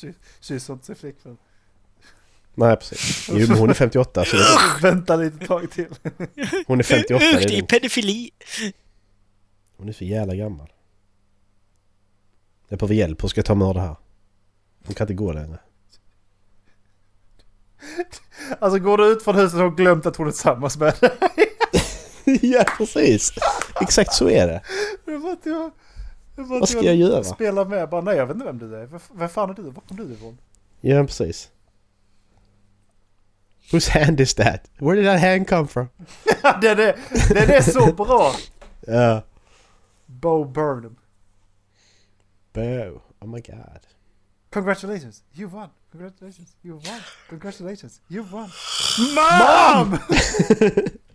Ky- 0.00 0.12
Kysser 0.40 0.72
inte 0.72 0.86
sin 0.86 0.96
flickvän. 0.96 1.36
Nej 2.54 2.76
precis. 2.76 3.28
Jo 3.32 3.48
men 3.48 3.58
hon 3.58 3.70
är 3.70 3.74
58 3.74 4.24
så 4.24 4.36
det, 4.36 4.44
Vänta 4.82 5.16
lite 5.16 5.46
tag 5.46 5.70
till. 5.70 5.86
hon 6.66 6.78
är 6.78 6.82
58. 6.82 7.24
Det 7.24 7.30
Usch, 7.36 7.42
är 7.44 7.48
det 7.48 7.58
är 7.58 7.62
pedofili! 7.62 8.30
Hon 9.76 9.88
är 9.88 9.92
så 9.92 10.04
jävla 10.04 10.34
gammal. 10.34 10.72
Jag 12.68 12.78
behöver 12.78 12.94
hjälp. 12.94 13.22
Hur 13.24 13.28
ska 13.28 13.38
jag 13.38 13.46
ta 13.46 13.54
med 13.54 13.74
det 13.74 13.80
här? 13.80 13.96
Hon 14.86 14.94
kan 14.94 15.04
inte 15.04 15.14
gå 15.14 15.32
längre. 15.32 15.58
Alltså 18.58 18.78
går 18.78 18.98
du 18.98 19.06
ut 19.06 19.22
från 19.22 19.36
huset 19.36 19.54
och 19.54 19.60
har 19.60 19.70
glömt 19.76 20.06
att 20.06 20.16
hon 20.16 20.26
är 20.26 20.30
tillsammans 20.30 20.76
med 20.76 20.94
dig. 21.00 21.10
ja 22.42 22.64
precis. 22.78 23.32
Exakt 23.80 24.12
så 24.12 24.30
är 24.30 24.46
det. 24.46 24.60
Det 25.04 25.16
var 25.18 25.32
att 25.32 25.46
jag... 25.46 25.70
det 26.36 26.42
var 26.42 26.60
Vad 26.60 26.68
ska 26.68 26.82
jag 26.82 26.96
göra? 26.96 27.24
Spelar 27.24 27.64
med. 27.64 27.88
Bara, 27.88 28.00
nej 28.00 28.16
jag 28.16 28.26
vet 28.26 28.34
inte 28.34 28.46
vem 28.46 28.58
du 28.58 28.76
är. 28.76 28.86
Vem- 28.86 29.00
Vem 29.14 29.28
fan 29.28 29.50
är 29.50 29.54
du? 29.54 29.62
Var 29.62 29.82
kom 29.88 29.96
du 29.96 30.12
ifrån? 30.12 30.38
Ja 30.80 31.04
precis. 31.04 31.50
Whose 33.72 33.90
hand 33.90 34.20
is 34.20 34.34
that? 34.34 34.70
Where 34.78 34.96
did 34.96 35.04
that 35.06 35.20
hand 35.20 35.48
come 35.48 35.66
from? 35.66 35.88
den, 36.60 36.78
är, 36.78 36.98
den 37.34 37.50
är 37.50 37.60
så 37.60 37.92
bra! 37.92 38.32
Ja. 38.86 39.22
Bo 40.06 40.44
Burnham. 40.44 40.96
Bo. 42.52 43.00
Oh 43.20 43.28
my 43.28 43.40
god. 43.40 43.80
Congratulations, 44.50 45.22
you 45.34 45.48
won. 45.48 45.68
Congratulations, 45.92 46.56
you 46.62 46.74
won. 46.74 47.00
Congratulations, 47.28 48.00
you 48.08 48.22
won. 48.22 48.50
Mom! 49.14 49.98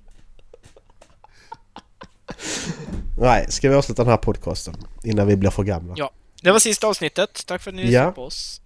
Nej, 3.21 3.45
ska 3.49 3.69
vi 3.69 3.75
avsluta 3.75 4.03
den 4.03 4.09
här 4.09 4.17
podcasten 4.17 4.75
innan 5.03 5.27
vi 5.27 5.35
blir 5.35 5.49
för 5.49 5.63
gamla? 5.63 5.93
Ja. 5.97 6.11
Det 6.41 6.51
var 6.51 6.59
sista 6.59 6.87
avsnittet. 6.87 7.43
Tack 7.47 7.61
för 7.61 7.71
att 7.71 7.75
ni 7.75 7.81
Ja. 7.81 7.87
lyssnade 7.87 8.11
på 8.11 8.23
oss. 8.23 8.61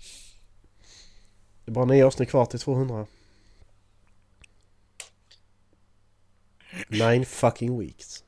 Det 1.65 1.71
är 1.71 1.73
bara 1.73 1.85
nio 1.85 2.05
avsnitt 2.05 2.29
kvar 2.29 2.45
till 2.45 2.59
200. 2.59 3.05
Nine 6.89 7.25
fucking 7.25 7.79
weeks. 7.79 8.23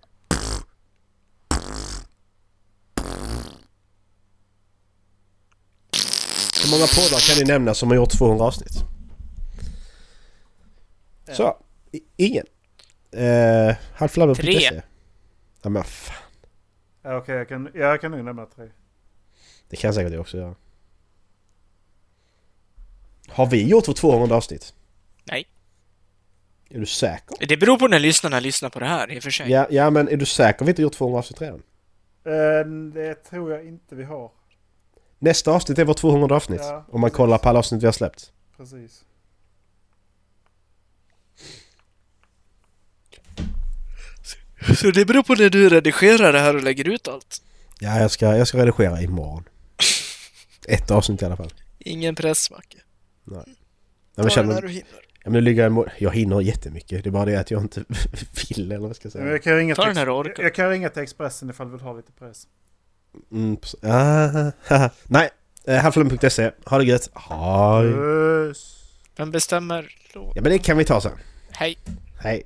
Hur 6.63 6.71
många 6.71 6.87
poddar 6.87 7.27
kan 7.27 7.37
ni 7.37 7.43
nämna 7.53 7.73
som 7.73 7.89
har 7.89 7.95
gjort 7.95 8.17
200 8.17 8.45
avsnitt? 8.45 8.83
Så, 11.33 11.57
i- 11.91 12.03
ingen. 12.17 12.45
Uh, 13.17 13.75
Halflabben.se. 13.93 14.81
Ja 15.67 15.71
men 15.71 15.83
fan, 15.83 16.15
Ja, 17.01 17.17
Okej, 17.17 17.35
jag, 17.35 17.47
kan, 17.47 17.69
ja, 17.73 17.79
jag 17.79 18.01
kan 18.01 18.11
nog 18.11 18.25
nämna 18.25 18.45
tre. 18.45 18.67
det 19.69 19.75
kan 19.75 19.93
säkert 19.93 20.11
jag 20.11 20.21
också 20.21 20.37
göra. 20.37 20.55
Har 23.27 23.45
vi 23.45 23.67
gjort 23.67 23.87
vårt 23.87 23.95
200 23.95 24.35
avsnitt? 24.35 24.73
Nej. 25.23 25.47
Är 26.69 26.79
du 26.79 26.85
säker? 26.85 27.47
Det 27.47 27.57
beror 27.57 27.77
på 27.77 27.87
när 27.87 27.99
lyssnarna 27.99 28.39
lyssnar 28.39 28.69
på 28.69 28.79
det 28.79 28.85
här 28.85 29.11
i 29.11 29.19
och 29.19 29.23
för 29.23 29.29
sig. 29.29 29.51
Ja, 29.51 29.67
ja 29.69 29.89
men 29.89 30.07
är 30.07 30.17
du 30.17 30.25
säker 30.25 30.65
vi 30.65 30.71
inte 30.71 30.81
gjort 30.81 30.93
200 30.93 31.19
avsnitt 31.19 31.41
redan? 31.41 31.63
Eh, 32.23 32.65
det 32.93 33.15
tror 33.15 33.51
jag 33.51 33.65
inte 33.67 33.95
vi 33.95 34.03
har. 34.03 34.31
Nästa 35.19 35.51
avsnitt 35.51 35.79
är 35.79 35.85
vårt 35.85 35.97
200 35.97 36.35
avsnitt. 36.35 36.61
Ja, 36.63 36.85
om 36.89 37.01
man 37.01 37.11
kollar 37.11 37.37
på 37.37 37.49
alla 37.49 37.59
avsnitt 37.59 37.81
vi 37.83 37.87
har 37.87 37.93
släppt. 37.93 38.31
Precis. 38.57 39.05
Så 44.75 44.91
det 44.91 45.05
beror 45.05 45.23
på 45.23 45.35
när 45.35 45.49
du 45.49 45.69
redigerar 45.69 46.33
det 46.33 46.39
här 46.39 46.55
och 46.55 46.63
lägger 46.63 46.89
ut 46.89 47.07
allt. 47.07 47.41
Ja, 47.79 47.99
jag 47.99 48.11
ska, 48.11 48.37
jag 48.37 48.47
ska 48.47 48.57
redigera 48.57 49.01
imorgon. 49.01 49.43
Ett 50.67 50.91
avsnitt 50.91 51.21
i 51.21 51.25
alla 51.25 51.37
fall. 51.37 51.53
Ingen 51.79 52.15
press, 52.15 52.51
Macke. 52.51 52.77
Men 53.23 53.55
Ta 54.15 54.23
det 54.23 54.29
känner, 54.29 54.53
när 54.53 54.61
du 54.61 54.67
hinner. 54.67 54.87
ja, 55.23 55.29
men 55.29 55.43
ligger 55.43 55.63
jag, 55.63 55.89
jag 55.97 56.15
hinner 56.15 56.41
jättemycket. 56.41 57.03
Det 57.03 57.09
är 57.09 57.11
bara 57.11 57.25
det 57.25 57.35
att 57.35 57.51
jag 57.51 57.61
inte 57.61 57.83
vill 58.49 58.71
eller 58.71 58.87
vad 58.87 58.95
ska 58.95 59.05
jag 59.05 59.13
säga. 59.13 59.25
jag, 59.25 59.43
kan 59.43 59.55
ringa 59.55 59.75
Ta 59.75 59.93
till, 60.23 60.33
jag, 60.37 60.55
kan 60.55 60.69
ringa 60.69 60.89
till 60.89 61.03
Expressen 61.03 61.49
ifall 61.49 61.67
du 61.67 61.71
vill 61.71 61.81
ha 61.81 61.93
lite 61.93 62.11
press. 62.11 62.47
Mm, 63.31 63.57
ah. 63.83 64.51
Nej, 65.03 65.29
eh, 65.67 65.77
halflabben.se. 65.77 66.51
Ha 66.65 66.77
det 66.77 66.83
gött. 66.83 67.09
Hej. 67.13 67.93
Vem 69.17 69.31
bestämmer 69.31 69.95
låt? 70.13 70.35
Ja 70.35 70.41
men 70.41 70.51
det 70.51 70.59
kan 70.59 70.77
vi 70.77 70.85
ta 70.85 71.01
sen. 71.01 71.11
Hej. 71.51 71.77
Hej. 72.19 72.43